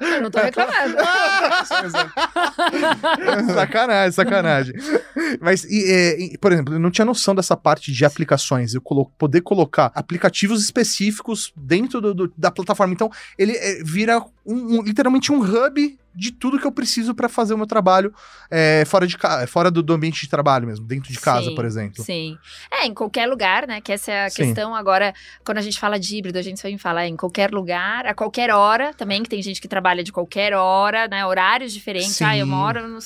Eu 0.00 0.22
não 0.22 0.30
tô 0.30 0.38
reclamando. 0.38 0.96
sacanagem, 3.54 4.12
sacanagem. 4.12 4.74
Mas, 5.40 5.64
e, 5.64 6.32
e, 6.34 6.38
por 6.38 6.52
exemplo, 6.52 6.74
eu 6.74 6.78
não 6.78 6.90
tinha 6.90 7.04
noção 7.04 7.34
dessa 7.34 7.56
parte 7.56 7.92
de 7.92 8.04
aplicações. 8.04 8.74
Eu 8.74 8.80
colo 8.80 9.10
poder 9.18 9.40
colocar 9.40 9.90
aplicativos 9.94 10.62
específicos 10.62 11.52
dentro 11.56 12.00
do, 12.00 12.14
do, 12.14 12.32
da 12.36 12.50
plataforma. 12.50 12.92
Então, 12.92 13.10
ele 13.36 13.52
é, 13.52 13.82
vira 13.84 14.20
um, 14.44 14.78
um, 14.78 14.82
literalmente 14.82 15.32
um 15.32 15.40
hub 15.40 15.98
de 16.18 16.32
tudo 16.32 16.58
que 16.58 16.66
eu 16.66 16.72
preciso 16.72 17.14
para 17.14 17.28
fazer 17.28 17.54
o 17.54 17.56
meu 17.56 17.66
trabalho 17.66 18.12
é, 18.50 18.82
fora, 18.84 19.06
de, 19.06 19.16
fora 19.46 19.70
do, 19.70 19.84
do, 19.84 19.92
ambiente 19.92 20.20
de 20.22 20.28
trabalho 20.28 20.66
mesmo, 20.66 20.84
dentro 20.84 21.12
de 21.12 21.20
casa, 21.20 21.48
sim, 21.48 21.54
por 21.54 21.64
exemplo. 21.64 22.02
Sim. 22.02 22.36
É, 22.72 22.86
em 22.86 22.92
qualquer 22.92 23.26
lugar, 23.26 23.68
né? 23.68 23.80
Que 23.80 23.92
essa 23.92 24.10
é 24.10 24.24
a 24.24 24.30
sim. 24.30 24.42
questão 24.42 24.74
agora, 24.74 25.14
quando 25.44 25.58
a 25.58 25.60
gente 25.60 25.78
fala 25.78 25.96
de 25.96 26.16
híbrido, 26.16 26.36
a 26.36 26.42
gente 26.42 26.58
sempre 26.58 26.76
fala 26.78 27.04
é, 27.04 27.06
em 27.06 27.16
qualquer 27.16 27.52
lugar, 27.52 28.04
a 28.04 28.14
qualquer 28.14 28.50
hora 28.50 28.92
também, 28.92 29.22
que 29.22 29.28
tem 29.28 29.40
gente 29.40 29.60
que 29.60 29.68
trabalha 29.68 30.02
de 30.02 30.10
qualquer 30.10 30.54
hora, 30.54 31.06
né? 31.06 31.24
Horários 31.24 31.72
diferentes. 31.72 32.16
Sim. 32.16 32.24
Ah, 32.24 32.36
eu 32.36 32.46
moro. 32.46 32.98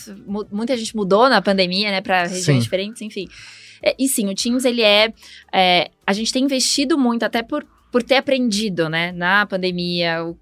Muita 0.51 0.75
gente 0.75 0.97
mudou 0.97 1.29
na 1.29 1.43
pandemia, 1.43 1.91
né? 1.91 2.01
Para 2.01 2.25
regiões 2.25 2.65
diferentes, 2.65 3.03
enfim. 3.03 3.29
É, 3.83 3.95
e 3.99 4.09
sim, 4.09 4.27
o 4.31 4.35
Teams, 4.35 4.65
ele 4.65 4.81
é, 4.81 5.13
é. 5.53 5.91
A 6.07 6.15
gente 6.15 6.33
tem 6.33 6.45
investido 6.45 6.97
muito, 6.97 7.25
até 7.25 7.43
por 7.43 7.67
por 7.93 8.03
ter 8.03 8.17
aprendido, 8.17 8.89
né, 8.89 9.13
na 9.13 9.45
pandemia, 9.45 10.25
o 10.25 10.35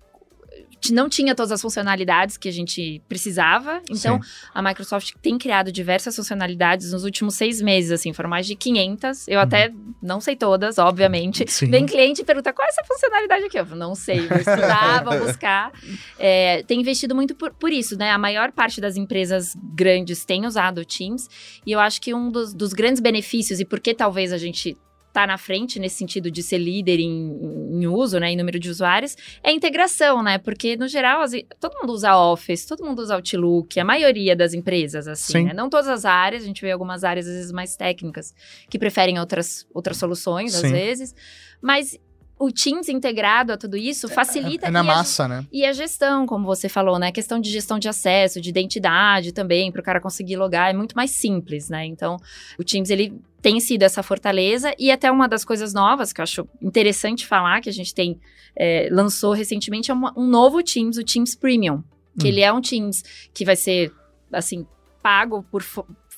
não 0.91 1.09
tinha 1.09 1.35
todas 1.35 1.53
as 1.53 1.61
funcionalidades 1.61 2.37
que 2.37 2.49
a 2.49 2.53
gente 2.53 3.03
precisava. 3.09 3.83
Então, 3.91 4.21
Sim. 4.21 4.29
a 4.55 4.63
Microsoft 4.63 5.13
tem 5.21 5.37
criado 5.37 5.71
diversas 5.71 6.17
funcionalidades 6.17 6.93
nos 6.93 7.05
últimos 7.05 7.35
seis 7.35 7.61
meses, 7.61 7.91
assim, 7.91 8.13
foram 8.13 8.31
mais 8.31 8.47
de 8.47 8.57
500. 8.57 9.29
Eu 9.29 9.37
uhum. 9.37 9.41
até 9.43 9.73
não 10.03 10.21
sei 10.21 10.35
todas, 10.35 10.79
obviamente. 10.79 11.45
Sim. 11.51 11.71
Vem 11.71 11.85
cliente 11.85 12.23
e 12.23 12.25
pergunta, 12.25 12.53
qual 12.53 12.67
é 12.67 12.71
essa 12.71 12.83
funcionalidade 12.85 13.45
aqui? 13.45 13.59
Eu 13.59 13.67
falo, 13.67 13.79
não 13.79 13.95
sei, 13.95 14.27
vou 14.27 14.39
estudar, 14.39 15.05
vou 15.05 15.19
buscar. 15.27 15.71
É, 16.19 16.63
tem 16.63 16.81
investido 16.81 17.15
muito 17.15 17.35
por, 17.35 17.53
por, 17.53 17.71
isso, 17.71 17.97
né? 17.99 18.11
A 18.11 18.19
maior 18.19 18.51
parte 18.51 18.81
das 18.81 18.97
empresas 18.97 19.55
grandes 19.75 20.25
tem 20.25 20.47
usado 20.47 20.81
o 20.81 20.85
Teams. 20.85 21.29
E 21.67 21.73
eu 21.73 21.81
acho 21.81 22.01
que 22.01 22.15
um 22.15 22.31
dos, 22.31 22.55
dos 22.55 22.73
grandes 22.73 23.01
benefícios, 23.01 23.61
e 23.61 23.65
por 23.65 23.81
que 23.81 23.95
talvez 23.95 24.33
a 24.33 24.39
gente 24.39 24.77
tá 25.21 25.27
na 25.27 25.39
frente 25.39 25.79
nesse 25.79 25.97
sentido 25.97 26.31
de 26.31 26.43
ser 26.43 26.59
líder 26.59 26.99
em, 26.99 27.71
em, 27.73 27.87
uso, 27.87 28.19
né, 28.19 28.31
em 28.31 28.37
número 28.37 28.59
de 28.59 28.71
usuários, 28.71 29.17
é 29.43 29.51
a 29.51 29.53
integração, 29.53 30.23
né? 30.23 30.39
Porque, 30.39 30.77
no 30.77 30.89
geral, 30.89 31.21
as, 31.21 31.33
todo 31.59 31.79
mundo 31.81 31.93
usa 31.93 32.17
Office, 32.17 32.65
todo 32.65 32.85
mundo 32.85 33.01
usa 33.01 33.15
Outlook, 33.15 33.79
a 33.79 33.85
maioria 33.85 34.35
das 34.35 34.55
empresas, 34.55 35.07
assim, 35.07 35.45
né? 35.45 35.53
Não 35.53 35.69
todas 35.69 35.89
as 35.89 36.05
áreas, 36.05 36.43
a 36.43 36.47
gente 36.47 36.63
vê 36.63 36.71
algumas 36.71 37.05
áreas, 37.05 37.27
às 37.27 37.35
vezes, 37.35 37.53
mais 37.53 37.77
técnicas, 37.77 38.35
que 38.69 38.79
preferem 38.79 39.19
outras, 39.19 39.67
outras 39.75 39.97
soluções, 39.97 40.53
Sim. 40.53 40.67
às 40.67 40.73
vezes. 40.73 41.15
Mas 41.61 41.99
o 42.41 42.51
Teams 42.51 42.89
integrado 42.89 43.53
a 43.53 43.57
tudo 43.59 43.77
isso 43.77 44.07
é, 44.07 44.09
facilita. 44.09 44.67
É, 44.67 44.69
é 44.69 44.73
na 44.73 44.83
massa, 44.83 45.25
a, 45.25 45.29
né? 45.29 45.47
E 45.53 45.65
a 45.67 45.73
gestão, 45.75 46.25
como 46.25 46.47
você 46.47 46.71
falou, 46.71 46.99
né? 46.99 47.09
A 47.09 47.13
questão 47.13 47.39
de 47.39 47.51
gestão 47.51 47.79
de 47.79 47.87
acesso, 47.87 48.41
de 48.41 48.49
identidade 48.49 49.33
também, 49.33 49.71
para 49.71 49.81
o 49.83 49.85
cara 49.85 50.01
conseguir 50.01 50.37
logar, 50.37 50.71
é 50.71 50.73
muito 50.73 50.97
mais 50.97 51.11
simples, 51.11 51.69
né? 51.69 51.85
Então, 51.85 52.17
o 52.59 52.65
Teams, 52.65 52.89
ele 52.91 53.21
tem 53.41 53.61
sido 53.61 53.83
essa 53.83 54.03
fortaleza 54.03 54.75
e 54.79 54.91
até 54.91 55.11
uma 55.11 55.29
das 55.29 55.45
coisas 55.45 55.73
novas 55.73 56.13
que 56.13 56.21
eu 56.21 56.23
acho 56.23 56.49
interessante 56.61 57.27
falar, 57.27 57.61
que 57.61 57.69
a 57.69 57.73
gente 57.73 57.95
tem, 57.95 58.21
é, 58.55 58.89
lançou 58.91 59.33
recentemente, 59.33 59.91
é 59.91 59.95
uma, 59.95 60.13
um 60.19 60.27
novo 60.27 60.63
Teams, 60.63 60.99
o 60.99 61.05
Teams 61.05 61.35
Premium. 61.35 61.83
Que 62.19 62.27
hum. 62.27 62.29
ele 62.29 62.41
é 62.41 62.53
um 62.53 62.61
Teams 62.61 63.03
que 63.33 63.45
vai 63.45 63.57
ser, 63.57 63.93
assim, 64.33 64.67
pago 65.03 65.45
por, 65.51 65.65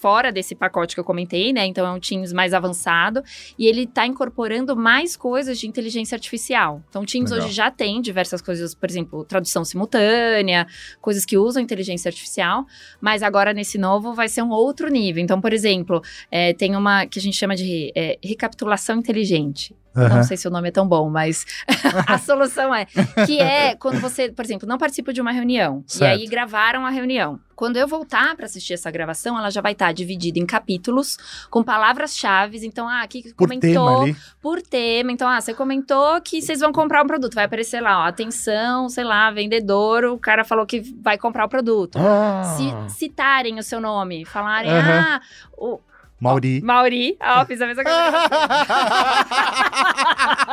fora 0.02 0.32
desse 0.32 0.56
pacote 0.56 0.96
que 0.96 1.00
eu 1.00 1.04
comentei, 1.04 1.52
né? 1.52 1.64
Então 1.64 1.86
é 1.86 1.92
um 1.92 2.00
Teams 2.00 2.32
mais 2.32 2.52
avançado 2.52 3.22
e 3.56 3.68
ele 3.68 3.84
está 3.84 4.04
incorporando 4.04 4.74
mais 4.74 5.16
coisas 5.16 5.60
de 5.60 5.68
inteligência 5.68 6.16
artificial. 6.16 6.82
Então 6.88 7.02
o 7.02 7.06
Teams 7.06 7.30
Legal. 7.30 7.46
hoje 7.46 7.54
já 7.54 7.70
tem 7.70 8.02
diversas 8.02 8.42
coisas, 8.42 8.74
por 8.74 8.90
exemplo, 8.90 9.24
tradução 9.24 9.64
simultânea, 9.64 10.66
coisas 11.00 11.24
que 11.24 11.38
usam 11.38 11.62
inteligência 11.62 12.08
artificial, 12.08 12.66
mas 13.00 13.22
agora 13.22 13.54
nesse 13.54 13.78
novo 13.78 14.12
vai 14.12 14.28
ser 14.28 14.42
um 14.42 14.50
outro 14.50 14.88
nível. 14.88 15.22
Então, 15.22 15.40
por 15.40 15.52
exemplo, 15.52 16.02
é, 16.32 16.52
tem 16.52 16.74
uma 16.74 17.06
que 17.06 17.20
a 17.20 17.22
gente 17.22 17.36
chama 17.36 17.54
de 17.54 17.92
é, 17.94 18.18
recapitulação 18.20 18.98
inteligente. 18.98 19.72
Uhum. 19.94 20.08
Não 20.08 20.22
sei 20.22 20.36
se 20.36 20.48
o 20.48 20.50
nome 20.50 20.68
é 20.68 20.72
tão 20.72 20.86
bom, 20.86 21.08
mas 21.10 21.44
a 22.06 22.18
solução 22.18 22.74
é 22.74 22.86
que 23.26 23.38
é 23.38 23.74
quando 23.76 24.00
você, 24.00 24.30
por 24.30 24.44
exemplo, 24.44 24.68
não 24.68 24.78
participa 24.78 25.12
de 25.12 25.20
uma 25.20 25.32
reunião 25.32 25.84
certo. 25.86 26.18
e 26.18 26.22
aí 26.22 26.28
gravaram 26.28 26.86
a 26.86 26.90
reunião. 26.90 27.38
Quando 27.54 27.76
eu 27.76 27.86
voltar 27.86 28.34
para 28.34 28.46
assistir 28.46 28.74
essa 28.74 28.90
gravação, 28.90 29.38
ela 29.38 29.50
já 29.50 29.60
vai 29.60 29.72
estar 29.72 29.86
tá 29.86 29.92
dividida 29.92 30.38
em 30.38 30.46
capítulos 30.46 31.16
com 31.48 31.62
palavras-chave. 31.62 32.66
Então, 32.66 32.88
ah, 32.88 33.02
aqui 33.02 33.22
por 33.34 33.46
comentou 33.46 34.04
tema 34.04 34.16
por 34.40 34.60
tema. 34.60 35.12
Então, 35.12 35.28
ah, 35.28 35.40
você 35.40 35.54
comentou 35.54 36.20
que 36.20 36.42
vocês 36.42 36.58
vão 36.58 36.72
comprar 36.72 37.04
um 37.04 37.06
produto. 37.06 37.34
Vai 37.34 37.44
aparecer 37.44 37.80
lá, 37.80 38.00
ó, 38.00 38.08
atenção, 38.08 38.88
sei 38.88 39.04
lá, 39.04 39.30
vendedor, 39.30 40.04
o 40.04 40.18
cara 40.18 40.44
falou 40.44 40.66
que 40.66 40.80
vai 41.00 41.16
comprar 41.16 41.44
o 41.44 41.48
produto. 41.48 41.98
Ah. 41.98 42.42
Se 42.56 42.98
citarem 42.98 43.58
o 43.58 43.62
seu 43.62 43.80
nome, 43.80 44.24
falarem, 44.24 44.72
uhum. 44.72 44.78
ah, 44.78 45.20
o, 45.56 45.80
Mauri. 46.22 46.60
Mauri. 46.62 47.16
Ah, 47.18 47.44
fiz 47.44 47.60
a 47.60 47.66
mesma 47.66 47.82
coisa. 47.82 48.28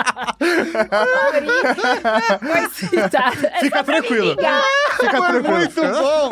Citada. 2.73 3.51
Fica 3.59 3.83
tranquilo. 3.83 4.35
Fica 4.99 5.17
Foi 5.17 5.41
tranquilo. 5.41 5.49
muito 5.57 5.81
bom. 5.81 6.29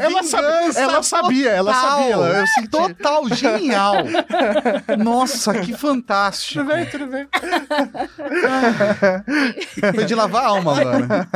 Ela, 0.00 0.22
sabe- 0.22 0.76
ela 0.78 1.02
sabia, 1.02 1.50
ela 1.50 1.74
sabia. 1.74 2.12
Ela, 2.12 2.28
eu 2.40 2.46
senti. 2.48 2.68
Total, 2.68 3.28
genial. 3.34 3.94
Nossa, 4.98 5.54
que 5.60 5.72
fantástico. 5.74 6.60
Tudo 6.64 6.74
bem, 6.74 6.86
tudo 6.86 7.06
bem. 7.06 7.26
Foi 9.94 10.04
de 10.04 10.14
lavar 10.14 10.44
a 10.44 10.48
alma 10.48 10.80
agora. 10.80 11.28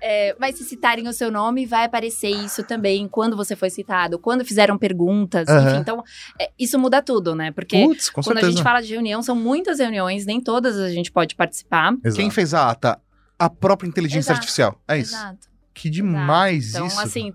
É, 0.00 0.34
mas 0.38 0.56
se 0.56 0.64
citarem 0.64 1.06
o 1.08 1.12
seu 1.12 1.30
nome, 1.30 1.66
vai 1.66 1.84
aparecer 1.84 2.28
isso 2.30 2.62
também 2.62 3.08
quando 3.08 3.36
você 3.36 3.56
foi 3.56 3.70
citado, 3.70 4.18
quando 4.18 4.44
fizeram 4.44 4.76
perguntas, 4.78 5.48
Aham. 5.48 5.68
enfim. 5.70 5.78
Então, 5.80 6.04
é, 6.40 6.50
isso 6.58 6.78
muda 6.78 7.02
tudo, 7.02 7.34
né? 7.34 7.50
Porque 7.52 7.82
com 7.82 7.88
quando 8.22 8.24
certeza. 8.26 8.46
a 8.46 8.50
gente 8.50 8.62
fala 8.62 8.80
de 8.80 8.92
reunião, 8.92 9.22
são 9.22 9.34
muitas 9.36 9.78
reuniões, 9.78 10.24
nem 10.26 10.40
todas 10.40 10.78
a 10.78 10.88
gente 10.94 11.12
pode 11.12 11.34
participar. 11.34 11.92
Exato. 12.04 12.16
Quem 12.16 12.30
fez 12.30 12.54
a 12.54 12.70
ata? 12.70 12.98
A 13.38 13.50
própria 13.50 13.86
inteligência 13.88 14.30
Exato. 14.30 14.38
artificial. 14.38 14.80
É 14.88 14.98
isso. 14.98 15.14
Exato. 15.14 15.48
Que 15.74 15.90
demais 15.90 16.70
Então, 16.70 16.86
isso. 16.86 17.00
assim, 17.00 17.32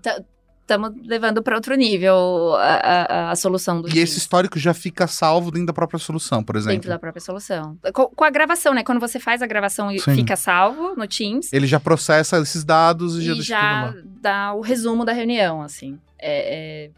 estamos 0.62 0.92
levando 1.04 1.42
para 1.42 1.54
outro 1.56 1.74
nível 1.74 2.54
a, 2.56 2.62
a- 2.64 3.30
a 3.32 3.36
solução 3.36 3.82
do 3.82 3.88
E 3.88 3.92
Teams. 3.92 4.10
esse 4.10 4.18
histórico 4.18 4.58
já 4.58 4.72
fica 4.72 5.06
salvo 5.06 5.50
dentro 5.50 5.66
da 5.66 5.72
própria 5.72 5.98
solução, 5.98 6.42
por 6.42 6.56
exemplo. 6.56 6.74
Dentro 6.76 6.88
da 6.88 6.98
própria 6.98 7.20
solução. 7.20 7.76
Com, 7.92 8.06
com 8.06 8.24
a 8.24 8.30
gravação, 8.30 8.72
né? 8.72 8.82
Quando 8.82 9.00
você 9.00 9.18
faz 9.20 9.42
a 9.42 9.46
gravação 9.46 9.90
e 9.90 9.98
Sim. 10.00 10.14
fica 10.14 10.36
salvo 10.36 10.94
no 10.96 11.06
Teams, 11.06 11.52
Ele 11.52 11.66
já 11.66 11.78
processa 11.80 12.38
esses 12.38 12.64
dados 12.64 13.16
e, 13.18 13.22
já 13.22 13.32
e 13.32 13.34
deixa 13.34 13.48
já 13.54 13.88
tudo 13.92 13.96
lá. 13.98 14.02
dá 14.22 14.52
o 14.54 14.60
resumo 14.60 15.04
da 15.04 15.12
reunião, 15.12 15.60
assim. 15.60 15.98
É, 16.18 16.86
é, 16.86 16.90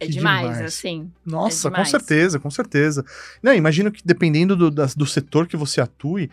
é 0.00 0.06
demais, 0.06 0.48
demais. 0.48 0.64
assim. 0.66 1.10
Nossa, 1.24 1.68
É 1.68 1.70
com 1.70 1.74
demais. 1.76 1.90
certeza, 1.90 2.38
com 2.38 2.50
certeza. 2.50 3.04
Não, 3.42 3.52
imagino 3.54 3.90
que 3.90 4.00
dependendo 4.04 4.54
do, 4.56 4.70
das- 4.70 4.94
do 4.94 5.06
setor 5.06 5.46
que 5.46 5.56
você 5.56 5.80
atue, 5.80 6.30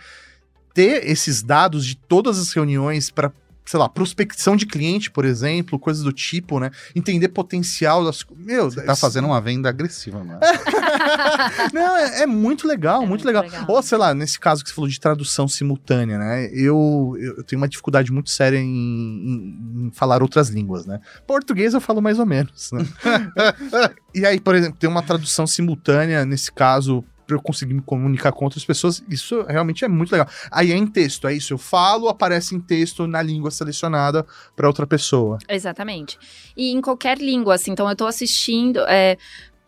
ter 0.74 1.08
esses 1.10 1.42
dados 1.42 1.86
de 1.86 1.96
todas 1.96 2.38
as 2.38 2.52
reuniões 2.54 3.10
para, 3.10 3.32
sei 3.66 3.80
lá, 3.80 3.88
prospecção 3.90 4.56
de 4.56 4.66
cliente, 4.66 5.10
por 5.10 5.24
exemplo, 5.26 5.80
coisas 5.80 6.04
do 6.04 6.12
tipo, 6.12 6.60
né? 6.60 6.70
Entender 6.96 7.30
potencial 7.30 8.04
das. 8.04 8.26
Meu, 8.38 8.70
Você 8.70 8.82
tá 8.84 8.96
fazendo 8.96 9.26
uma 9.26 9.40
venda 9.42 9.70
agressiva, 9.70 10.24
mano. 10.24 10.40
Não, 11.74 11.98
é, 11.98 12.22
é 12.24 12.26
muito 12.26 12.68
legal, 12.68 12.98
É 12.98 13.00
muito, 13.00 13.10
muito 13.10 13.26
legal. 13.26 13.44
legal. 13.44 13.66
Ou, 13.68 13.82
sei 13.82 13.98
lá, 13.98 14.14
nesse 14.14 14.40
caso 14.40 14.64
que 14.64 14.70
você 14.70 14.76
falou 14.76 14.90
de 14.90 15.00
tradução 15.00 15.48
simultânea, 15.48 16.18
né? 16.18 16.50
Eu, 16.54 17.16
eu 17.20 17.44
tenho 17.44 17.62
uma 17.62 17.68
dificuldade 17.68 18.12
muito 18.12 18.30
séria 18.30 18.58
em, 18.58 18.66
em- 18.66 19.86
em 19.88 19.92
falar 19.92 20.22
outras 20.22 20.50
línguas, 20.50 20.86
né? 20.86 21.00
Português 21.28 21.74
eu 21.74 21.82
falo 21.82 22.02
mais 22.02 22.20
ou 22.20 22.26
menos, 22.26 22.72
né? 22.72 22.86
e 24.14 24.26
aí, 24.26 24.40
por 24.40 24.56
exemplo, 24.56 24.78
tem 24.80 24.90
uma 24.90 25.02
tradução 25.04 25.46
simultânea, 25.48 26.26
nesse 26.26 26.52
caso, 26.52 27.04
pra 27.28 27.36
eu 27.36 27.42
conseguir 27.42 27.74
me 27.74 27.82
comunicar 27.82 28.32
com 28.32 28.46
outras 28.46 28.64
pessoas, 28.64 29.04
isso 29.10 29.44
realmente 29.48 29.84
é 29.84 29.88
muito 29.88 30.12
legal. 30.12 30.28
Aí 30.52 30.72
é 30.72 30.76
em 30.76 30.86
texto, 30.88 31.28
é 31.28 31.34
isso, 31.34 31.54
eu 31.54 31.58
falo, 31.58 32.08
aparece 32.08 32.56
em 32.56 32.60
texto 32.60 33.08
na 33.08 33.22
língua 33.22 33.50
selecionada 33.52 34.26
para 34.56 34.68
outra 34.68 34.86
pessoa. 34.86 35.38
Exatamente. 35.50 36.18
E 36.56 36.72
em 36.72 36.82
qualquer 36.82 37.18
língua, 37.18 37.56
assim. 37.56 37.72
Então, 37.72 37.90
eu 37.90 37.96
tô 37.96 38.06
assistindo. 38.06 38.80
é, 38.88 39.18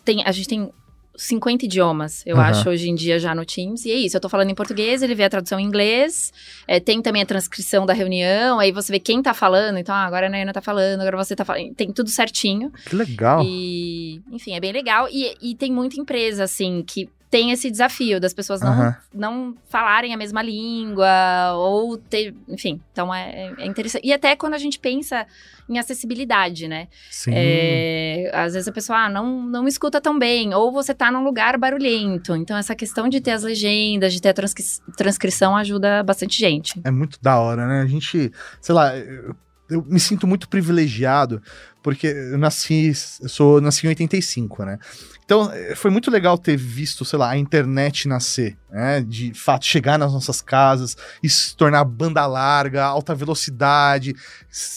tem, 0.05 0.23
a 0.23 0.31
gente 0.31 0.47
tem 0.47 0.71
50 1.17 1.65
idiomas, 1.65 2.23
eu 2.25 2.37
Aham. 2.37 2.49
acho, 2.49 2.69
hoje 2.69 2.89
em 2.89 2.95
dia 2.95 3.19
já 3.19 3.33
no 3.33 3.43
Teams. 3.43 3.85
E 3.85 3.91
é 3.91 3.95
isso, 3.95 4.15
eu 4.15 4.21
tô 4.21 4.29
falando 4.29 4.49
em 4.49 4.55
português, 4.55 5.01
ele 5.01 5.15
vê 5.15 5.23
a 5.23 5.29
tradução 5.29 5.59
em 5.59 5.65
inglês, 5.65 6.31
é, 6.67 6.79
tem 6.79 7.01
também 7.01 7.23
a 7.23 7.25
transcrição 7.25 7.85
da 7.85 7.93
reunião, 7.93 8.59
aí 8.59 8.71
você 8.71 8.91
vê 8.91 8.99
quem 8.99 9.21
tá 9.21 9.33
falando. 9.33 9.77
Então, 9.77 9.93
ah, 9.93 10.05
agora 10.05 10.27
a 10.27 10.29
Nayana 10.29 10.53
tá 10.53 10.61
falando, 10.61 11.01
agora 11.01 11.17
você 11.17 11.35
tá 11.35 11.43
falando. 11.43 11.73
Tem 11.73 11.91
tudo 11.91 12.09
certinho. 12.09 12.71
Que 12.85 12.95
legal. 12.95 13.43
E, 13.43 14.21
enfim, 14.31 14.53
é 14.53 14.59
bem 14.59 14.71
legal. 14.71 15.07
E, 15.11 15.35
e 15.41 15.55
tem 15.55 15.71
muita 15.71 15.99
empresa, 15.99 16.43
assim, 16.43 16.83
que 16.85 17.09
tem 17.29 17.51
esse 17.51 17.69
desafio 17.69 18.19
das 18.19 18.33
pessoas 18.33 18.61
não, 18.61 18.71
Aham. 18.71 18.95
não 19.13 19.55
falarem 19.69 20.13
a 20.13 20.17
mesma 20.17 20.41
língua, 20.41 21.07
ou 21.55 21.97
ter. 21.97 22.33
Enfim, 22.47 22.79
então 22.91 23.13
é, 23.13 23.53
é 23.57 23.65
interessante. 23.65 24.05
E 24.07 24.13
até 24.13 24.35
quando 24.35 24.53
a 24.53 24.57
gente 24.57 24.79
pensa 24.79 25.25
em 25.69 25.77
acessibilidade, 25.77 26.67
né? 26.67 26.87
Sim. 27.11 27.31
É, 27.33 28.31
às 28.33 28.53
vezes 28.53 28.67
a 28.67 28.71
pessoa 28.71 28.99
ah, 28.99 29.09
não, 29.09 29.41
não 29.43 29.67
escuta 29.67 29.99
tão 29.99 30.17
bem, 30.17 30.53
ou 30.53 30.71
você 30.71 30.93
tá 30.93 31.11
num 31.11 31.23
lugar 31.23 31.57
barulhento. 31.57 32.33
Então, 32.35 32.55
essa 32.57 32.73
questão 32.75 33.09
de 33.09 33.19
ter 33.19 33.31
as 33.31 33.43
legendas, 33.43 34.13
de 34.13 34.21
ter 34.21 34.29
a 34.29 34.33
transcri- 34.33 34.63
transcrição 34.95 35.57
ajuda 35.57 36.03
bastante 36.03 36.39
gente. 36.39 36.79
É 36.83 36.91
muito 36.91 37.19
da 37.21 37.37
hora, 37.39 37.67
né? 37.67 37.81
A 37.81 37.85
gente, 37.87 38.31
sei 38.61 38.73
lá, 38.73 38.95
eu, 38.95 39.35
eu 39.69 39.83
me 39.85 39.99
sinto 39.99 40.25
muito 40.25 40.47
privilegiado 40.47 41.41
porque 41.83 42.07
eu 42.07 42.37
nasci, 42.37 42.93
eu 43.21 43.29
sou 43.29 43.59
nasci 43.61 43.85
em 43.85 43.89
85, 43.89 44.63
né? 44.63 44.77
Então, 45.27 45.51
eh, 45.51 45.75
foi 45.75 45.91
muito 45.91 46.09
legal 46.09 46.37
ter 46.37 46.55
visto, 46.55 47.03
sei 47.03 47.19
lá, 47.19 47.31
a 47.31 47.37
internet 47.37 48.07
nascer, 48.07 48.57
né? 48.71 49.01
De 49.01 49.33
fato 49.33 49.65
chegar 49.65 49.99
nas 49.99 50.13
nossas 50.13 50.39
casas, 50.39 50.95
isso 51.21 51.49
se 51.49 51.57
tornar 51.57 51.83
banda 51.83 52.25
larga, 52.25 52.85
alta 52.85 53.13
velocidade, 53.13 54.15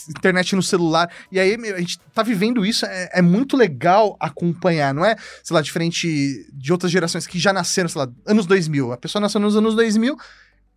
internet 0.08 0.56
no 0.56 0.62
celular. 0.62 1.08
E 1.30 1.38
aí 1.38 1.54
a 1.54 1.78
gente 1.78 2.00
tá 2.12 2.24
vivendo 2.24 2.66
isso, 2.66 2.84
é, 2.84 3.10
é 3.12 3.22
muito 3.22 3.56
legal 3.56 4.16
acompanhar, 4.18 4.92
não 4.92 5.04
é, 5.04 5.14
sei 5.40 5.54
lá, 5.54 5.62
diferente 5.62 6.44
de 6.52 6.72
outras 6.72 6.90
gerações 6.90 7.28
que 7.28 7.38
já 7.38 7.52
nasceram, 7.52 7.88
sei 7.88 8.00
lá, 8.00 8.08
anos 8.26 8.44
2000. 8.44 8.90
A 8.90 8.96
pessoa 8.96 9.22
nasceu 9.22 9.40
nos 9.40 9.54
anos 9.54 9.76
2000, 9.76 10.18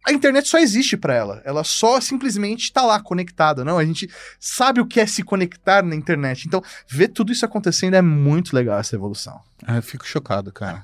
a 0.05 0.11
internet 0.11 0.49
só 0.49 0.59
existe 0.59 0.95
pra 0.95 1.15
ela. 1.15 1.41
Ela 1.43 1.63
só 1.63 1.99
simplesmente 1.99 2.71
tá 2.71 2.83
lá 2.83 2.99
conectada, 3.01 3.65
não? 3.65 3.79
A 3.79 3.85
gente 3.85 4.07
sabe 4.39 4.79
o 4.79 4.85
que 4.85 4.99
é 4.99 5.07
se 5.07 5.23
conectar 5.23 5.81
na 5.81 5.95
internet. 5.95 6.45
Então, 6.45 6.61
ver 6.87 7.07
tudo 7.07 7.31
isso 7.31 7.43
acontecendo 7.43 7.95
é 7.95 8.03
muito 8.03 8.55
legal 8.55 8.79
essa 8.79 8.95
evolução. 8.95 9.41
Ah, 9.67 9.77
Eu 9.77 9.83
fico 9.83 10.05
chocado, 10.07 10.51
cara. 10.51 10.83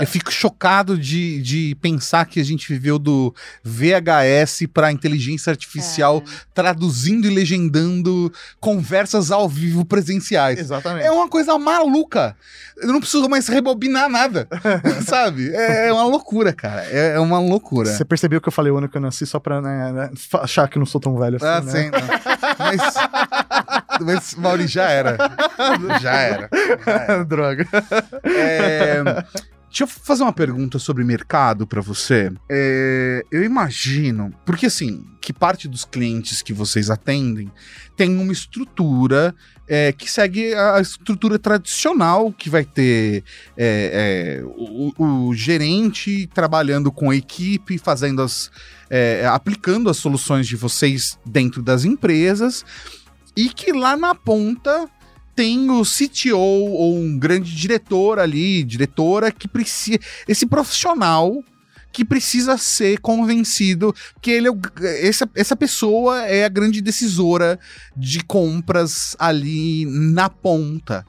Eu 0.00 0.06
fico 0.06 0.32
chocado 0.32 0.96
de, 0.98 1.40
de 1.42 1.74
pensar 1.80 2.24
que 2.26 2.40
a 2.40 2.44
gente 2.44 2.68
viveu 2.72 2.98
do 2.98 3.34
VHS 3.64 4.66
pra 4.72 4.92
inteligência 4.92 5.50
artificial 5.50 6.22
traduzindo 6.54 7.26
e 7.26 7.30
legendando 7.30 8.32
conversas 8.58 9.30
ao 9.30 9.48
vivo 9.48 9.84
presenciais. 9.84 10.58
Exatamente. 10.58 11.06
É 11.06 11.10
uma 11.10 11.28
coisa 11.28 11.58
maluca. 11.58 12.36
Eu 12.76 12.88
não 12.92 13.00
preciso 13.00 13.28
mais 13.28 13.46
rebobinar 13.46 14.08
nada, 14.08 14.48
sabe? 15.06 15.50
É, 15.54 15.88
é 15.88 15.92
uma 15.92 16.04
loucura, 16.04 16.52
cara. 16.52 16.82
É, 16.86 17.14
é 17.16 17.20
uma 17.20 17.38
loucura. 17.38 17.90
Você 17.90 18.04
percebeu 18.04 18.40
que 18.40 18.48
eu 18.48 18.52
falei 18.52 18.72
o 18.72 18.78
ano 18.78 18.88
que 18.88 18.96
eu 18.96 19.00
nasci 19.00 19.26
só 19.26 19.38
pra 19.38 19.60
né, 19.60 19.92
né, 19.92 20.10
achar 20.40 20.66
que 20.68 20.78
eu 20.78 20.80
não 20.80 20.86
sou 20.86 21.00
tão 21.00 21.16
velho 21.18 21.36
assim, 21.36 21.46
Ah, 21.46 21.60
né? 21.60 21.72
sim, 21.72 21.90
não. 21.90 22.00
Mas, 22.58 23.59
mas, 24.04 24.34
Mauri, 24.34 24.66
já 24.66 24.88
era. 24.90 25.16
Já 26.00 26.12
era. 26.12 26.48
Já 26.82 26.90
era. 27.00 27.24
Droga. 27.28 27.66
É, 28.22 29.02
deixa 29.68 29.84
eu 29.84 29.86
fazer 29.86 30.22
uma 30.22 30.32
pergunta 30.32 30.78
sobre 30.78 31.04
mercado 31.04 31.66
pra 31.66 31.80
você. 31.80 32.32
É, 32.48 33.24
eu 33.30 33.44
imagino, 33.44 34.32
porque 34.44 34.66
assim, 34.66 35.04
que 35.20 35.32
parte 35.32 35.68
dos 35.68 35.84
clientes 35.84 36.42
que 36.42 36.52
vocês 36.52 36.90
atendem 36.90 37.50
tem 37.96 38.16
uma 38.16 38.32
estrutura 38.32 39.34
é, 39.68 39.92
que 39.92 40.10
segue 40.10 40.52
a 40.52 40.80
estrutura 40.80 41.38
tradicional 41.38 42.32
que 42.32 42.50
vai 42.50 42.64
ter 42.64 43.22
é, 43.56 44.40
é, 44.40 44.44
o, 44.44 45.28
o 45.28 45.34
gerente 45.34 46.28
trabalhando 46.34 46.90
com 46.90 47.10
a 47.10 47.14
equipe, 47.14 47.78
fazendo 47.78 48.20
as. 48.20 48.50
é, 48.90 49.24
aplicando 49.28 49.88
as 49.88 49.96
soluções 49.96 50.48
de 50.48 50.56
vocês 50.56 51.16
dentro 51.24 51.62
das 51.62 51.84
empresas, 51.84 52.64
e 53.36 53.48
que 53.48 53.72
lá 53.72 53.96
na 53.96 54.14
ponta 54.14 54.88
tem 55.34 55.70
o 55.70 55.82
CTO 55.82 56.36
ou 56.36 56.98
um 56.98 57.18
grande 57.18 57.54
diretor 57.54 58.18
ali, 58.18 58.62
diretora 58.62 59.32
que 59.32 59.48
precisa. 59.48 59.98
Esse 60.28 60.46
profissional 60.46 61.42
que 61.92 62.04
precisa 62.04 62.56
ser 62.56 63.00
convencido 63.00 63.94
que 64.20 64.30
ele 64.30 64.48
é 64.48 65.08
essa, 65.08 65.28
essa 65.34 65.56
pessoa 65.56 66.22
é 66.26 66.44
a 66.44 66.48
grande 66.48 66.80
decisora 66.80 67.58
de 67.96 68.22
compras 68.22 69.16
ali 69.18 69.86
na 69.86 70.28
ponta. 70.28 71.04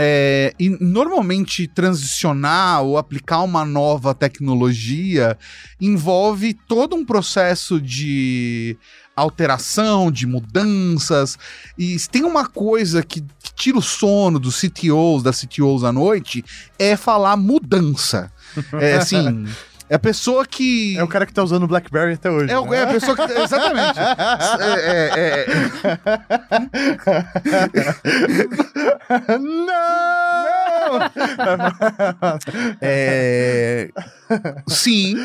É, 0.00 0.54
e 0.60 0.68
normalmente 0.68 1.66
transicionar 1.66 2.82
ou 2.82 2.98
aplicar 2.98 3.42
uma 3.42 3.64
nova 3.64 4.14
tecnologia 4.14 5.36
envolve 5.80 6.54
todo 6.54 6.94
um 6.94 7.04
processo 7.04 7.80
de 7.80 8.76
alteração, 9.18 10.10
de 10.10 10.26
mudanças. 10.26 11.38
E 11.76 11.98
se 11.98 12.08
tem 12.08 12.24
uma 12.24 12.46
coisa 12.46 13.02
que, 13.02 13.20
que 13.20 13.52
tira 13.54 13.78
o 13.78 13.82
sono 13.82 14.38
dos 14.38 14.60
CTOs, 14.60 15.22
das 15.22 15.40
CTOs 15.40 15.84
à 15.84 15.92
noite, 15.92 16.44
é 16.78 16.96
falar 16.96 17.36
mudança. 17.36 18.30
É 18.80 18.94
assim. 18.96 19.46
É 19.90 19.94
a 19.94 19.98
pessoa 19.98 20.44
que. 20.44 20.96
É 20.98 21.02
o 21.02 21.08
cara 21.08 21.24
que 21.24 21.32
tá 21.32 21.42
usando 21.42 21.62
o 21.62 21.66
BlackBerry 21.66 22.12
até 22.14 22.30
hoje. 22.30 22.52
É, 22.52 22.58
o- 22.58 22.66
né? 22.66 22.76
é 22.78 22.82
a 22.82 22.86
pessoa 22.88 23.16
que. 23.16 23.22
Exatamente. 23.22 23.98
É, 24.60 25.14
é, 25.16 25.46
é, 25.46 25.46
não! 29.38 30.27
É, 32.80 33.90
sim, 34.66 35.16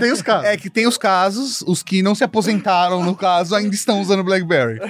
Tem 0.00 0.12
os 0.12 0.22
caras. 0.22 0.44
é 0.46 0.56
que 0.56 0.70
tem 0.70 0.86
os 0.86 0.98
casos, 0.98 1.62
os 1.62 1.82
que 1.82 2.02
não 2.02 2.14
se 2.14 2.24
aposentaram, 2.24 3.04
no 3.04 3.14
caso, 3.14 3.54
ainda 3.54 3.74
estão 3.74 4.00
usando 4.00 4.24
BlackBerry. 4.24 4.80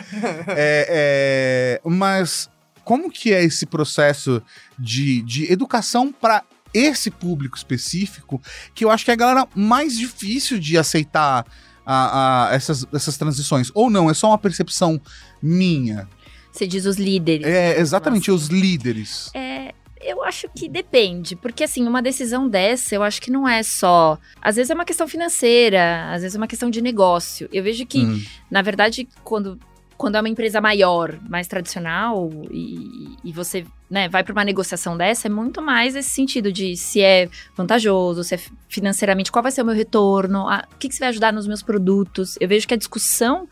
É, 0.49 1.81
é, 1.85 1.89
mas 1.89 2.49
como 2.85 3.11
que 3.11 3.33
é 3.33 3.45
esse 3.45 3.67
processo 3.67 4.43
de, 4.79 5.23
de 5.23 5.53
educação 5.53 6.13
para 6.13 6.43
esse 6.73 7.11
público 7.11 7.57
específico, 7.57 8.41
que 8.75 8.85
eu 8.85 8.91
acho 8.91 9.05
que 9.05 9.11
é 9.11 9.15
a 9.15 9.17
galera 9.17 9.47
mais 9.55 9.97
difícil 9.97 10.59
de 10.59 10.79
aceitar 10.79 11.45
a, 11.85 12.49
a 12.49 12.55
essas, 12.55 12.87
essas 12.93 13.17
transições? 13.17 13.71
Ou 13.75 13.91
não, 13.91 14.11
é 14.11 14.15
só 14.15 14.29
uma 14.29 14.39
percepção 14.39 15.01
minha? 15.43 16.09
Você 16.53 16.67
diz 16.67 16.85
os 16.85 16.97
líderes. 16.97 17.47
É, 17.47 17.79
exatamente, 17.79 18.31
assim. 18.31 18.33
os 18.33 18.49
líderes. 18.49 19.31
É, 19.35 19.73
eu 20.01 20.23
acho 20.25 20.49
que 20.49 20.69
depende, 20.69 21.37
porque 21.37 21.65
assim, 21.65 21.87
uma 21.87 22.01
decisão 22.01 22.49
dessa, 22.49 22.95
eu 22.95 23.03
acho 23.03 23.21
que 23.21 23.31
não 23.31 23.49
é 23.49 23.63
só. 23.63 24.19
Às 24.41 24.57
vezes 24.57 24.71
é 24.71 24.75
uma 24.75 24.85
questão 24.85 25.07
financeira, 25.07 26.11
às 26.13 26.23
vezes 26.23 26.35
é 26.35 26.39
uma 26.39 26.47
questão 26.47 26.71
de 26.71 26.81
negócio. 26.81 27.49
Eu 27.53 27.63
vejo 27.63 27.85
que, 27.87 28.01
hum. 28.01 28.23
na 28.51 28.63
verdade, 28.63 29.07
quando 29.23 29.59
quando 30.01 30.15
é 30.15 30.21
uma 30.21 30.31
empresa 30.31 30.63
maior, 30.63 31.19
mais 31.29 31.47
tradicional, 31.47 32.31
e, 32.51 33.19
e 33.23 33.33
você 33.35 33.67
né, 33.91 34.09
vai 34.09 34.25
para 34.25 34.33
uma 34.33 34.45
negociação 34.47 34.97
dessa, 34.97 35.29
é 35.29 35.31
muito 35.31 35.61
mais 35.61 35.95
esse 35.95 36.09
sentido 36.09 36.51
de 36.51 36.75
se 36.75 37.03
é 37.03 37.29
vantajoso, 37.55 38.25
se 38.25 38.35
é 38.35 38.41
financeiramente, 38.67 39.31
qual 39.31 39.43
vai 39.43 39.53
ser 39.53 39.61
o 39.61 39.65
meu 39.67 39.75
retorno, 39.75 40.49
a, 40.49 40.67
o 40.73 40.79
que, 40.79 40.89
que 40.89 40.95
você 40.95 41.01
vai 41.01 41.11
ajudar 41.11 41.35
nos 41.35 41.47
meus 41.47 41.63
produtos. 41.63 42.39
Eu 42.41 42.49
vejo 42.49 42.67
que 42.67 42.73
a 42.73 42.79
discussão 42.79 43.47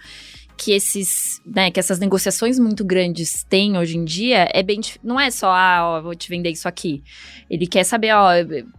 que 0.59 0.73
esses, 0.73 1.41
né, 1.47 1.71
que 1.71 1.79
essas 1.79 2.01
negociações 2.01 2.59
muito 2.59 2.85
grandes 2.85 3.45
têm 3.45 3.79
hoje 3.79 3.97
em 3.97 4.05
dia 4.05 4.49
é 4.53 4.61
bem, 4.61 4.81
não 5.05 5.19
é 5.19 5.31
só, 5.31 5.53
ah, 5.53 5.79
ó, 5.83 6.03
vou 6.03 6.17
te 6.17 6.29
vender 6.29 6.51
isso 6.51 6.67
aqui. 6.67 7.03
Ele 7.49 7.65
quer 7.65 7.85
saber, 7.85 8.13
ó, 8.13 8.31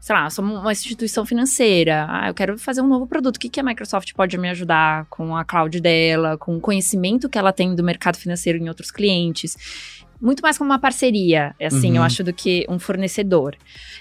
sei 0.02 0.16
lá, 0.16 0.30
somos 0.30 0.60
uma 0.60 0.72
instituição 0.74 1.26
financeira, 1.26 2.06
ah, 2.10 2.28
eu 2.28 2.34
quero 2.34 2.58
fazer 2.60 2.82
um 2.82 2.88
novo 2.88 3.08
produto, 3.08 3.38
o 3.38 3.40
que, 3.40 3.48
que 3.48 3.62
a 3.62 3.64
Microsoft 3.64 4.14
pode 4.14 4.38
me 4.38 4.50
ajudar 4.50 5.06
com 5.06 5.36
a 5.36 5.46
cloud 5.46 5.80
dela, 5.80 6.38
com 6.38 6.58
o 6.58 6.60
conhecimento 6.60 7.30
que 7.30 7.38
ela 7.38 7.54
tem 7.54 7.74
do 7.74 7.84
mercado 7.84 8.18
financeiro 8.18 8.60
em 8.60 8.68
outros 8.68 8.92
clientes 8.92 9.56
muito 10.22 10.42
mais 10.42 10.58
como 10.58 10.70
uma 10.70 10.80
parceria, 10.80 11.56
assim, 11.62 11.92
uhum. 11.92 11.98
eu 11.98 12.04
acho, 12.04 12.24
do 12.24 12.34
que 12.34 12.66
um 12.68 12.78
fornecedor. 12.78 13.56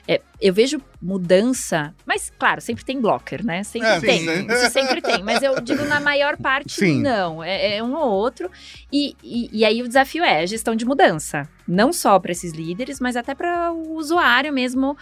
É, 0.07 0.21
eu 0.41 0.53
vejo 0.53 0.81
mudança, 1.01 1.95
mas 2.05 2.33
claro, 2.37 2.61
sempre 2.61 2.85
tem 2.85 3.01
blocker, 3.01 3.45
né? 3.45 3.63
Sempre 3.63 3.89
é, 3.89 4.01
tem. 4.01 4.21
Sim. 4.21 4.47
Isso 4.47 4.71
sempre 4.71 5.01
tem. 5.01 5.23
Mas 5.23 5.43
eu 5.43 5.61
digo, 5.61 5.85
na 5.85 6.01
maior 6.01 6.37
parte, 6.37 6.73
sim. 6.73 7.01
não. 7.01 7.43
É, 7.43 7.77
é, 7.77 7.83
um 7.83 7.95
ou 7.95 8.11
outro. 8.11 8.51
E, 8.93 9.15
e, 9.23 9.61
e, 9.61 9.65
aí 9.65 9.81
o 9.81 9.87
desafio 9.87 10.25
é 10.25 10.41
a 10.41 10.47
gestão 10.47 10.75
de 10.75 10.85
mudança. 10.85 11.49
Não 11.67 11.93
só 11.93 12.19
para 12.19 12.33
esses 12.33 12.53
líderes, 12.53 12.99
mas 12.99 13.17
até 13.17 13.35
para 13.35 13.73
o 13.73 13.95
usuário 13.95 14.53
mesmo 14.53 14.97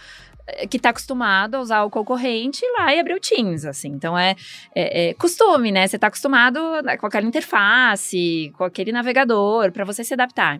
é, 0.45 0.67
que 0.67 0.77
está 0.77 0.89
acostumado 0.89 1.55
a 1.55 1.61
usar 1.61 1.83
o 1.83 1.89
concorrente 1.89 2.63
ir 2.63 2.71
lá 2.77 2.93
e 2.93 2.99
abrir 2.99 3.15
o 3.15 3.19
Teams, 3.19 3.65
assim. 3.65 3.89
Então 3.89 4.17
é, 4.17 4.35
é, 4.75 5.09
é 5.09 5.13
costume, 5.15 5.71
né? 5.71 5.87
Você 5.87 5.97
está 5.97 6.07
acostumado 6.07 6.59
com 6.99 7.07
aquela 7.07 7.25
interface, 7.25 8.53
com 8.55 8.63
aquele 8.63 8.91
navegador, 8.91 9.71
para 9.71 9.83
você 9.83 10.03
se 10.03 10.13
adaptar. 10.13 10.59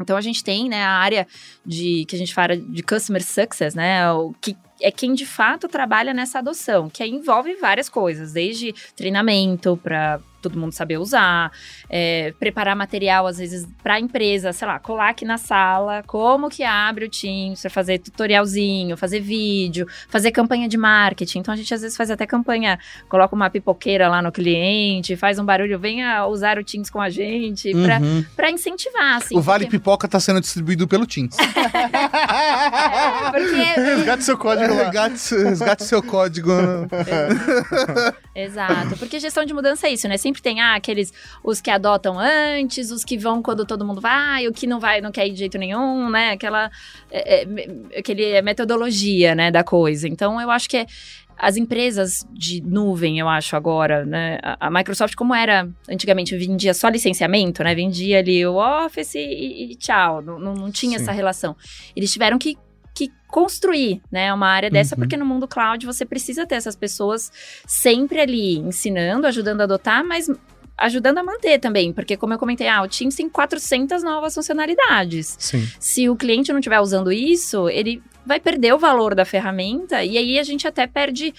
Então 0.00 0.16
a 0.16 0.20
gente 0.20 0.42
tem, 0.44 0.68
né, 0.68 0.82
a 0.84 0.92
área 0.92 1.26
de 1.64 2.04
que 2.06 2.14
a 2.14 2.18
gente 2.18 2.34
fala 2.34 2.56
de 2.56 2.82
customer 2.82 3.22
success, 3.22 3.74
né, 3.74 4.10
o 4.12 4.32
que 4.40 4.56
é 4.80 4.90
quem 4.90 5.12
de 5.12 5.26
fato 5.26 5.66
trabalha 5.68 6.14
nessa 6.14 6.38
adoção, 6.38 6.88
que 6.88 7.04
envolve 7.04 7.54
várias 7.56 7.88
coisas, 7.88 8.32
desde 8.32 8.72
treinamento 8.94 9.76
para 9.82 10.20
todo 10.40 10.58
mundo 10.58 10.72
saber 10.72 10.98
usar, 10.98 11.52
é, 11.88 12.32
preparar 12.38 12.76
material, 12.76 13.26
às 13.26 13.38
vezes, 13.38 13.66
para 13.82 13.94
a 13.94 14.00
empresa, 14.00 14.52
sei 14.52 14.66
lá, 14.66 14.78
colar 14.78 15.10
aqui 15.10 15.24
na 15.24 15.38
sala, 15.38 16.02
como 16.06 16.48
que 16.48 16.62
abre 16.62 17.04
o 17.04 17.10
Teams, 17.10 17.60
para 17.60 17.70
fazer 17.70 17.98
tutorialzinho, 17.98 18.96
fazer 18.96 19.20
vídeo, 19.20 19.86
fazer 20.08 20.30
campanha 20.30 20.68
de 20.68 20.76
marketing. 20.76 21.40
Então, 21.40 21.54
a 21.54 21.56
gente 21.56 21.72
às 21.72 21.80
vezes 21.82 21.96
faz 21.96 22.10
até 22.10 22.26
campanha, 22.26 22.78
coloca 23.08 23.34
uma 23.34 23.50
pipoqueira 23.50 24.08
lá 24.08 24.22
no 24.22 24.30
cliente, 24.30 25.16
faz 25.16 25.38
um 25.38 25.44
barulho, 25.44 25.78
venha 25.78 26.26
usar 26.26 26.58
o 26.58 26.64
Teams 26.64 26.90
com 26.90 27.00
a 27.00 27.10
gente, 27.10 27.72
uhum. 27.74 28.24
para 28.36 28.50
incentivar, 28.50 29.16
assim. 29.16 29.36
O 29.36 29.40
Vale 29.40 29.64
porque... 29.64 29.78
Pipoca 29.78 30.06
está 30.06 30.20
sendo 30.20 30.40
distribuído 30.40 30.86
pelo 30.86 31.06
Teams. 31.06 31.36
é, 31.38 31.48
porque... 33.30 33.80
Resgate 33.98 34.24
seu 34.24 34.38
código 34.38 34.74
lá. 34.74 34.84
Resgate, 34.84 35.34
resgate 35.34 35.84
seu 35.84 36.02
código. 36.02 36.50
Exato, 38.34 38.96
porque 38.98 39.18
gestão 39.18 39.44
de 39.44 39.52
mudança 39.52 39.88
é 39.88 39.92
isso, 39.92 40.06
né? 40.08 40.16
Sempre 40.28 40.42
tem 40.42 40.60
ah, 40.60 40.74
aqueles 40.74 41.10
os 41.42 41.58
que 41.58 41.70
adotam 41.70 42.18
antes, 42.18 42.90
os 42.90 43.02
que 43.02 43.16
vão 43.16 43.42
quando 43.42 43.64
todo 43.64 43.82
mundo 43.82 43.98
vai, 43.98 44.46
o 44.46 44.52
que 44.52 44.66
não 44.66 44.78
vai, 44.78 45.00
não 45.00 45.10
quer 45.10 45.26
ir 45.26 45.32
de 45.32 45.38
jeito 45.38 45.56
nenhum, 45.56 46.10
né? 46.10 46.32
Aquela 46.32 46.70
é, 47.10 47.44
é, 47.44 47.98
aquele 47.98 48.24
é 48.24 48.42
metodologia, 48.42 49.34
né, 49.34 49.50
da 49.50 49.64
coisa. 49.64 50.06
Então 50.06 50.38
eu 50.38 50.50
acho 50.50 50.68
que 50.68 50.76
é, 50.76 50.86
as 51.38 51.56
empresas 51.56 52.26
de 52.30 52.60
nuvem, 52.60 53.18
eu 53.18 53.26
acho 53.26 53.56
agora, 53.56 54.04
né? 54.04 54.38
A, 54.60 54.70
Microsoft, 54.70 55.14
como 55.14 55.34
era 55.34 55.66
antigamente, 55.88 56.36
vendia 56.36 56.74
só 56.74 56.88
licenciamento, 56.90 57.64
né? 57.64 57.74
Vendia 57.74 58.18
ali 58.18 58.46
o 58.46 58.56
Office 58.56 59.14
e, 59.14 59.70
e 59.70 59.76
tchau, 59.76 60.20
não, 60.20 60.38
não 60.38 60.70
tinha 60.70 60.98
Sim. 60.98 61.04
essa 61.04 61.12
relação. 61.12 61.56
Eles 61.96 62.12
tiveram 62.12 62.38
que 62.38 62.58
que 62.98 63.12
construir, 63.28 64.00
né, 64.10 64.32
uma 64.32 64.48
área 64.48 64.68
dessa, 64.68 64.94
uhum. 64.94 65.00
porque 65.00 65.16
no 65.16 65.24
mundo 65.24 65.46
cloud 65.46 65.84
você 65.86 66.04
precisa 66.04 66.46
ter 66.46 66.56
essas 66.56 66.74
pessoas 66.74 67.30
sempre 67.66 68.20
ali 68.20 68.58
ensinando, 68.58 69.26
ajudando 69.26 69.60
a 69.60 69.64
adotar, 69.64 70.04
mas 70.04 70.28
ajudando 70.76 71.18
a 71.18 71.22
manter 71.22 71.58
também, 71.58 71.92
porque 71.92 72.16
como 72.16 72.32
eu 72.32 72.38
comentei, 72.38 72.68
ah, 72.68 72.82
o 72.82 72.88
Teams 72.88 73.16
tem 73.16 73.28
400 73.28 74.02
novas 74.02 74.34
funcionalidades. 74.34 75.36
Sim. 75.38 75.68
Se 75.78 76.08
o 76.08 76.16
cliente 76.16 76.52
não 76.52 76.60
estiver 76.60 76.80
usando 76.80 77.10
isso, 77.10 77.68
ele 77.68 78.00
vai 78.24 78.38
perder 78.38 78.74
o 78.74 78.78
valor 78.78 79.14
da 79.14 79.24
ferramenta 79.24 80.04
e 80.04 80.16
aí 80.16 80.38
a 80.38 80.42
gente 80.42 80.68
até 80.68 80.86
perde 80.86 81.34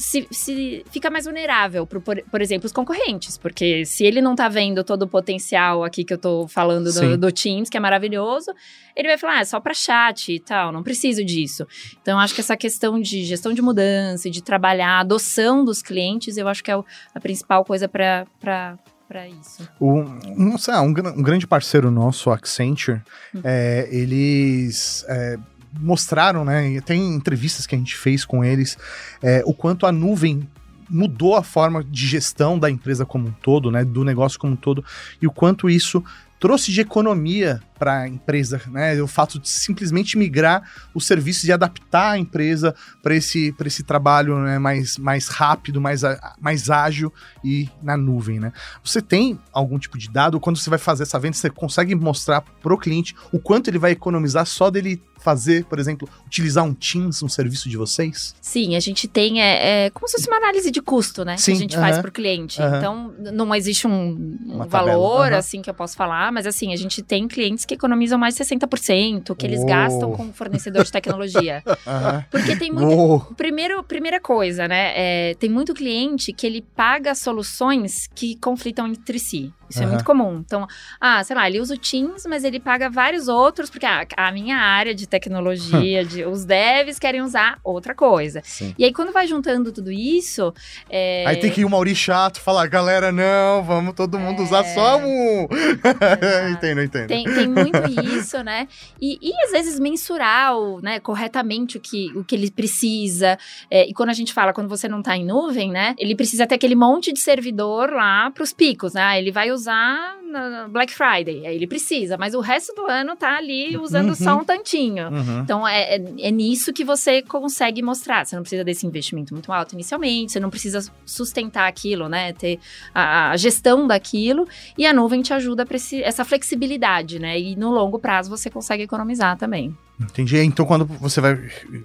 se, 0.00 0.26
se 0.30 0.82
fica 0.90 1.10
mais 1.10 1.26
vulnerável 1.26 1.86
para, 1.86 2.00
por, 2.00 2.22
por, 2.22 2.40
exemplo, 2.40 2.64
os 2.64 2.72
concorrentes, 2.72 3.36
porque 3.36 3.84
se 3.84 4.02
ele 4.02 4.22
não 4.22 4.34
tá 4.34 4.48
vendo 4.48 4.82
todo 4.82 5.02
o 5.02 5.06
potencial 5.06 5.84
aqui 5.84 6.04
que 6.04 6.14
eu 6.14 6.18
tô 6.18 6.48
falando 6.48 6.90
do, 6.90 7.18
do, 7.18 7.30
Teams, 7.30 7.68
que 7.68 7.76
é 7.76 7.80
maravilhoso, 7.80 8.50
ele 8.96 9.08
vai 9.08 9.18
falar, 9.18 9.34
ah, 9.34 9.40
é 9.40 9.44
só 9.44 9.60
para 9.60 9.74
chat 9.74 10.32
e 10.32 10.40
tal, 10.40 10.72
não 10.72 10.82
preciso 10.82 11.22
disso. 11.22 11.66
Então, 12.00 12.18
acho 12.18 12.34
que 12.34 12.40
essa 12.40 12.56
questão 12.56 12.98
de 12.98 13.24
gestão 13.24 13.52
de 13.52 13.60
mudança, 13.60 14.30
de 14.30 14.42
trabalhar 14.42 14.92
a 14.92 15.00
adoção 15.00 15.66
dos 15.66 15.82
clientes, 15.82 16.38
eu 16.38 16.48
acho 16.48 16.64
que 16.64 16.70
é 16.70 16.76
o, 16.76 16.84
a 17.14 17.20
principal 17.20 17.62
coisa 17.62 17.86
para 17.86 18.26
para 18.40 19.26
isso. 19.26 19.68
Um, 19.80 20.02
um, 20.38 20.54
um, 20.54 21.22
grande 21.22 21.44
parceiro 21.44 21.90
nosso, 21.90 22.30
Accenture, 22.30 23.02
hum. 23.34 23.40
é, 23.42 23.88
eles 23.90 25.04
é, 25.08 25.36
mostraram, 25.78 26.44
né? 26.44 26.80
Tem 26.80 27.14
entrevistas 27.14 27.66
que 27.66 27.74
a 27.74 27.78
gente 27.78 27.96
fez 27.96 28.24
com 28.24 28.44
eles, 28.44 28.76
é, 29.22 29.42
o 29.44 29.54
quanto 29.54 29.86
a 29.86 29.92
nuvem 29.92 30.48
mudou 30.88 31.36
a 31.36 31.42
forma 31.42 31.84
de 31.84 32.06
gestão 32.06 32.58
da 32.58 32.68
empresa 32.68 33.06
como 33.06 33.28
um 33.28 33.32
todo, 33.32 33.70
né? 33.70 33.84
Do 33.84 34.04
negócio 34.04 34.38
como 34.38 34.54
um 34.54 34.56
todo, 34.56 34.84
e 35.20 35.26
o 35.26 35.30
quanto 35.30 35.70
isso 35.70 36.02
trouxe 36.38 36.72
de 36.72 36.80
economia 36.80 37.60
para 37.80 38.00
a 38.00 38.08
empresa, 38.08 38.60
né? 38.68 39.00
O 39.00 39.06
fato 39.06 39.40
de 39.40 39.48
simplesmente 39.48 40.18
migrar 40.18 40.62
os 40.94 41.06
serviços 41.06 41.44
e 41.44 41.52
adaptar 41.52 42.10
a 42.10 42.18
empresa 42.18 42.74
para 43.02 43.16
esse, 43.16 43.54
esse 43.64 43.82
trabalho 43.82 44.38
né? 44.40 44.58
mais, 44.58 44.98
mais 44.98 45.28
rápido, 45.28 45.80
mais, 45.80 46.02
mais 46.38 46.68
ágil 46.68 47.10
e 47.42 47.70
na 47.82 47.96
nuvem, 47.96 48.38
né? 48.38 48.52
Você 48.84 49.00
tem 49.00 49.40
algum 49.50 49.78
tipo 49.78 49.96
de 49.96 50.10
dado? 50.10 50.38
Quando 50.38 50.58
você 50.58 50.68
vai 50.68 50.78
fazer 50.78 51.04
essa 51.04 51.18
venda, 51.18 51.34
você 51.34 51.48
consegue 51.48 51.94
mostrar 51.94 52.42
para 52.42 52.74
o 52.74 52.76
cliente 52.76 53.16
o 53.32 53.38
quanto 53.38 53.68
ele 53.68 53.78
vai 53.78 53.92
economizar 53.92 54.44
só 54.44 54.70
dele 54.70 55.00
fazer, 55.20 55.64
por 55.66 55.78
exemplo, 55.78 56.08
utilizar 56.26 56.64
um 56.64 56.74
Teams, 56.74 57.22
um 57.22 57.28
serviço 57.28 57.68
de 57.68 57.76
vocês? 57.76 58.34
Sim, 58.40 58.74
a 58.74 58.80
gente 58.80 59.06
tem 59.06 59.40
é, 59.40 59.86
é 59.86 59.90
como 59.90 60.08
se 60.08 60.16
fosse 60.16 60.28
uma 60.28 60.38
análise 60.38 60.70
de 60.70 60.80
custo, 60.80 61.24
né? 61.24 61.36
Sim, 61.36 61.52
que 61.52 61.56
a 61.56 61.60
gente 61.60 61.76
uh 61.76 61.78
-huh, 61.78 61.82
faz 61.82 61.98
para 61.98 62.08
o 62.08 62.12
cliente. 62.12 62.60
Uh 62.60 62.64
-huh. 62.64 62.78
Então, 62.78 63.14
não 63.32 63.54
existe 63.54 63.86
um, 63.86 64.38
um 64.46 64.66
valor, 64.66 65.28
uh 65.28 65.34
-huh. 65.34 65.38
assim, 65.38 65.62
que 65.62 65.70
eu 65.70 65.74
posso 65.74 65.96
falar, 65.96 66.32
mas 66.32 66.46
assim, 66.46 66.72
a 66.72 66.76
gente 66.76 67.02
tem 67.02 67.28
clientes 67.28 67.64
que 67.70 67.74
economizam 67.74 68.18
mais 68.18 68.34
60%, 68.34 69.36
que 69.36 69.46
eles 69.46 69.60
oh. 69.60 69.66
gastam 69.66 70.12
com 70.12 70.32
fornecedor 70.32 70.84
de 70.84 70.90
tecnologia. 70.90 71.62
Porque 72.30 72.56
tem 72.56 72.72
muito... 72.72 72.90
Oh. 72.90 73.20
Primeiro, 73.34 73.82
primeira 73.84 74.20
coisa, 74.20 74.66
né? 74.66 74.92
É, 74.96 75.34
tem 75.34 75.48
muito 75.48 75.72
cliente 75.72 76.32
que 76.32 76.46
ele 76.46 76.62
paga 76.62 77.14
soluções 77.14 78.08
que 78.12 78.36
conflitam 78.40 78.88
entre 78.88 79.20
si. 79.20 79.52
Isso 79.70 79.78
uhum. 79.78 79.84
é 79.84 79.88
muito 79.88 80.04
comum. 80.04 80.42
Então, 80.44 80.66
ah, 81.00 81.22
sei 81.22 81.36
lá, 81.36 81.48
ele 81.48 81.60
usa 81.60 81.74
o 81.74 81.78
Teams, 81.78 82.26
mas 82.28 82.42
ele 82.42 82.58
paga 82.58 82.90
vários 82.90 83.28
outros, 83.28 83.70
porque 83.70 83.86
ah, 83.86 84.04
a 84.16 84.32
minha 84.32 84.56
área 84.56 84.94
de 84.94 85.06
tecnologia, 85.06 86.04
de, 86.04 86.24
os 86.24 86.44
devs 86.44 86.98
querem 86.98 87.22
usar 87.22 87.58
outra 87.62 87.94
coisa. 87.94 88.42
Sim. 88.44 88.74
E 88.76 88.84
aí, 88.84 88.92
quando 88.92 89.12
vai 89.12 89.26
juntando 89.26 89.70
tudo 89.72 89.92
isso. 89.92 90.52
É... 90.90 91.24
Aí 91.26 91.36
tem 91.36 91.50
que 91.50 91.60
ir 91.60 91.64
o 91.64 91.70
Mauri 91.70 91.94
chato 91.94 92.40
falar, 92.40 92.66
galera, 92.66 93.12
não, 93.12 93.62
vamos 93.62 93.94
todo 93.94 94.18
mundo 94.18 94.42
é... 94.42 94.44
usar 94.44 94.64
só 94.64 94.98
um. 94.98 95.46
entendo, 96.52 96.82
entendo. 96.82 97.08
Tem, 97.08 97.24
tem 97.24 97.46
muito 97.48 97.78
isso, 98.16 98.42
né? 98.42 98.66
E, 99.00 99.18
e 99.22 99.32
às 99.44 99.52
vezes 99.52 99.78
mensurar 99.78 100.56
o, 100.56 100.80
né, 100.80 100.98
corretamente 100.98 101.76
o 101.76 101.80
que, 101.80 102.10
o 102.16 102.24
que 102.24 102.34
ele 102.34 102.50
precisa. 102.50 103.38
É, 103.70 103.88
e 103.88 103.94
quando 103.94 104.10
a 104.10 104.14
gente 104.14 104.32
fala, 104.32 104.52
quando 104.52 104.68
você 104.68 104.88
não 104.88 104.98
está 104.98 105.16
em 105.16 105.24
nuvem, 105.24 105.70
né? 105.70 105.94
Ele 105.98 106.14
precisa 106.14 106.46
ter 106.46 106.56
aquele 106.56 106.74
monte 106.74 107.12
de 107.12 107.20
servidor 107.20 107.90
lá 107.90 108.30
para 108.30 108.42
os 108.42 108.52
picos, 108.52 108.94
né? 108.94 109.18
Ele 109.18 109.30
vai 109.30 109.50
usar 109.50 109.59
usar 109.60 110.16
no 110.22 110.68
Black 110.70 110.92
Friday. 110.92 111.46
Aí 111.46 111.54
ele 111.54 111.66
precisa, 111.66 112.16
mas 112.16 112.34
o 112.34 112.40
resto 112.40 112.74
do 112.74 112.86
ano 112.86 113.14
tá 113.16 113.36
ali 113.36 113.76
usando 113.76 114.10
Uhum. 114.10 114.14
só 114.14 114.36
um 114.38 114.44
tantinho. 114.44 115.08
Uhum. 115.08 115.40
Então, 115.40 115.66
é, 115.68 115.96
é, 115.96 116.04
é 116.18 116.30
nisso 116.30 116.72
que 116.72 116.84
você 116.84 117.22
consegue 117.22 117.82
mostrar. 117.82 118.24
Você 118.24 118.34
não 118.36 118.42
precisa 118.42 118.64
desse 118.64 118.86
investimento 118.86 119.34
muito 119.34 119.52
alto 119.52 119.74
inicialmente, 119.74 120.32
você 120.32 120.40
não 120.40 120.50
precisa 120.50 120.90
sustentar 121.04 121.68
aquilo, 121.68 122.08
né? 122.08 122.32
Ter 122.32 122.58
a, 122.94 123.30
a 123.30 123.36
gestão 123.36 123.86
daquilo. 123.86 124.46
E 124.78 124.86
a 124.86 124.92
nuvem 124.92 125.22
te 125.22 125.32
ajuda 125.32 125.66
para 125.66 125.76
essa 126.02 126.24
flexibilidade, 126.24 127.18
né? 127.18 127.38
E 127.38 127.56
no 127.56 127.70
longo 127.70 127.98
prazo 127.98 128.30
você 128.30 128.48
consegue 128.50 128.82
economizar 128.84 129.36
também. 129.36 129.76
Entendi. 130.00 130.38
Então, 130.38 130.64
quando 130.64 130.86
você 130.86 131.20
vai, 131.20 131.38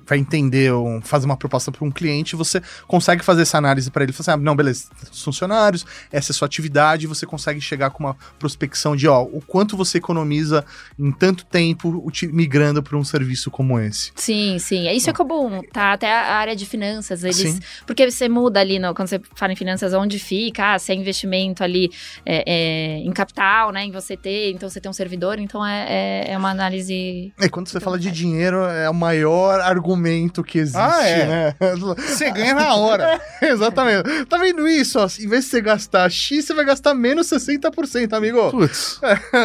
vai 0.07 0.17
entender 0.17 0.71
ou 0.71 1.01
fazer 1.01 1.25
uma 1.25 1.35
proposta 1.35 1.71
para 1.71 1.85
um 1.85 1.91
cliente, 1.91 2.35
você 2.35 2.61
consegue 2.87 3.23
fazer 3.23 3.41
essa 3.41 3.57
análise 3.57 3.91
para 3.91 4.03
ele. 4.03 4.13
Falar 4.13 4.35
assim, 4.35 4.41
ah, 4.41 4.43
não, 4.43 4.55
beleza, 4.55 4.85
os 5.11 5.21
funcionários, 5.21 5.85
essa 6.11 6.31
é 6.31 6.33
a 6.33 6.35
sua 6.35 6.45
atividade, 6.45 7.07
você 7.07 7.25
consegue 7.25 7.59
chegar 7.59 7.89
com 7.89 8.05
uma 8.05 8.15
prospecção 8.39 8.95
de, 8.95 9.07
ó, 9.07 9.21
o 9.21 9.41
quanto 9.41 9.75
você 9.75 9.97
economiza 9.97 10.63
em 10.97 11.11
tanto 11.11 11.45
tempo 11.45 12.09
migrando 12.31 12.81
para 12.81 12.97
um 12.97 13.03
serviço 13.03 13.51
como 13.51 13.79
esse. 13.79 14.11
Sim, 14.15 14.57
sim. 14.59 14.89
Isso 14.91 15.09
é 15.09 15.13
comum, 15.13 15.61
tá? 15.73 15.93
Até 15.93 16.11
a 16.11 16.35
área 16.35 16.55
de 16.55 16.65
finanças, 16.65 17.23
eles. 17.23 17.37
Sim. 17.37 17.59
Porque 17.85 18.09
você 18.09 18.29
muda 18.29 18.59
ali, 18.59 18.79
no, 18.79 18.93
quando 18.93 19.09
você 19.09 19.19
fala 19.35 19.51
em 19.51 19.55
finanças, 19.55 19.93
onde 19.93 20.19
fica, 20.19 20.75
ah, 20.75 20.79
se 20.79 20.91
é 20.91 20.95
investimento 20.95 21.63
ali 21.63 21.91
é, 22.25 22.43
é, 22.45 22.97
em 22.99 23.11
capital, 23.11 23.71
né? 23.71 23.83
Em 23.83 23.91
você 23.91 24.15
ter, 24.15 24.51
então 24.51 24.69
você 24.69 24.79
tem 24.79 24.89
um 24.89 24.93
servidor, 24.93 25.39
então 25.39 25.65
é, 25.65 25.85
é, 25.89 26.31
é 26.31 26.37
uma 26.37 26.49
análise. 26.49 27.33
E 27.39 27.49
quando 27.49 27.67
você 27.67 27.77
Então, 27.77 27.85
fala 27.85 27.99
de 27.99 28.04
é. 28.09 28.11
dinheiro, 28.11 28.63
é 28.65 28.89
o 28.89 28.93
maior 28.93 29.59
argumento 29.59 30.43
que 30.43 30.59
existe, 30.59 30.77
Ah, 30.79 31.07
é. 31.07 31.25
né? 31.25 31.55
Você 31.97 32.29
ganha 32.31 32.53
na 32.53 32.75
hora. 32.75 33.19
Exatamente. 33.41 34.25
Tá 34.25 34.37
vendo 34.37 34.67
isso? 34.67 34.99
Ó? 34.99 35.07
Em 35.19 35.27
vez 35.27 35.45
de 35.45 35.51
você 35.51 35.61
gastar 35.61 36.09
X, 36.09 36.45
você 36.45 36.53
vai 36.53 36.65
gastar 36.65 36.93
menos 36.93 37.27
60%, 37.27 38.13
amigo. 38.13 38.51
Putz. 38.51 38.99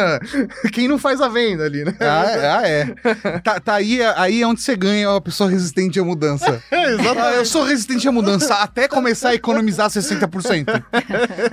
Quem 0.73 0.87
não 0.87 0.97
faz 0.97 1.21
a 1.21 1.27
venda 1.27 1.63
ali, 1.65 1.83
né? 1.83 1.95
Ah, 1.99 2.25
é, 2.25 2.47
ah, 2.47 2.67
é. 2.67 3.39
Tá, 3.39 3.59
tá 3.59 3.73
aí, 3.75 4.01
aí 4.15 4.41
é 4.41 4.47
onde 4.47 4.61
você 4.61 4.75
ganha 4.75 5.15
a 5.15 5.21
pessoa 5.21 5.49
resistente 5.49 5.99
à 5.99 6.03
mudança. 6.03 6.61
Ah, 6.71 7.31
eu 7.35 7.45
sou 7.45 7.63
resistente 7.63 8.07
à 8.07 8.11
mudança 8.11 8.55
até 8.55 8.87
começar 8.87 9.29
a 9.29 9.35
economizar 9.35 9.89
60%. 9.89 10.83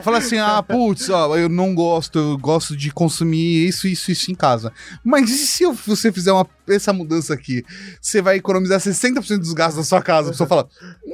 Fala 0.02 0.18
assim, 0.18 0.38
ah, 0.38 0.62
putz, 0.62 1.08
ó, 1.10 1.36
eu 1.36 1.48
não 1.48 1.74
gosto, 1.74 2.18
eu 2.18 2.38
gosto 2.38 2.76
de 2.76 2.90
consumir 2.90 3.66
isso, 3.68 3.86
isso, 3.86 4.10
isso 4.10 4.30
em 4.30 4.34
casa. 4.34 4.72
Mas 5.04 5.30
e 5.30 5.36
se 5.36 5.64
você 5.86 6.10
fizer 6.12 6.32
uma, 6.32 6.46
essa 6.68 6.92
mudança 6.98 7.34
aqui? 7.34 7.64
Você 8.00 8.20
vai 8.20 8.36
economizar 8.36 8.78
60% 8.80 9.38
dos 9.38 9.52
gastos 9.52 9.76
da 9.76 9.84
sua 9.84 10.02
casa. 10.02 10.28
A 10.28 10.32
pessoa 10.32 10.48
fala, 10.48 10.68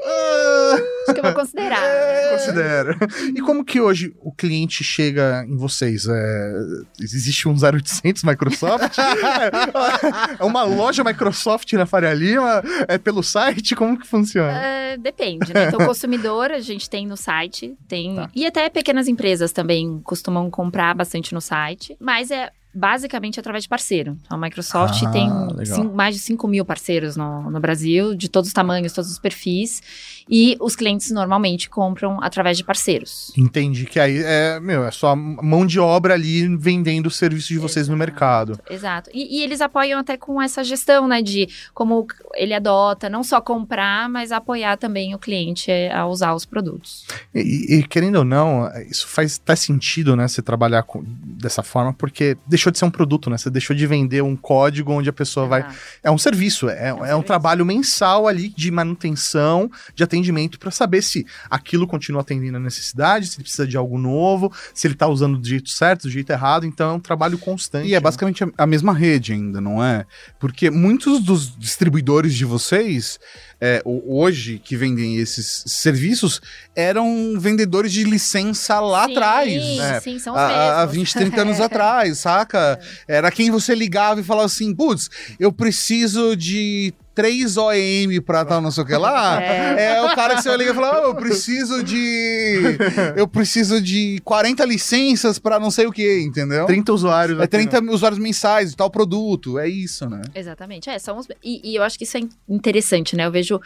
Ah, 0.04 0.76
Acho 1.04 1.14
que 1.14 1.20
eu 1.20 1.24
vou 1.24 1.34
considerar. 1.34 1.80
né? 1.80 2.30
Considero. 2.30 2.98
E 3.34 3.40
como 3.40 3.64
que 3.64 3.80
hoje 3.80 4.14
o 4.20 4.32
cliente 4.32 4.82
chega 4.82 5.44
em 5.46 5.56
vocês? 5.56 6.06
É, 6.08 6.52
existe 6.98 7.48
um 7.48 7.54
0800 7.54 8.24
Microsoft? 8.24 8.96
é 10.38 10.44
uma 10.44 10.64
loja 10.64 11.04
Microsoft 11.04 11.72
na 11.74 11.86
Faria 11.86 12.12
Lima? 12.12 12.62
É 12.88 12.98
pelo 12.98 13.22
site? 13.22 13.76
Como 13.76 13.98
que 13.98 14.06
funciona? 14.06 14.52
É, 14.52 14.96
depende, 14.96 15.52
né? 15.52 15.68
Então, 15.68 15.84
consumidor 15.86 16.50
a 16.50 16.60
gente 16.60 16.88
tem 16.88 17.06
no 17.06 17.16
site, 17.16 17.76
tem. 17.86 18.16
Tá. 18.16 18.30
E 18.34 18.46
até 18.46 18.68
pequenas 18.68 19.08
empresas 19.08 19.52
também 19.52 20.00
costumam 20.02 20.50
comprar 20.50 20.94
bastante 20.94 21.34
no 21.34 21.40
site, 21.40 21.96
mas 22.00 22.30
é 22.30 22.50
basicamente 22.74 23.38
através 23.38 23.62
de 23.64 23.68
parceiro. 23.68 24.18
Então, 24.24 24.36
a 24.36 24.40
Microsoft 24.40 25.02
Ah, 25.04 25.10
tem 25.10 25.28
legal. 25.56 25.76
cin- 25.76 25.90
mais 25.92 26.14
de 26.14 26.20
5 26.20 26.48
mil 26.48 26.64
parceiros 26.64 27.16
no, 27.16 27.50
no 27.50 27.60
Brasil, 27.60 28.14
de 28.14 28.28
todos 28.28 28.48
os 28.48 28.54
tamanhos, 28.54 28.92
todos 28.92 29.10
os 29.10 29.18
perfis. 29.18 29.82
E 30.28 30.56
os 30.60 30.74
clientes 30.74 31.10
normalmente 31.10 31.68
compram 31.68 32.18
através 32.22 32.56
de 32.56 32.64
parceiros. 32.64 33.32
Entendi 33.36 33.84
que 33.84 34.00
aí 34.00 34.22
é, 34.24 34.58
meu, 34.60 34.84
é 34.84 34.90
só 34.90 35.14
mão 35.14 35.66
de 35.66 35.78
obra 35.78 36.14
ali 36.14 36.56
vendendo 36.56 37.06
o 37.06 37.10
serviço 37.10 37.48
de 37.48 37.58
vocês 37.58 37.88
no 37.88 37.94
Exato. 37.94 37.98
mercado. 38.10 38.60
Exato. 38.70 39.10
E, 39.12 39.38
e 39.38 39.42
eles 39.42 39.60
apoiam 39.60 40.00
até 40.00 40.16
com 40.16 40.40
essa 40.40 40.64
gestão, 40.64 41.06
né? 41.06 41.20
De 41.22 41.48
como 41.74 42.06
ele 42.34 42.54
adota, 42.54 43.08
não 43.10 43.22
só 43.22 43.40
comprar, 43.40 44.08
mas 44.08 44.32
apoiar 44.32 44.76
também 44.76 45.14
o 45.14 45.18
cliente 45.18 45.70
a 45.92 46.06
usar 46.06 46.34
os 46.34 46.44
produtos. 46.44 47.06
E, 47.34 47.78
e, 47.78 47.82
querendo 47.86 48.16
ou 48.16 48.24
não, 48.24 48.70
isso 48.90 49.06
faz 49.06 49.40
até 49.42 49.54
sentido, 49.56 50.16
né? 50.16 50.26
Você 50.26 50.40
trabalhar 50.42 50.82
com- 50.84 51.04
dessa 51.06 51.62
forma, 51.62 51.92
porque 51.92 52.36
deixou 52.46 52.72
de 52.72 52.78
ser 52.78 52.84
um 52.86 52.90
produto, 52.90 53.28
né? 53.28 53.36
Você 53.36 53.50
deixou 53.50 53.76
de 53.76 53.86
vender 53.86 54.22
um 54.22 54.36
código 54.36 54.92
onde 54.92 55.08
a 55.08 55.12
pessoa 55.12 55.46
vai. 55.46 55.60
Exato. 55.60 55.74
É 56.02 56.10
um 56.10 56.18
serviço, 56.18 56.68
é, 56.68 56.88
é 56.88 56.94
um 56.94 56.98
serviço. 56.98 57.22
trabalho 57.24 57.64
mensal 57.66 58.26
ali 58.26 58.48
de 58.48 58.70
manutenção, 58.70 59.70
de 59.94 60.02
atendimento, 60.02 60.13
para 60.58 60.70
saber 60.70 61.02
se 61.02 61.26
aquilo 61.50 61.86
continua 61.86 62.20
atendendo 62.22 62.56
a 62.56 62.60
necessidade, 62.60 63.26
se 63.26 63.36
ele 63.36 63.44
precisa 63.44 63.66
de 63.66 63.76
algo 63.76 63.98
novo, 63.98 64.52
se 64.72 64.86
ele 64.86 64.94
tá 64.94 65.06
usando 65.08 65.38
do 65.38 65.46
jeito 65.46 65.70
certo, 65.70 66.02
do 66.02 66.10
jeito 66.10 66.30
errado. 66.30 66.66
Então 66.66 66.90
é 66.90 66.92
um 66.92 67.00
trabalho 67.00 67.38
constante. 67.38 67.88
E 67.88 67.92
é 67.92 67.96
né? 67.96 68.00
basicamente 68.00 68.44
a, 68.44 68.48
a 68.58 68.66
mesma 68.66 68.92
rede 68.92 69.32
ainda, 69.32 69.60
não 69.60 69.82
é? 69.82 70.04
Porque 70.38 70.70
muitos 70.70 71.22
dos 71.22 71.56
distribuidores 71.56 72.34
de 72.34 72.44
vocês, 72.44 73.18
é, 73.60 73.82
hoje, 73.84 74.58
que 74.58 74.76
vendem 74.76 75.16
esses 75.16 75.64
serviços, 75.66 76.40
eram 76.74 77.38
vendedores 77.38 77.92
de 77.92 78.04
licença 78.04 78.80
lá 78.80 79.06
Sim, 79.06 79.12
atrás. 79.12 79.78
né? 79.78 80.00
Sim, 80.00 80.18
são 80.18 80.34
os 80.34 80.38
Há, 80.38 80.82
há 80.82 80.86
mesmos. 80.86 81.12
20, 81.12 81.14
30 81.14 81.40
anos 81.40 81.60
atrás, 81.62 82.18
saca? 82.18 82.78
Era 83.08 83.30
quem 83.30 83.50
você 83.50 83.74
ligava 83.74 84.20
e 84.20 84.24
falava 84.24 84.46
assim: 84.46 84.74
putz, 84.74 85.08
eu 85.38 85.52
preciso 85.52 86.36
de 86.36 86.92
3 87.14 87.56
OEM 87.56 88.20
pra 88.20 88.44
tal, 88.44 88.60
não 88.60 88.70
sei 88.70 88.82
o 88.82 88.86
que 88.86 88.96
lá. 88.96 89.40
É. 89.44 89.94
É 89.96 90.02
o 90.02 90.14
cara 90.14 90.34
que 90.36 90.42
você 90.42 90.48
vai 90.48 90.58
ligar 90.58 90.72
e 90.72 90.74
fala: 90.74 91.02
"Oh, 91.02 91.08
eu 91.08 91.14
preciso 91.14 91.82
de. 91.82 92.76
Eu 93.16 93.26
preciso 93.28 93.80
de 93.80 94.20
40 94.24 94.64
licenças 94.64 95.38
pra 95.38 95.58
não 95.60 95.70
sei 95.70 95.86
o 95.86 95.92
que, 95.92 96.20
entendeu? 96.20 96.66
30 96.66 96.92
usuários. 96.92 97.38
É 97.38 97.42
aqui, 97.44 97.50
30 97.50 97.80
né? 97.80 97.92
usuários 97.92 98.18
mensais 98.18 98.70
de 98.70 98.76
tal 98.76 98.90
produto, 98.90 99.58
é 99.58 99.68
isso, 99.68 100.08
né? 100.08 100.22
Exatamente. 100.34 100.88
É, 100.90 100.98
são 100.98 101.18
os... 101.18 101.26
e, 101.42 101.60
e 101.72 101.76
eu 101.76 101.82
acho 101.82 101.96
que 101.98 102.04
isso 102.04 102.16
é 102.16 102.20
in- 102.20 102.30
interessante, 102.48 103.16
né? 103.16 103.26
Eu 103.26 103.30
vejo 103.32 103.60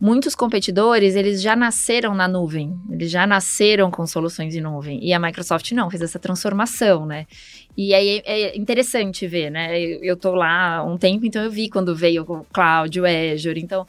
muitos 0.00 0.34
competidores, 0.34 1.14
eles 1.16 1.40
já 1.40 1.56
nasceram 1.56 2.14
na 2.14 2.28
nuvem, 2.28 2.78
eles 2.90 3.10
já 3.10 3.26
nasceram 3.26 3.90
com 3.90 4.06
soluções 4.06 4.54
em 4.54 4.60
nuvem. 4.60 4.98
E 5.02 5.12
a 5.12 5.18
Microsoft 5.18 5.70
não, 5.72 5.90
fez 5.90 6.02
essa 6.02 6.18
transformação, 6.18 7.06
né? 7.06 7.26
E 7.76 7.94
aí 7.94 8.22
é 8.24 8.56
interessante 8.56 9.26
ver, 9.26 9.50
né? 9.50 9.80
Eu, 9.80 10.02
eu 10.02 10.16
tô 10.16 10.34
lá 10.34 10.76
há 10.76 10.84
um 10.84 10.96
tempo, 10.96 11.26
então 11.26 11.42
eu 11.42 11.50
vi 11.50 11.68
quando 11.68 11.94
veio 11.94 12.22
o 12.22 12.44
Cloud, 12.52 13.00
o 13.00 13.04
Azure, 13.04 13.60
então 13.60 13.86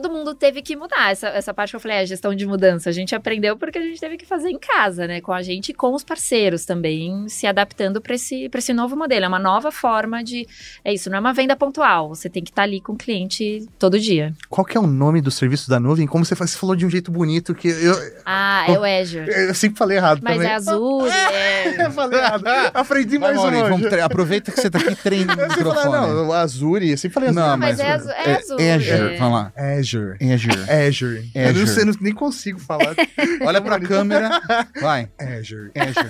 todo 0.00 0.10
mundo 0.12 0.34
teve 0.34 0.60
que 0.62 0.74
mudar. 0.74 1.12
Essa, 1.12 1.28
essa 1.28 1.54
parte 1.54 1.70
que 1.70 1.76
eu 1.76 1.80
falei, 1.80 1.98
é 1.98 2.06
gestão 2.06 2.34
de 2.34 2.44
mudança. 2.46 2.88
A 2.90 2.92
gente 2.92 3.14
aprendeu 3.14 3.56
porque 3.56 3.78
a 3.78 3.82
gente 3.82 4.00
teve 4.00 4.16
que 4.16 4.26
fazer 4.26 4.48
em 4.50 4.58
casa, 4.58 5.06
né? 5.06 5.20
Com 5.20 5.32
a 5.32 5.40
gente 5.42 5.68
e 5.70 5.74
com 5.74 5.94
os 5.94 6.02
parceiros 6.02 6.64
também, 6.64 7.28
se 7.28 7.46
adaptando 7.46 8.00
para 8.00 8.14
esse, 8.14 8.48
pra 8.48 8.58
esse 8.58 8.72
novo 8.72 8.96
modelo. 8.96 9.24
É 9.24 9.28
uma 9.28 9.38
nova 9.38 9.70
forma 9.70 10.22
de. 10.24 10.46
É 10.84 10.92
isso, 10.92 11.08
não 11.10 11.18
é 11.18 11.20
uma 11.20 11.32
venda 11.32 11.54
pontual. 11.54 12.08
Você 12.08 12.28
tem 12.28 12.42
que 12.42 12.50
estar 12.50 12.62
ali 12.62 12.80
com 12.80 12.92
o 12.92 12.96
cliente 12.96 13.66
todo 13.78 13.98
dia. 14.00 14.34
Qual 14.48 14.64
que 14.64 14.76
é 14.76 14.80
o 14.80 14.86
nome 14.86 15.20
do 15.20 15.30
serviço 15.30 15.68
da 15.70 15.78
nuvem? 15.78 16.06
Como 16.06 16.24
você, 16.24 16.34
faz- 16.34 16.50
você 16.50 16.58
falou 16.58 16.74
de 16.74 16.84
um 16.84 16.90
jeito 16.90 17.10
bonito 17.10 17.54
que 17.54 17.68
eu, 17.68 17.94
Ah, 18.26 18.64
é 18.68 18.78
o 18.78 18.84
Azure. 18.84 19.28
eu 19.30 19.54
sempre 19.54 19.78
falei 19.78 19.96
errado 19.98 20.20
Mas 20.22 20.34
também. 20.34 20.48
é 20.50 20.54
Azure, 20.54 21.10
é. 21.32 21.86
Eu 21.86 21.90
falei 21.92 22.18
errado. 22.18 22.44
Aprendi 22.74 23.18
Vai, 23.18 23.34
mais 23.34 23.54
um 23.54 23.68
vamos 23.68 23.88
tre- 23.88 24.00
aproveita 24.00 24.50
que 24.50 24.60
você 24.60 24.70
tá 24.70 24.78
aqui 24.78 24.94
treinando 24.96 25.40
o 25.40 25.44
Eu 25.44 25.48
microfone. 25.48 25.92
não, 25.92 26.28
o 26.28 26.32
Azure, 26.32 26.90
eu 26.90 26.98
sempre 26.98 27.14
falei 27.14 27.28
Azure. 27.30 27.44
Não, 27.46 27.56
mas 27.56 27.74
mas 27.74 27.80
é 27.80 27.92
Azu- 27.92 28.10
é 28.10 28.34
Azure, 28.36 28.70
Azure, 28.70 29.14
é. 29.14 29.18
vamos 29.18 29.34
lá. 29.34 29.52
Azure. 29.84 30.16
Azure. 30.32 30.64
Azure. 30.88 31.30
Eu 31.34 31.42
não 31.42 31.50
Azure. 31.50 31.66
sei, 31.68 31.84
não- 31.84 31.94
nem 32.00 32.14
consigo 32.14 32.58
falar. 32.58 32.94
Olha 33.44 33.60
pra 33.60 33.78
câmera, 33.80 34.40
vai. 34.80 35.08
Azure. 35.18 35.70
Azure. 35.74 36.08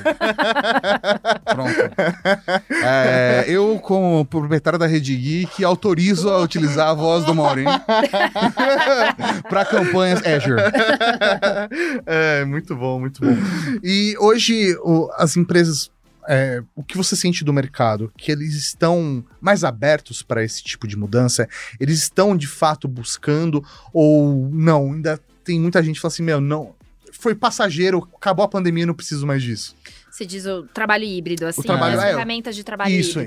Pronto. 1.44 1.94
É, 2.84 3.44
eu, 3.48 3.78
como 3.82 4.24
proprietário 4.24 4.78
da 4.78 4.86
Rede 4.86 5.14
Geek, 5.16 5.64
autorizo 5.64 6.28
a 6.30 6.40
utilizar 6.40 6.88
a 6.88 6.94
voz 6.94 7.24
do 7.24 7.34
Maurinho 7.34 7.70
para 9.48 9.64
campanhas 9.64 10.20
Azure. 10.24 10.62
é, 12.06 12.44
muito 12.44 12.74
bom, 12.76 13.00
muito 13.00 13.20
bom. 13.20 13.36
E 13.82 14.14
hoje, 14.18 14.76
o- 14.82 15.08
as 15.16 15.36
empresas. 15.36 15.90
É, 16.28 16.62
o 16.74 16.82
que 16.82 16.96
você 16.96 17.14
sente 17.16 17.44
do 17.44 17.52
mercado? 17.52 18.12
Que 18.16 18.32
eles 18.32 18.54
estão 18.54 19.24
mais 19.40 19.64
abertos 19.64 20.22
para 20.22 20.42
esse 20.44 20.62
tipo 20.62 20.86
de 20.86 20.96
mudança? 20.96 21.48
Eles 21.78 21.98
estão 22.02 22.36
de 22.36 22.46
fato 22.46 22.86
buscando? 22.88 23.64
Ou 23.92 24.48
não? 24.52 24.92
Ainda 24.92 25.20
tem 25.44 25.60
muita 25.60 25.82
gente 25.82 25.96
que 25.96 26.00
fala 26.00 26.12
assim: 26.12 26.22
meu, 26.22 26.40
não. 26.40 26.74
Foi 27.12 27.34
passageiro, 27.34 28.06
acabou 28.16 28.44
a 28.44 28.48
pandemia, 28.48 28.84
não 28.84 28.92
preciso 28.94 29.26
mais 29.26 29.42
disso. 29.42 29.74
Você 30.10 30.24
diz 30.26 30.46
o 30.46 30.62
trabalho 30.64 31.04
híbrido, 31.04 31.46
assim, 31.46 31.62
trabalho- 31.62 31.98
as 31.98 32.04
é, 32.04 32.10
ferramentas 32.12 32.54
de 32.54 32.62
trabalho 32.62 32.94
isso 32.94 33.18
aí. 33.18 33.26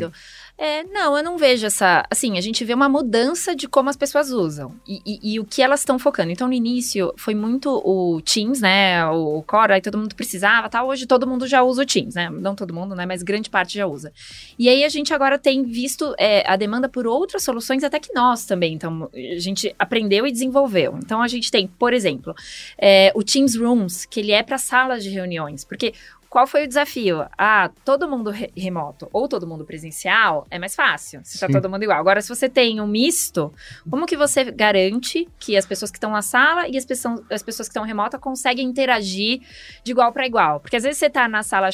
É, 0.60 0.84
não, 0.86 1.16
eu 1.16 1.24
não 1.24 1.38
vejo 1.38 1.68
essa. 1.68 2.04
Assim, 2.10 2.36
a 2.36 2.42
gente 2.42 2.66
vê 2.66 2.74
uma 2.74 2.90
mudança 2.90 3.56
de 3.56 3.68
como 3.68 3.90
as 3.92 3.96
pessoas 3.96 4.32
usam 4.32 4.74
e, 4.88 5.00
e- 5.06 5.34
e 5.34 5.40
o 5.40 5.46
que 5.46 5.62
elas 5.62 5.82
estão 5.82 6.00
focando. 6.00 6.32
Então, 6.32 6.48
no 6.48 6.54
início, 6.54 7.14
foi 7.16 7.36
muito 7.36 7.70
o 7.86 8.20
Teams, 8.24 8.60
né? 8.60 9.06
O 9.06 9.44
Core, 9.44 9.74
aí 9.74 9.82
todo 9.82 10.00
mundo 10.00 10.16
precisava 10.16 10.68
tal. 10.68 10.88
Hoje 10.88 11.06
todo 11.06 11.28
mundo 11.28 11.46
já 11.46 11.62
usa 11.62 11.84
o 11.84 11.86
Teams, 11.86 12.16
né? 12.16 12.28
Não 12.32 12.56
todo 12.56 12.74
mundo, 12.74 12.96
né? 12.96 13.06
Mas 13.06 13.22
grande 13.22 13.52
parte 13.52 13.76
já 13.78 13.86
usa. 13.86 14.12
E 14.58 14.68
aí 14.68 14.84
a 14.84 14.90
gente 14.90 15.14
agora 15.14 15.38
tem 15.38 15.62
visto 15.62 16.16
é, 16.18 16.44
a 16.52 16.56
demanda 16.56 16.90
por 16.90 17.06
outras 17.06 17.44
soluções, 17.44 17.84
até 17.84 18.00
que 18.00 18.12
nós 18.12 18.46
também. 18.46 18.74
Então, 18.74 19.12
a 19.14 19.40
gente 19.40 19.76
aprendeu 19.78 20.26
e 20.26 20.32
desenvolveu. 20.32 20.98
Então, 20.98 21.22
a 21.22 21.28
gente 21.28 21.52
tem, 21.52 21.68
por 21.68 21.94
exemplo, 21.94 22.34
é, 22.80 23.12
o 23.14 23.22
Teams 23.22 23.56
Rooms, 23.56 24.06
que 24.08 24.20
ele 24.22 24.32
é 24.32 24.42
para 24.42 24.58
salas 24.58 25.04
de 25.04 25.12
reuniões. 25.12 25.64
Porque 25.64 25.94
qual 26.30 26.46
foi 26.46 26.66
o 26.66 26.68
desafio? 26.68 27.26
Ah, 27.38 27.72
todo 27.86 28.08
mundo 28.08 28.30
re 28.30 28.52
remoto 28.56 29.10
ou 29.12 29.28
todo 29.28 29.48
mundo 29.48 29.66
presencial 29.66 30.46
é 30.50 30.60
mais 30.60 30.76
fácil, 30.76 31.22
se 31.24 31.40
tá 31.40 31.48
todo 31.48 31.70
mundo 31.70 31.84
igual. 31.84 32.00
Agora, 32.00 32.22
se 32.22 32.30
você 32.30 32.50
tem 32.50 32.82
um 32.82 32.88
misto, 32.88 33.54
como 33.90 34.06
que 34.06 34.18
você 34.18 34.44
garante 34.52 35.28
que 35.40 35.56
as 35.56 35.66
pessoas 35.66 35.92
que 35.92 35.98
estão 35.98 36.12
na 36.12 36.22
sala 36.22 36.68
e 36.68 36.78
as 36.78 36.86
pessoas, 36.86 37.22
as 37.32 37.44
pessoas 37.44 37.68
que 37.68 37.72
estão 37.72 37.84
remota 37.84 38.20
conseguem 38.20 38.68
interagir 38.68 39.42
de 39.84 39.92
igual 39.92 40.12
para 40.12 40.26
igual? 40.26 40.60
Porque 40.60 40.76
às 40.76 40.84
vezes 40.84 40.98
você 40.98 41.10
tá 41.10 41.28
na 41.28 41.44
sala 41.44 41.70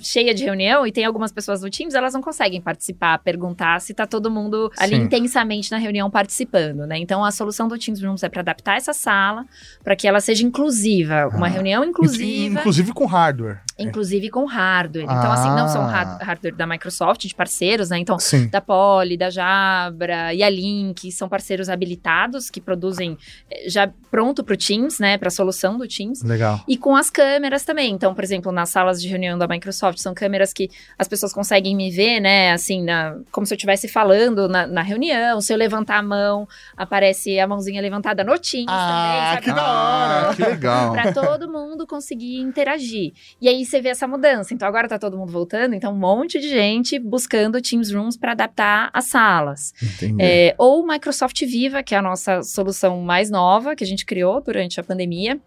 cheia 0.00 0.34
de 0.34 0.44
reunião 0.44 0.86
e 0.86 0.92
tem 0.92 1.04
algumas 1.04 1.32
pessoas 1.32 1.60
do 1.60 1.70
Teams, 1.70 1.94
elas 1.94 2.14
não 2.14 2.20
conseguem 2.20 2.60
participar, 2.60 3.18
perguntar 3.18 3.80
se 3.80 3.94
tá 3.94 4.06
todo 4.06 4.30
mundo 4.30 4.70
ali 4.78 4.96
Sim. 4.96 5.02
intensamente 5.02 5.70
na 5.70 5.78
reunião 5.78 6.10
participando, 6.10 6.86
né? 6.86 6.98
Então 6.98 7.24
a 7.24 7.30
solução 7.30 7.68
do 7.68 7.78
Teams 7.78 8.02
Rooms 8.02 8.22
é 8.22 8.28
para 8.28 8.40
adaptar 8.40 8.76
essa 8.76 8.92
sala 8.92 9.44
para 9.82 9.96
que 9.96 10.06
ela 10.06 10.20
seja 10.20 10.44
inclusiva, 10.44 11.28
uma 11.28 11.46
ah. 11.46 11.50
reunião 11.50 11.84
inclusiva. 11.84 12.60
Inclusive 12.60 12.92
com 12.92 13.06
hardware. 13.06 13.60
Inclusive 13.78 14.28
com 14.30 14.44
hardware. 14.44 15.04
Então, 15.04 15.16
ah. 15.16 15.34
assim, 15.34 15.48
não 15.50 15.68
são 15.68 15.82
ah. 15.82 16.18
hardware 16.20 16.54
da 16.54 16.66
Microsoft, 16.66 17.26
de 17.26 17.34
parceiros, 17.34 17.90
né? 17.90 17.98
Então, 17.98 18.18
Sim. 18.18 18.48
da 18.48 18.60
Poly, 18.60 19.16
da 19.16 19.30
Jabra 19.30 20.34
e 20.34 20.42
a 20.42 20.50
Link 20.50 21.10
são 21.12 21.28
parceiros 21.28 21.68
habilitados 21.68 22.50
que 22.50 22.60
produzem 22.60 23.16
eh, 23.50 23.68
já 23.68 23.90
pronto 24.10 24.42
para 24.42 24.54
o 24.54 24.56
Teams, 24.56 24.98
né? 24.98 25.16
Para 25.16 25.28
a 25.28 25.30
solução 25.30 25.78
do 25.78 25.86
Teams. 25.86 26.22
Legal. 26.22 26.60
E 26.66 26.76
com 26.76 26.96
as 26.96 27.10
câmeras 27.10 27.64
também. 27.64 27.92
Então, 27.92 28.14
por 28.14 28.24
exemplo, 28.24 28.50
nas 28.50 28.68
salas 28.70 29.00
de 29.00 29.08
reunião 29.08 29.38
da 29.38 29.46
Microsoft, 29.46 29.87
Microsoft, 29.88 29.98
são 29.98 30.14
câmeras 30.14 30.52
que 30.52 30.70
as 30.98 31.08
pessoas 31.08 31.32
conseguem 31.32 31.74
me 31.74 31.90
ver, 31.90 32.20
né? 32.20 32.52
Assim, 32.52 32.82
na, 32.82 33.18
como 33.32 33.46
se 33.46 33.54
eu 33.54 33.56
estivesse 33.56 33.88
falando 33.88 34.48
na, 34.48 34.66
na, 34.66 34.82
reunião. 34.82 35.40
Se 35.40 35.52
eu 35.52 35.56
levantar 35.56 35.98
a 35.98 36.02
mão, 36.02 36.46
aparece 36.76 37.38
a 37.38 37.46
mãozinha 37.46 37.80
levantada 37.80 38.22
no 38.22 38.38
Teams 38.38 38.66
ah, 38.68 39.36
também. 39.36 39.42
que 39.42 39.52
da 39.52 39.62
hora! 39.62 40.30
Ah, 40.30 40.34
que 40.34 40.42
legal. 40.42 40.92
pra 40.92 41.12
todo 41.12 41.50
mundo 41.50 41.86
conseguir 41.86 42.40
interagir. 42.40 43.12
E 43.40 43.48
aí 43.48 43.64
você 43.64 43.80
vê 43.80 43.88
essa 43.88 44.06
mudança. 44.06 44.54
Então 44.54 44.68
agora 44.68 44.88
tá 44.88 44.98
todo 44.98 45.16
mundo 45.16 45.32
voltando, 45.32 45.74
então 45.74 45.92
um 45.92 45.98
monte 45.98 46.38
de 46.38 46.48
gente 46.48 46.98
buscando 46.98 47.60
Teams 47.60 47.92
Rooms 47.92 48.16
para 48.16 48.32
adaptar 48.32 48.90
as 48.92 49.06
salas. 49.06 49.72
Entendi. 49.82 50.22
É, 50.22 50.54
ou 50.58 50.86
Microsoft 50.86 51.40
Viva, 51.44 51.82
que 51.82 51.94
é 51.94 51.98
a 51.98 52.02
nossa 52.02 52.42
solução 52.42 53.00
mais 53.00 53.30
nova 53.30 53.74
que 53.74 53.84
a 53.84 53.86
gente 53.86 54.04
criou 54.04 54.40
durante 54.40 54.80
a 54.80 54.82
pandemia 54.82 55.40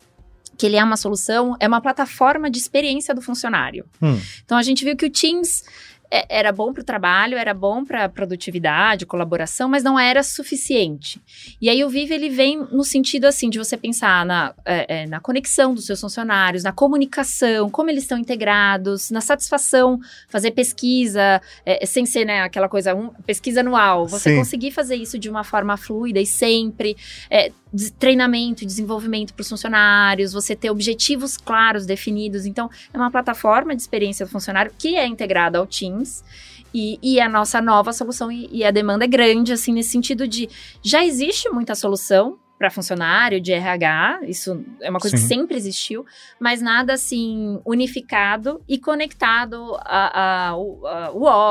que 0.57 0.65
ele 0.65 0.75
é 0.75 0.83
uma 0.83 0.97
solução, 0.97 1.55
é 1.59 1.67
uma 1.67 1.81
plataforma 1.81 2.49
de 2.49 2.57
experiência 2.57 3.13
do 3.13 3.21
funcionário. 3.21 3.85
Hum. 4.01 4.19
Então 4.43 4.57
a 4.57 4.63
gente 4.63 4.83
viu 4.83 4.95
que 4.95 5.05
o 5.05 5.09
Teams 5.09 5.63
é, 6.11 6.25
era 6.27 6.51
bom 6.51 6.73
para 6.73 6.81
o 6.81 6.83
trabalho, 6.83 7.37
era 7.37 7.53
bom 7.53 7.85
para 7.85 8.09
produtividade, 8.09 9.05
colaboração, 9.05 9.69
mas 9.69 9.81
não 9.81 9.97
era 9.97 10.21
suficiente. 10.21 11.21
E 11.61 11.69
aí 11.69 11.83
o 11.85 11.89
Vive 11.89 12.13
ele 12.13 12.29
vem 12.29 12.57
no 12.71 12.83
sentido 12.83 13.25
assim 13.25 13.49
de 13.49 13.57
você 13.57 13.77
pensar 13.77 14.25
na, 14.25 14.53
é, 14.65 15.03
é, 15.03 15.07
na 15.07 15.21
conexão 15.21 15.73
dos 15.73 15.85
seus 15.85 16.01
funcionários, 16.01 16.63
na 16.63 16.73
comunicação, 16.73 17.69
como 17.69 17.89
eles 17.89 18.03
estão 18.03 18.17
integrados, 18.17 19.09
na 19.09 19.21
satisfação, 19.21 19.99
fazer 20.27 20.51
pesquisa 20.51 21.41
é, 21.65 21.85
sem 21.85 22.05
ser 22.05 22.25
né, 22.25 22.41
aquela 22.41 22.67
coisa 22.67 22.93
um, 22.93 23.09
pesquisa 23.25 23.61
anual, 23.61 24.05
você 24.05 24.31
Sim. 24.31 24.37
conseguir 24.37 24.71
fazer 24.71 24.95
isso 24.95 25.17
de 25.17 25.29
uma 25.29 25.45
forma 25.45 25.77
fluida 25.77 26.19
e 26.19 26.25
sempre 26.25 26.97
é, 27.29 27.51
treinamento, 27.97 28.65
desenvolvimento 28.65 29.33
para 29.33 29.41
os 29.41 29.49
funcionários, 29.49 30.33
você 30.33 30.55
ter 30.55 30.69
objetivos 30.69 31.37
claros, 31.37 31.85
definidos. 31.85 32.45
Então, 32.45 32.69
é 32.93 32.97
uma 32.97 33.11
plataforma 33.11 33.75
de 33.75 33.81
experiência 33.81 34.25
do 34.25 34.31
funcionário 34.31 34.71
que 34.77 34.95
é 34.95 35.07
integrada 35.07 35.57
ao 35.57 35.65
Teams. 35.65 36.23
E, 36.73 36.97
e 37.03 37.19
a 37.19 37.27
nossa 37.27 37.61
nova 37.61 37.91
solução, 37.91 38.31
e, 38.31 38.47
e 38.49 38.63
a 38.63 38.71
demanda 38.71 39.03
é 39.03 39.07
grande, 39.07 39.51
assim, 39.51 39.73
nesse 39.73 39.89
sentido 39.89 40.25
de 40.25 40.49
já 40.81 41.03
existe 41.03 41.49
muita 41.49 41.75
solução 41.75 42.39
para 42.61 42.69
funcionário 42.69 43.41
de 43.41 43.51
RH, 43.51 44.19
isso 44.27 44.63
é 44.81 44.89
uma 44.91 44.99
coisa 44.99 45.17
Sim. 45.17 45.23
que 45.23 45.27
sempre 45.27 45.57
existiu, 45.57 46.05
mas 46.39 46.61
nada 46.61 46.93
assim 46.93 47.59
unificado 47.65 48.61
e 48.69 48.77
conectado 48.77 49.75
ao 49.83 50.79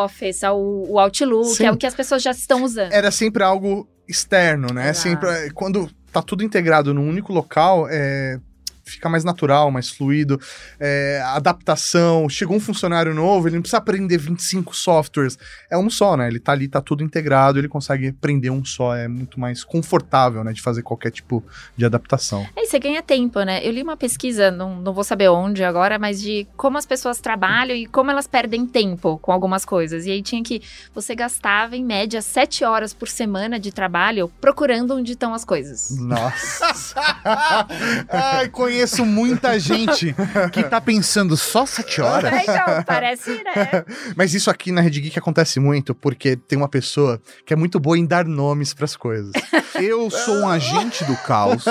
Office, 0.04 0.44
ao, 0.44 0.56
ao 0.56 1.00
Outlook, 1.00 1.48
Sim. 1.48 1.66
é 1.66 1.72
o 1.72 1.76
que 1.76 1.84
as 1.84 1.94
pessoas 1.94 2.22
já 2.22 2.30
estão 2.30 2.62
usando. 2.62 2.92
Era 2.92 3.10
sempre 3.10 3.42
algo 3.42 3.88
externo, 4.08 4.72
né? 4.72 4.90
Exato. 4.90 5.00
Sempre 5.00 5.50
quando 5.52 5.90
tá 6.12 6.22
tudo 6.22 6.44
integrado 6.44 6.92
num 6.92 7.08
único 7.08 7.32
local, 7.32 7.86
é, 7.88 8.38
fica 8.84 9.08
mais 9.08 9.24
natural, 9.24 9.70
mais 9.70 9.88
fluido. 9.88 10.40
É, 10.78 11.22
adaptação, 11.26 12.28
chegou 12.28 12.56
um 12.56 12.60
funcionário 12.60 13.14
novo, 13.14 13.48
ele 13.48 13.56
não 13.56 13.62
precisa 13.62 13.78
aprender 13.78 14.18
25 14.18 14.74
softwares. 14.74 15.38
É 15.70 15.78
um 15.78 15.88
só, 15.88 16.16
né? 16.16 16.28
Ele 16.28 16.40
tá 16.40 16.52
ali, 16.52 16.68
tá 16.68 16.80
tudo 16.80 17.02
integrado, 17.02 17.58
ele 17.58 17.68
consegue 17.68 18.08
aprender 18.08 18.50
um 18.50 18.64
só. 18.64 18.94
É 18.94 19.08
muito 19.08 19.38
mais 19.38 19.64
confortável, 19.64 20.42
né? 20.44 20.52
De 20.52 20.60
fazer 20.60 20.82
qualquer 20.82 21.10
tipo 21.10 21.42
de 21.76 21.84
adaptação. 21.84 22.46
É, 22.56 22.64
você 22.64 22.78
ganha 22.78 23.02
tempo, 23.02 23.40
né? 23.42 23.64
Eu 23.66 23.72
li 23.72 23.82
uma 23.82 23.96
pesquisa, 23.96 24.50
não, 24.50 24.76
não 24.76 24.92
vou 24.92 25.04
saber 25.04 25.28
onde 25.28 25.62
agora, 25.64 25.98
mas 25.98 26.20
de 26.20 26.46
como 26.56 26.78
as 26.78 26.86
pessoas 26.86 27.20
trabalham 27.20 27.76
e 27.76 27.86
como 27.86 28.10
elas 28.10 28.26
perdem 28.26 28.66
tempo 28.66 29.18
com 29.18 29.32
algumas 29.32 29.64
coisas. 29.64 30.06
E 30.06 30.10
aí 30.10 30.22
tinha 30.22 30.42
que. 30.42 30.62
Você 30.94 31.14
gastava, 31.14 31.76
em 31.76 31.84
média, 31.84 32.20
7 32.20 32.64
horas 32.64 32.92
por 32.92 33.08
semana 33.08 33.58
de 33.58 33.72
trabalho 33.72 34.30
procurando 34.40 34.94
onde 34.94 35.12
estão 35.12 35.34
as 35.34 35.44
coisas. 35.44 35.90
Nossa! 35.98 37.00
Ai, 38.08 38.48
conheço 38.48 38.79
conheço 38.80 39.04
muita 39.04 39.58
gente 39.58 40.14
que 40.52 40.62
tá 40.62 40.80
pensando 40.80 41.36
só 41.36 41.66
sete 41.66 42.00
horas. 42.00 42.32
É, 42.32 42.42
então, 42.42 42.82
parece, 42.84 43.30
né? 43.44 43.84
Mas 44.16 44.32
isso 44.32 44.50
aqui 44.50 44.72
na 44.72 44.80
Red 44.80 44.90
Geek 44.90 45.18
acontece 45.18 45.60
muito 45.60 45.94
porque 45.94 46.36
tem 46.36 46.56
uma 46.56 46.68
pessoa 46.68 47.20
que 47.44 47.52
é 47.52 47.56
muito 47.56 47.78
boa 47.78 47.98
em 47.98 48.06
dar 48.06 48.24
nomes 48.24 48.72
para 48.72 48.84
as 48.84 48.96
coisas. 48.96 49.32
Eu 49.74 50.10
sou 50.10 50.40
um 50.40 50.48
agente 50.48 51.04
do 51.04 51.16
caos 51.16 51.64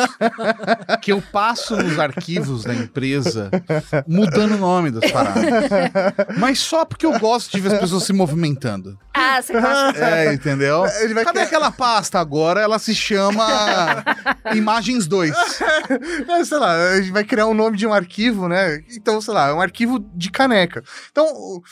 que 1.01 1.11
eu 1.11 1.21
passo 1.21 1.75
nos 1.75 1.97
arquivos 1.99 2.63
da 2.63 2.73
empresa 2.73 3.49
mudando 4.07 4.53
o 4.53 4.57
nome 4.57 4.91
das 4.91 5.11
paradas. 5.11 5.43
Mas 6.37 6.59
só 6.59 6.85
porque 6.85 7.05
eu 7.05 7.17
gosto 7.19 7.51
de 7.51 7.59
ver 7.59 7.73
as 7.73 7.79
pessoas 7.79 8.03
se 8.03 8.13
movimentando. 8.13 8.97
Ah, 9.13 9.41
você 9.41 9.53
gosta? 9.53 9.99
É, 9.99 10.33
entendeu? 10.33 10.85
Ele 11.01 11.13
vai 11.13 11.25
Cadê 11.25 11.39
criar... 11.39 11.45
aquela 11.45 11.71
pasta 11.71 12.19
agora? 12.19 12.61
Ela 12.61 12.79
se 12.79 12.95
chama 12.95 14.03
Imagens 14.53 15.07
2. 15.07 15.33
É, 16.27 16.45
sei 16.45 16.57
lá, 16.57 16.88
a 16.89 17.01
gente 17.01 17.11
vai 17.11 17.23
criar 17.23 17.47
um 17.47 17.53
nome 17.53 17.77
de 17.77 17.87
um 17.87 17.93
arquivo, 17.93 18.47
né? 18.47 18.83
Então, 18.95 19.21
sei 19.21 19.33
lá, 19.33 19.49
é 19.49 19.53
um 19.53 19.61
arquivo 19.61 19.99
de 20.13 20.29
caneca. 20.31 20.83
Então, 21.11 21.25
o, 21.25 21.63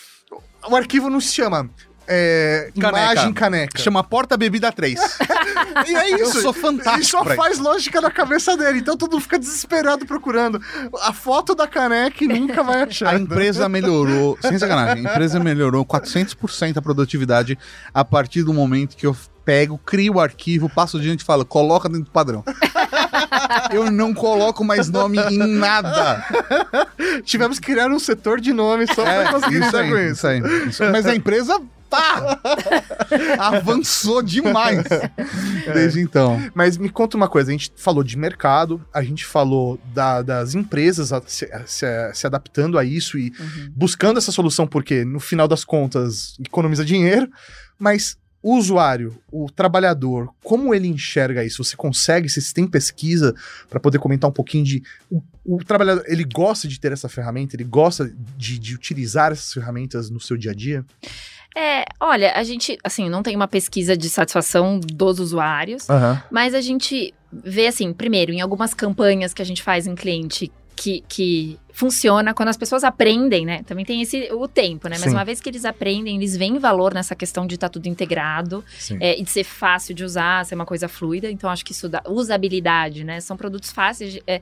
o 0.70 0.76
arquivo 0.76 1.10
não 1.10 1.20
se 1.20 1.34
chama 1.34 1.70
é, 2.08 2.72
caneca. 2.80 2.98
imagem 2.98 3.34
caneca. 3.34 3.82
Chama 3.82 4.04
Porta 4.04 4.38
Bebida 4.38 4.72
3. 4.72 5.00
e 5.88 5.96
é 5.96 6.10
isso. 6.12 6.38
Eu 6.38 6.42
sou 6.42 6.54
fantástico. 6.54 7.02
E 7.02 7.06
só 7.06 7.24
faz 7.36 7.60
lógica 7.60 8.00
na 8.00 8.10
cabeça 8.10 8.56
dele. 8.56 8.80
Então 8.80 8.96
todo 8.96 9.12
mundo 9.14 9.22
fica 9.22 9.38
desesperado 9.38 10.06
procurando 10.06 10.62
a 11.02 11.12
foto 11.12 11.54
da 11.54 11.68
caneca 11.68 12.24
e 12.24 12.28
nunca 12.28 12.64
vai 12.64 12.84
achar. 12.84 13.14
A 13.14 13.20
empresa 13.20 13.68
melhorou, 13.68 14.38
sem 14.42 14.58
sacanagem, 14.58 15.06
a 15.06 15.12
empresa 15.12 15.40
melhorou 15.40 15.86
400% 15.86 16.78
a 16.78 16.82
produtividade 16.82 17.58
a 17.94 18.06
partir 18.06 18.44
do 18.44 18.54
momento 18.54 18.96
que 18.96 19.06
eu 19.06 19.16
pego, 19.44 19.78
crio 19.78 20.16
o 20.16 20.20
arquivo, 20.20 20.70
passo 20.70 20.98
adiante 20.98 21.22
e 21.22 21.26
falo, 21.26 21.46
coloca 21.46 21.88
dentro 21.88 22.04
do 22.04 22.12
padrão. 22.12 22.44
eu 23.72 23.90
não 23.90 24.14
coloco 24.14 24.64
mais 24.64 24.90
nome 24.90 25.18
em 25.20 25.38
nada. 25.38 26.26
Tivemos 27.24 27.58
que 27.58 27.72
criar 27.72 27.90
um 27.90 28.00
setor 28.00 28.42
de 28.42 28.52
nomes 28.52 28.90
só 28.94 29.08
é, 29.08 29.24
pra 29.24 29.32
conseguir 29.32 29.64
isso 29.64 29.78
aí, 29.78 29.90
isso. 29.90 30.12
isso 30.12 30.28
aí. 30.28 30.40
Isso. 30.68 30.84
Mas 30.92 31.06
a 31.06 31.16
empresa 31.16 31.62
tá! 31.90 32.40
Avançou 33.40 34.22
demais 34.22 34.84
desde 35.74 36.02
então. 36.02 36.40
Mas 36.54 36.78
me 36.78 36.90
conta 36.90 37.18
uma 37.18 37.28
coisa: 37.28 37.50
a 37.50 37.54
gente 37.54 37.72
falou 37.76 38.04
de 38.04 38.18
mercado, 38.18 38.84
a 38.94 39.02
gente 39.04 39.26
falou 39.26 39.80
da, 39.94 40.22
das 40.22 40.56
empresas 40.56 41.12
se, 41.28 41.50
se, 41.66 42.14
se, 42.14 42.28
adaptando 42.28 42.78
a 42.78 42.84
isso 42.84 43.18
e 43.18 43.34
uhum. 43.40 43.72
buscando 43.76 44.18
essa 44.18 44.32
solução, 44.32 44.68
porque 44.68 45.04
no 45.04 45.20
final 45.20 45.48
das 45.48 45.64
contas 45.64 46.36
economiza 46.40 46.86
dinheiro, 46.86 47.30
mas 47.78 48.18
o 48.42 48.56
usuário, 48.56 49.20
o 49.32 49.50
trabalhador, 49.50 50.30
como 50.44 50.74
ele 50.74 50.88
enxerga 50.88 51.44
isso? 51.44 51.64
Você 51.64 51.76
consegue, 51.76 52.30
se 52.30 52.54
tem 52.54 52.68
pesquisa 52.68 53.36
para 53.70 53.80
poder 53.80 54.00
comentar 54.00 54.30
um 54.30 54.34
pouquinho 54.34 54.64
de 54.64 54.84
o, 55.10 55.22
o, 55.44 55.58
trabalhador, 55.64 56.04
ele 56.08 56.24
gosta 56.24 56.68
de 56.68 56.80
ter 56.80 56.92
essa 56.92 57.10
ferramenta, 57.10 57.56
ele 57.56 57.64
gosta 57.64 58.10
de, 58.38 58.60
de 58.60 58.76
utilizar 58.76 59.32
essas 59.32 59.52
ferramentas 59.52 60.10
no 60.10 60.20
seu 60.20 60.38
dia 60.38 60.52
a 60.52 60.54
dia? 60.54 60.86
É, 61.60 61.86
olha, 62.00 62.34
a 62.36 62.44
gente, 62.44 62.78
assim, 62.84 63.10
não 63.10 63.24
tem 63.24 63.36
uma 63.36 63.48
pesquisa 63.48 63.98
de 63.98 64.08
satisfação 64.10 64.80
dos 64.80 65.20
usuários, 65.20 65.90
uhum. 65.90 66.16
mas 66.30 66.54
a 66.54 66.62
gente 66.62 67.16
vê, 67.34 67.66
assim, 67.66 67.92
primeiro, 67.92 68.32
em 68.32 68.42
algumas 68.42 68.76
campanhas 68.76 69.34
que 69.34 69.42
a 69.42 69.46
gente 69.46 69.64
faz 69.64 69.88
em 69.88 69.96
cliente 69.96 70.52
que, 70.76 71.04
que 71.10 71.58
funciona 71.74 72.32
quando 72.36 72.50
as 72.50 72.58
pessoas 72.58 72.84
aprendem, 72.84 73.44
né? 73.44 73.64
Também 73.64 73.84
tem 73.84 74.04
esse 74.04 74.30
o 74.32 74.48
tempo, 74.48 74.88
né? 74.88 74.98
Mas 75.00 75.10
Sim. 75.10 75.16
uma 75.16 75.26
vez 75.26 75.42
que 75.42 75.50
eles 75.50 75.66
aprendem, 75.66 76.18
eles 76.18 76.38
veem 76.38 76.60
valor 76.60 76.94
nessa 76.94 77.16
questão 77.16 77.48
de 77.48 77.56
estar 77.56 77.70
tá 77.70 77.74
tudo 77.74 77.88
integrado 77.88 78.64
é, 79.00 79.20
e 79.20 79.24
de 79.24 79.32
ser 79.32 79.44
fácil 79.44 79.96
de 79.96 80.04
usar, 80.04 80.46
ser 80.46 80.54
uma 80.54 80.66
coisa 80.66 80.88
fluida. 80.88 81.32
Então, 81.32 81.50
acho 81.50 81.66
que 81.66 81.72
isso 81.72 81.90
dá 81.90 82.04
usabilidade, 82.08 83.04
né? 83.04 83.20
São 83.20 83.36
produtos 83.36 83.72
fáceis. 83.72 84.14
De, 84.14 84.24
é, 84.28 84.42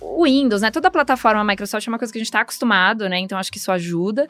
o 0.00 0.24
Windows, 0.24 0.62
né? 0.62 0.70
Toda 0.70 0.86
a 0.86 0.90
plataforma 0.92 1.42
Microsoft 1.42 1.86
é 1.86 1.90
uma 1.90 1.98
coisa 1.98 2.12
que 2.12 2.18
a 2.18 2.20
gente 2.20 2.28
está 2.28 2.42
acostumado, 2.42 3.08
né? 3.08 3.18
Então 3.18 3.36
acho 3.36 3.50
que 3.50 3.58
isso 3.58 3.72
ajuda. 3.72 4.28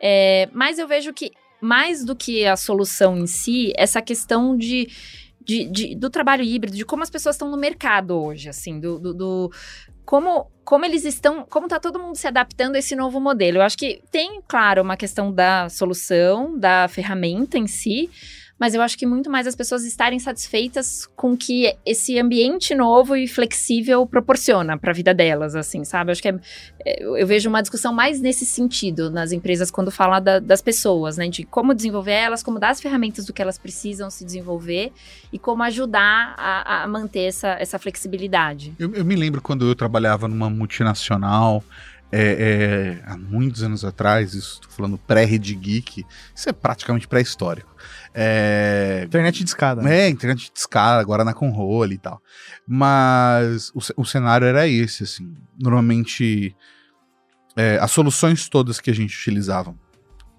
É, 0.00 0.48
mas 0.52 0.80
eu 0.80 0.88
vejo 0.88 1.12
que 1.12 1.30
mais 1.62 2.04
do 2.04 2.16
que 2.16 2.44
a 2.44 2.56
solução 2.56 3.16
em 3.16 3.26
si, 3.26 3.72
essa 3.76 4.02
questão 4.02 4.56
de, 4.56 4.88
de, 5.40 5.64
de 5.70 5.94
do 5.94 6.10
trabalho 6.10 6.42
híbrido, 6.42 6.76
de 6.76 6.84
como 6.84 7.04
as 7.04 7.10
pessoas 7.10 7.36
estão 7.36 7.48
no 7.48 7.56
mercado 7.56 8.20
hoje, 8.20 8.48
assim, 8.48 8.80
do, 8.80 8.98
do, 8.98 9.14
do 9.14 9.52
como 10.04 10.50
como 10.64 10.84
eles 10.84 11.04
estão, 11.04 11.44
como 11.48 11.66
está 11.66 11.78
todo 11.78 11.98
mundo 11.98 12.16
se 12.16 12.26
adaptando 12.26 12.76
a 12.76 12.78
esse 12.78 12.94
novo 12.96 13.20
modelo. 13.20 13.58
Eu 13.58 13.62
acho 13.62 13.76
que 13.76 14.02
tem, 14.10 14.40
claro, 14.46 14.82
uma 14.82 14.96
questão 14.96 15.32
da 15.32 15.68
solução, 15.68 16.58
da 16.58 16.88
ferramenta 16.88 17.58
em 17.58 17.66
si, 17.66 18.10
mas 18.62 18.74
eu 18.74 18.80
acho 18.80 18.96
que 18.96 19.04
muito 19.04 19.28
mais 19.28 19.44
as 19.48 19.56
pessoas 19.56 19.84
estarem 19.84 20.20
satisfeitas 20.20 21.10
com 21.16 21.36
que 21.36 21.76
esse 21.84 22.16
ambiente 22.16 22.76
novo 22.76 23.16
e 23.16 23.26
flexível 23.26 24.06
proporciona 24.06 24.78
para 24.78 24.92
a 24.92 24.94
vida 24.94 25.12
delas, 25.12 25.56
assim, 25.56 25.82
sabe? 25.82 26.10
Eu 26.10 26.12
acho 26.12 26.22
que 26.22 26.28
é, 26.28 26.38
é 26.86 27.02
eu 27.02 27.26
vejo 27.26 27.48
uma 27.48 27.60
discussão 27.60 27.92
mais 27.92 28.20
nesse 28.20 28.46
sentido 28.46 29.10
nas 29.10 29.32
empresas 29.32 29.68
quando 29.68 29.90
fala 29.90 30.20
da, 30.20 30.38
das 30.38 30.62
pessoas, 30.62 31.16
né? 31.16 31.26
De 31.28 31.42
como 31.42 31.74
desenvolver 31.74 32.12
elas, 32.12 32.40
como 32.40 32.60
dar 32.60 32.70
as 32.70 32.80
ferramentas 32.80 33.26
do 33.26 33.32
que 33.32 33.42
elas 33.42 33.58
precisam 33.58 34.08
se 34.10 34.24
desenvolver 34.24 34.92
e 35.32 35.40
como 35.40 35.64
ajudar 35.64 36.32
a, 36.38 36.84
a 36.84 36.86
manter 36.86 37.24
essa, 37.24 37.56
essa 37.58 37.80
flexibilidade. 37.80 38.76
Eu, 38.78 38.94
eu 38.94 39.04
me 39.04 39.16
lembro 39.16 39.42
quando 39.42 39.66
eu 39.66 39.74
trabalhava 39.74 40.28
numa 40.28 40.48
multinacional. 40.48 41.64
É, 42.14 43.00
é, 43.00 43.10
há 43.10 43.16
muitos 43.16 43.62
anos 43.62 43.86
atrás, 43.86 44.34
isso 44.34 44.60
estou 44.60 44.70
falando 44.70 44.98
pré-Rede 44.98 45.54
Geek, 45.54 46.04
isso 46.34 46.46
é 46.46 46.52
praticamente 46.52 47.08
pré-histórico. 47.08 47.74
É... 48.14 49.02
Internet 49.04 49.42
de 49.42 49.50
escada. 49.50 49.82
Né? 49.82 50.00
É, 50.00 50.08
internet 50.08 50.52
de 50.52 50.58
escada, 50.58 51.00
agora 51.00 51.24
na 51.24 51.34
Conrole 51.34 51.94
e 51.94 51.98
tal. 51.98 52.20
Mas 52.66 53.70
o, 53.70 54.02
o 54.02 54.04
cenário 54.04 54.46
era 54.46 54.66
esse, 54.68 55.04
assim. 55.04 55.34
Normalmente, 55.58 56.54
é, 57.56 57.78
as 57.80 57.90
soluções 57.90 58.48
todas 58.48 58.80
que 58.80 58.90
a 58.90 58.94
gente 58.94 59.16
utilizava 59.16 59.74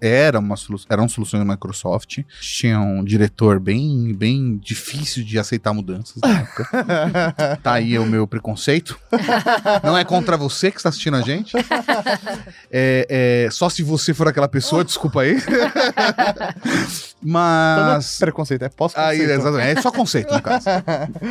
era 0.00 0.38
uma 0.38 0.56
solu 0.56 0.78
eram 0.88 1.08
soluções 1.08 1.44
da 1.44 1.50
Microsoft. 1.50 2.18
Tinha 2.40 2.80
um 2.80 3.02
diretor 3.02 3.58
bem, 3.58 4.12
bem 4.14 4.58
difícil 4.58 5.24
de 5.24 5.38
aceitar 5.38 5.72
mudanças 5.72 6.16
na 6.22 6.40
época. 6.40 6.68
tá 7.62 7.72
aí 7.72 7.98
o 7.98 8.04
meu 8.04 8.26
preconceito. 8.26 8.98
Não 9.82 9.96
é 9.96 10.04
contra 10.04 10.36
você 10.36 10.70
que 10.70 10.76
está 10.76 10.90
assistindo 10.90 11.16
a 11.16 11.22
gente. 11.22 11.56
É, 12.70 13.46
é, 13.46 13.50
só 13.50 13.70
se 13.70 13.82
você 13.82 14.12
for 14.12 14.28
aquela 14.28 14.48
pessoa, 14.48 14.84
desculpa 14.84 15.22
aí. 15.22 15.36
Mas. 17.24 17.76
Não 17.76 17.96
é 17.96 18.00
preconceito, 18.20 18.62
é 18.62 18.68
pós-conceito. 18.68 19.22
Aí, 19.22 19.32
exatamente. 19.32 19.78
É 19.78 19.82
só 19.82 19.90
conceito, 19.90 20.34
no 20.34 20.42
caso. 20.42 20.66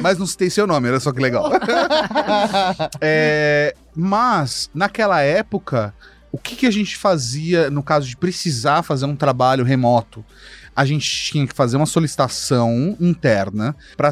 Mas 0.02 0.18
não 0.18 0.26
tem 0.26 0.50
seu 0.50 0.66
nome, 0.66 0.90
olha 0.90 1.00
só 1.00 1.12
que 1.12 1.22
legal. 1.22 1.52
é, 3.00 3.76
mas, 3.96 4.70
naquela 4.74 5.22
época 5.22 5.94
o 6.34 6.38
que, 6.40 6.56
que 6.56 6.66
a 6.66 6.72
gente 6.72 6.98
fazia 6.98 7.70
no 7.70 7.84
caso 7.84 8.08
de 8.08 8.18
precisar 8.18 8.82
fazer 8.82 9.06
um 9.06 9.16
trabalho 9.16 9.64
remoto? 9.64 10.26
A 10.76 10.86
gente 10.86 11.08
tinha 11.08 11.48
que 11.48 11.56
fazer 11.56 11.78
uma 11.78 11.86
solicitação 11.86 12.98
interna 13.00 13.76
para 13.96 14.12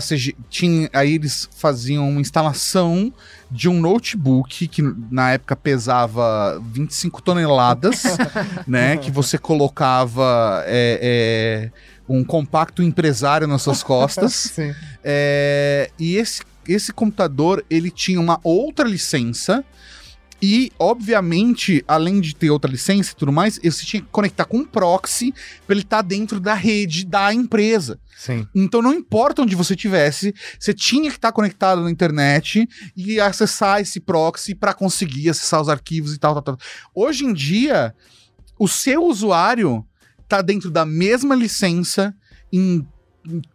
tinha 0.49 0.89
aí 0.93 1.15
eles 1.15 1.49
faziam 1.55 2.07
uma 2.09 2.21
instalação 2.21 3.11
de 3.49 3.67
um 3.67 3.79
notebook 3.79 4.67
que 4.67 4.81
na 5.09 5.31
época 5.31 5.55
pesava 5.55 6.61
25 6.71 7.21
toneladas, 7.21 8.03
né? 8.65 8.97
Que 8.97 9.11
você 9.11 9.37
colocava 9.37 10.63
é, 10.65 11.71
é, 11.71 11.71
um 12.07 12.23
compacto 12.23 12.81
empresário 12.81 13.47
nas 13.47 13.61
suas 13.61 13.83
costas. 13.83 14.53
é, 15.03 15.89
e 15.99 16.15
esse, 16.15 16.41
esse 16.67 16.93
computador 16.93 17.65
ele 17.69 17.91
tinha 17.91 18.19
uma 18.19 18.39
outra 18.43 18.87
licença 18.87 19.65
e, 20.41 20.71
obviamente, 20.79 21.83
além 21.87 22.19
de 22.19 22.35
ter 22.35 22.49
outra 22.49 22.71
licença 22.71 23.11
e 23.11 23.15
tudo 23.15 23.31
mais, 23.31 23.59
você 23.63 23.85
tinha 23.85 24.01
que 24.01 24.07
conectar 24.11 24.45
com 24.45 24.57
um 24.57 24.65
proxy 24.65 25.31
para 25.67 25.75
ele 25.75 25.83
estar 25.83 25.97
tá 25.97 26.01
dentro 26.01 26.39
da 26.39 26.55
rede 26.55 27.05
da 27.05 27.31
empresa. 27.31 27.99
Sim. 28.17 28.47
Então, 28.55 28.81
não 28.81 28.93
importa 28.93 29.43
onde 29.43 29.55
você 29.55 29.75
tivesse, 29.75 30.33
você 30.59 30.73
tinha 30.73 31.09
que 31.11 31.17
estar 31.17 31.29
tá 31.29 31.31
conectado 31.31 31.83
na 31.83 31.91
internet 31.91 32.67
e 32.97 33.19
acessar 33.19 33.81
esse 33.81 33.99
proxy 33.99 34.55
para 34.55 34.73
conseguir 34.73 35.29
acessar 35.29 35.61
os 35.61 35.69
arquivos 35.69 36.15
e 36.15 36.17
tal, 36.17 36.33
tal, 36.33 36.43
tal. 36.43 36.57
Hoje 36.95 37.23
em 37.23 37.33
dia, 37.33 37.93
o 38.57 38.67
seu 38.67 39.03
usuário 39.03 39.85
está 40.23 40.41
dentro 40.41 40.71
da 40.71 40.85
mesma 40.85 41.35
licença 41.35 42.15
em 42.51 42.87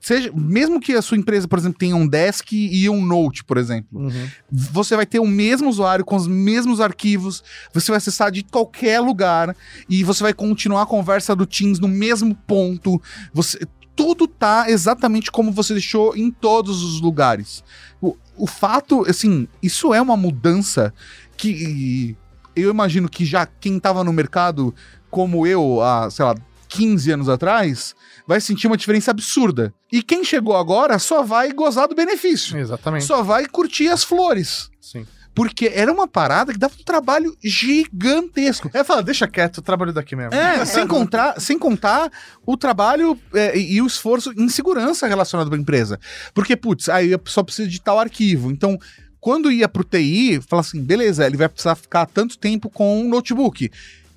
seja, 0.00 0.30
mesmo 0.34 0.80
que 0.80 0.92
a 0.92 1.02
sua 1.02 1.16
empresa, 1.16 1.48
por 1.48 1.58
exemplo, 1.58 1.78
tenha 1.78 1.96
um 1.96 2.06
desk 2.06 2.52
e 2.52 2.88
um 2.88 3.04
note, 3.04 3.44
por 3.44 3.56
exemplo, 3.56 4.00
uhum. 4.00 4.28
você 4.50 4.96
vai 4.96 5.06
ter 5.06 5.18
o 5.18 5.26
mesmo 5.26 5.68
usuário 5.68 6.04
com 6.04 6.16
os 6.16 6.26
mesmos 6.26 6.80
arquivos, 6.80 7.42
você 7.72 7.90
vai 7.90 7.98
acessar 7.98 8.30
de 8.30 8.44
qualquer 8.44 9.00
lugar 9.00 9.56
e 9.88 10.04
você 10.04 10.22
vai 10.22 10.32
continuar 10.32 10.82
a 10.82 10.86
conversa 10.86 11.34
do 11.34 11.46
Teams 11.46 11.78
no 11.78 11.88
mesmo 11.88 12.34
ponto. 12.34 13.00
Você 13.32 13.58
tudo 13.96 14.28
tá 14.28 14.66
exatamente 14.68 15.32
como 15.32 15.50
você 15.50 15.72
deixou 15.72 16.14
em 16.14 16.30
todos 16.30 16.82
os 16.82 17.00
lugares. 17.00 17.64
O, 18.00 18.14
o 18.36 18.46
fato, 18.46 19.08
assim, 19.08 19.48
isso 19.62 19.94
é 19.94 20.00
uma 20.00 20.18
mudança 20.18 20.92
que 21.34 22.14
eu 22.54 22.70
imagino 22.70 23.08
que 23.08 23.24
já 23.24 23.46
quem 23.46 23.78
estava 23.78 24.04
no 24.04 24.12
mercado 24.12 24.74
como 25.10 25.46
eu, 25.46 25.80
há, 25.80 26.10
sei 26.10 26.24
lá, 26.26 26.34
15 26.76 27.12
anos 27.12 27.28
atrás, 27.28 27.94
vai 28.26 28.40
sentir 28.40 28.66
uma 28.66 28.76
diferença 28.76 29.10
absurda. 29.10 29.72
E 29.90 30.02
quem 30.02 30.24
chegou 30.24 30.56
agora 30.56 30.98
só 30.98 31.22
vai 31.22 31.52
gozar 31.52 31.88
do 31.88 31.94
benefício. 31.94 32.56
Exatamente. 32.58 33.04
Só 33.04 33.22
vai 33.22 33.46
curtir 33.46 33.88
as 33.88 34.02
flores. 34.02 34.70
Sim. 34.80 35.06
Porque 35.34 35.70
era 35.74 35.92
uma 35.92 36.08
parada 36.08 36.50
que 36.50 36.58
dava 36.58 36.72
um 36.80 36.82
trabalho 36.82 37.36
gigantesco. 37.44 38.70
É, 38.72 38.82
fala, 38.82 39.02
deixa 39.02 39.28
quieto, 39.28 39.58
o 39.58 39.62
trabalho 39.62 39.92
daqui 39.92 40.16
mesmo. 40.16 40.34
É, 40.34 40.64
sem, 40.64 40.86
contar, 40.86 41.38
sem 41.38 41.58
contar 41.58 42.10
o 42.46 42.56
trabalho 42.56 43.18
é, 43.34 43.56
e 43.58 43.82
o 43.82 43.86
esforço 43.86 44.32
em 44.34 44.48
segurança 44.48 45.06
relacionado 45.06 45.54
à 45.54 45.58
empresa. 45.58 46.00
Porque, 46.32 46.56
putz, 46.56 46.88
aí 46.88 47.12
a 47.12 47.18
pessoa 47.18 47.44
precisa 47.44 47.68
de 47.68 47.78
tal 47.82 47.98
arquivo. 47.98 48.50
Então, 48.50 48.78
quando 49.20 49.52
ia 49.52 49.68
pro 49.68 49.84
TI, 49.84 50.40
fala 50.48 50.60
assim, 50.60 50.82
beleza, 50.82 51.26
ele 51.26 51.36
vai 51.36 51.50
precisar 51.50 51.74
ficar 51.74 52.06
tanto 52.06 52.38
tempo 52.38 52.70
com 52.70 53.02
um 53.02 53.08
notebook 53.08 53.70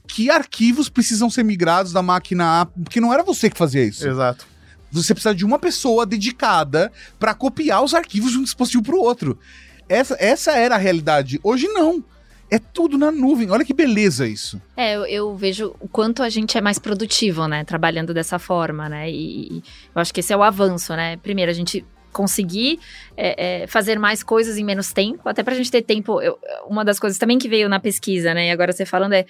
que 0.10 0.30
arquivos 0.32 0.89
precisam 0.89 1.30
ser 1.30 1.43
migrados 1.43 1.93
da 1.93 2.01
máquina 2.01 2.62
A, 2.62 2.66
porque 2.66 2.99
não 2.99 3.14
era 3.14 3.24
você 3.24 3.47
que 3.47 3.57
fazia 3.57 3.84
isso. 3.84 4.07
Exato. 4.07 4.45
Você 4.91 5.14
precisa 5.14 5.36
de 5.36 5.45
uma 5.45 5.60
pessoa 5.60 6.03
dedicada 6.03 6.91
para 7.20 7.36
copiar 7.36 7.84
os 7.84 7.93
arquivos 7.93 8.32
de 8.32 8.39
um 8.39 8.43
dispositivo 8.43 8.84
para 8.84 8.95
o 8.95 8.99
outro. 8.99 9.38
Essa, 9.88 10.18
essa 10.20 10.51
era 10.53 10.76
a 10.76 10.78
realidade. 10.80 11.39
Hoje 11.43 11.68
não. 11.68 12.03
É 12.49 12.57
tudo 12.57 12.97
na 12.97 13.12
nuvem. 13.12 13.51
Olha 13.51 13.64
que 13.64 13.74
beleza 13.74 14.28
isso. 14.28 14.60
É, 14.76 14.95
eu, 14.95 15.05
eu, 15.05 15.36
vejo 15.36 15.76
o 15.80 15.88
quanto 15.88 16.24
a 16.24 16.30
gente 16.30 16.57
é 16.57 16.62
mais 16.62 16.80
produtivo, 16.80 17.47
né? 17.47 17.64
Trabalhando 17.64 18.12
dessa 18.12 18.39
forma, 18.39 18.89
né? 18.89 19.12
E, 19.12 19.57
e 19.57 19.64
eu 19.93 20.01
acho 20.01 20.12
que 20.12 20.22
esse 20.22 20.34
é 20.34 20.38
o 20.38 20.41
avanço, 20.41 20.95
né? 20.95 21.18
Primeiro, 21.18 21.51
a 21.51 21.53
gente 21.53 21.86
conseguir 22.12 22.80
é, 23.16 23.62
é, 23.64 23.68
fazer 23.68 23.99
mais 23.99 24.24
coisas 24.24 24.57
em 24.57 24.64
menos 24.64 24.91
tempo, 24.91 25.28
até 25.30 25.43
para 25.43 25.53
a 25.53 25.57
gente 25.57 25.72
ter 25.72 25.82
tempo. 25.82 26.22
Eu, 26.22 26.39
uma 26.68 26.84
das 26.84 26.99
coisas 26.99 27.20
também 27.20 27.38
que 27.38 27.47
veio 27.47 27.70
na 27.70 27.80
pesquisa, 27.80 28.34
né? 28.34 28.47
E 28.47 28.51
agora 28.51 28.72
você 28.72 28.86
falando 28.86 29.14
é 29.14 29.26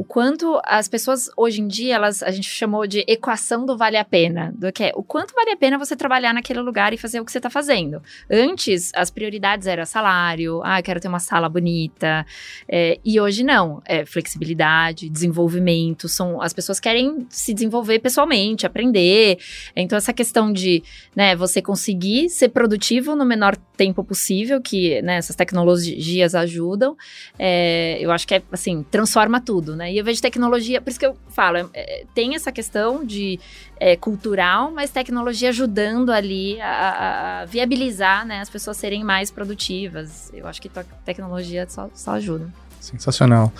o 0.00 0.04
quanto 0.04 0.58
as 0.64 0.88
pessoas 0.88 1.28
hoje 1.36 1.60
em 1.60 1.68
dia, 1.68 1.94
elas 1.94 2.22
a 2.22 2.30
gente 2.30 2.48
chamou 2.48 2.86
de 2.86 3.04
equação 3.06 3.66
do 3.66 3.76
vale 3.76 3.98
a 3.98 4.04
pena, 4.04 4.50
do 4.56 4.72
que 4.72 4.84
é 4.84 4.92
o 4.94 5.02
quanto 5.02 5.34
vale 5.34 5.50
a 5.50 5.56
pena 5.58 5.76
você 5.76 5.94
trabalhar 5.94 6.32
naquele 6.32 6.60
lugar 6.60 6.94
e 6.94 6.96
fazer 6.96 7.20
o 7.20 7.24
que 7.24 7.30
você 7.30 7.36
está 7.36 7.50
fazendo. 7.50 8.02
Antes, 8.30 8.90
as 8.94 9.10
prioridades 9.10 9.66
eram 9.66 9.84
salário, 9.84 10.62
ah, 10.64 10.80
quero 10.80 11.00
ter 11.00 11.08
uma 11.08 11.18
sala 11.18 11.50
bonita, 11.50 12.24
é, 12.66 12.98
e 13.04 13.20
hoje 13.20 13.44
não, 13.44 13.82
é 13.84 14.06
flexibilidade, 14.06 15.10
desenvolvimento, 15.10 16.08
são 16.08 16.40
as 16.40 16.54
pessoas 16.54 16.80
querem 16.80 17.26
se 17.28 17.52
desenvolver 17.52 17.98
pessoalmente, 17.98 18.64
aprender. 18.64 19.38
Então 19.76 19.98
essa 19.98 20.14
questão 20.14 20.50
de, 20.50 20.82
né, 21.14 21.36
você 21.36 21.60
conseguir 21.60 22.30
ser 22.30 22.48
produtivo 22.48 23.14
no 23.14 23.26
menor 23.26 23.54
tempo 23.76 24.02
possível, 24.02 24.62
que 24.62 25.02
né, 25.02 25.16
essas 25.16 25.36
tecnologias 25.36 26.34
ajudam, 26.34 26.96
é, 27.38 27.98
eu 28.00 28.10
acho 28.10 28.26
que 28.26 28.36
é 28.36 28.42
assim 28.50 28.82
transforma 28.90 29.42
tudo, 29.42 29.76
né? 29.76 29.89
E 29.90 29.98
eu 29.98 30.04
vejo 30.04 30.20
tecnologia, 30.20 30.80
por 30.80 30.90
isso 30.90 30.98
que 30.98 31.06
eu 31.06 31.16
falo, 31.28 31.58
é, 31.58 31.68
é, 31.74 32.04
tem 32.14 32.34
essa 32.34 32.50
questão 32.52 33.04
de 33.04 33.38
é, 33.78 33.96
cultural, 33.96 34.70
mas 34.70 34.90
tecnologia 34.90 35.48
ajudando 35.48 36.10
ali 36.10 36.60
a, 36.60 37.40
a, 37.40 37.44
viabilizar 37.44 38.26
né, 38.26 38.40
as 38.40 38.50
pessoas 38.50 38.76
serem 38.76 39.02
mais 39.04 39.30
produtivas. 39.30 40.30
Eu 40.32 40.46
acho 40.46 40.60
que 40.60 40.70
tecnologia 41.04 41.66
só, 41.68 41.90
só 41.94 42.12
ajuda. 42.12 42.50
Sensacional. 42.80 43.52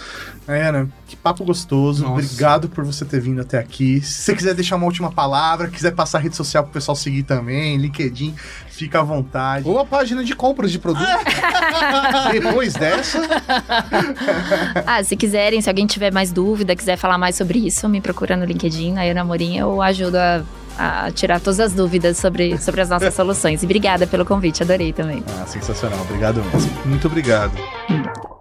Ana, 0.48 0.88
que 1.06 1.14
papo 1.14 1.44
gostoso. 1.44 2.02
Nossa. 2.02 2.14
Obrigado 2.14 2.68
por 2.68 2.84
você 2.84 3.04
ter 3.04 3.20
vindo 3.20 3.40
até 3.40 3.58
aqui. 3.58 4.00
Se 4.00 4.22
você 4.22 4.34
quiser 4.34 4.54
deixar 4.54 4.76
uma 4.76 4.86
última 4.86 5.12
palavra, 5.12 5.68
quiser 5.68 5.92
passar 5.92 6.18
a 6.18 6.20
rede 6.22 6.34
social 6.34 6.64
pro 6.64 6.72
pessoal 6.72 6.96
seguir 6.96 7.22
também, 7.22 7.76
LinkedIn, 7.76 8.34
fica 8.68 9.00
à 9.00 9.02
vontade. 9.02 9.68
Ou 9.68 9.78
a 9.78 9.84
página 9.84 10.24
de 10.24 10.34
compras 10.34 10.72
de 10.72 10.78
produto. 10.78 11.06
Depois 12.32 12.72
dessa. 12.72 13.20
ah, 14.86 15.04
se 15.04 15.14
quiserem, 15.16 15.60
se 15.60 15.68
alguém 15.68 15.86
tiver 15.86 16.12
mais 16.12 16.32
dúvida, 16.32 16.74
quiser 16.74 16.96
falar 16.96 17.18
mais 17.18 17.36
sobre 17.36 17.58
isso, 17.58 17.88
me 17.88 18.00
procura 18.00 18.36
no 18.36 18.44
LinkedIn, 18.46 18.94
na 18.94 19.02
Ana 19.02 19.22
Morim, 19.22 19.58
eu 19.58 19.82
ajudo 19.82 20.16
a 20.16 20.42
a 20.78 21.10
tirar 21.10 21.40
todas 21.40 21.60
as 21.60 21.74
dúvidas 21.74 22.16
sobre, 22.16 22.56
sobre 22.56 22.80
as 22.80 22.88
nossas 22.88 23.12
soluções. 23.12 23.62
E 23.62 23.66
obrigada 23.66 24.06
pelo 24.06 24.24
convite, 24.24 24.62
adorei 24.62 24.94
também. 24.94 25.22
Ah, 25.38 25.46
sensacional. 25.46 26.00
Obrigado 26.00 26.42
mesmo. 26.42 26.70
Muito 26.86 27.06
obrigado. 27.06 27.52
Hum. 27.90 28.39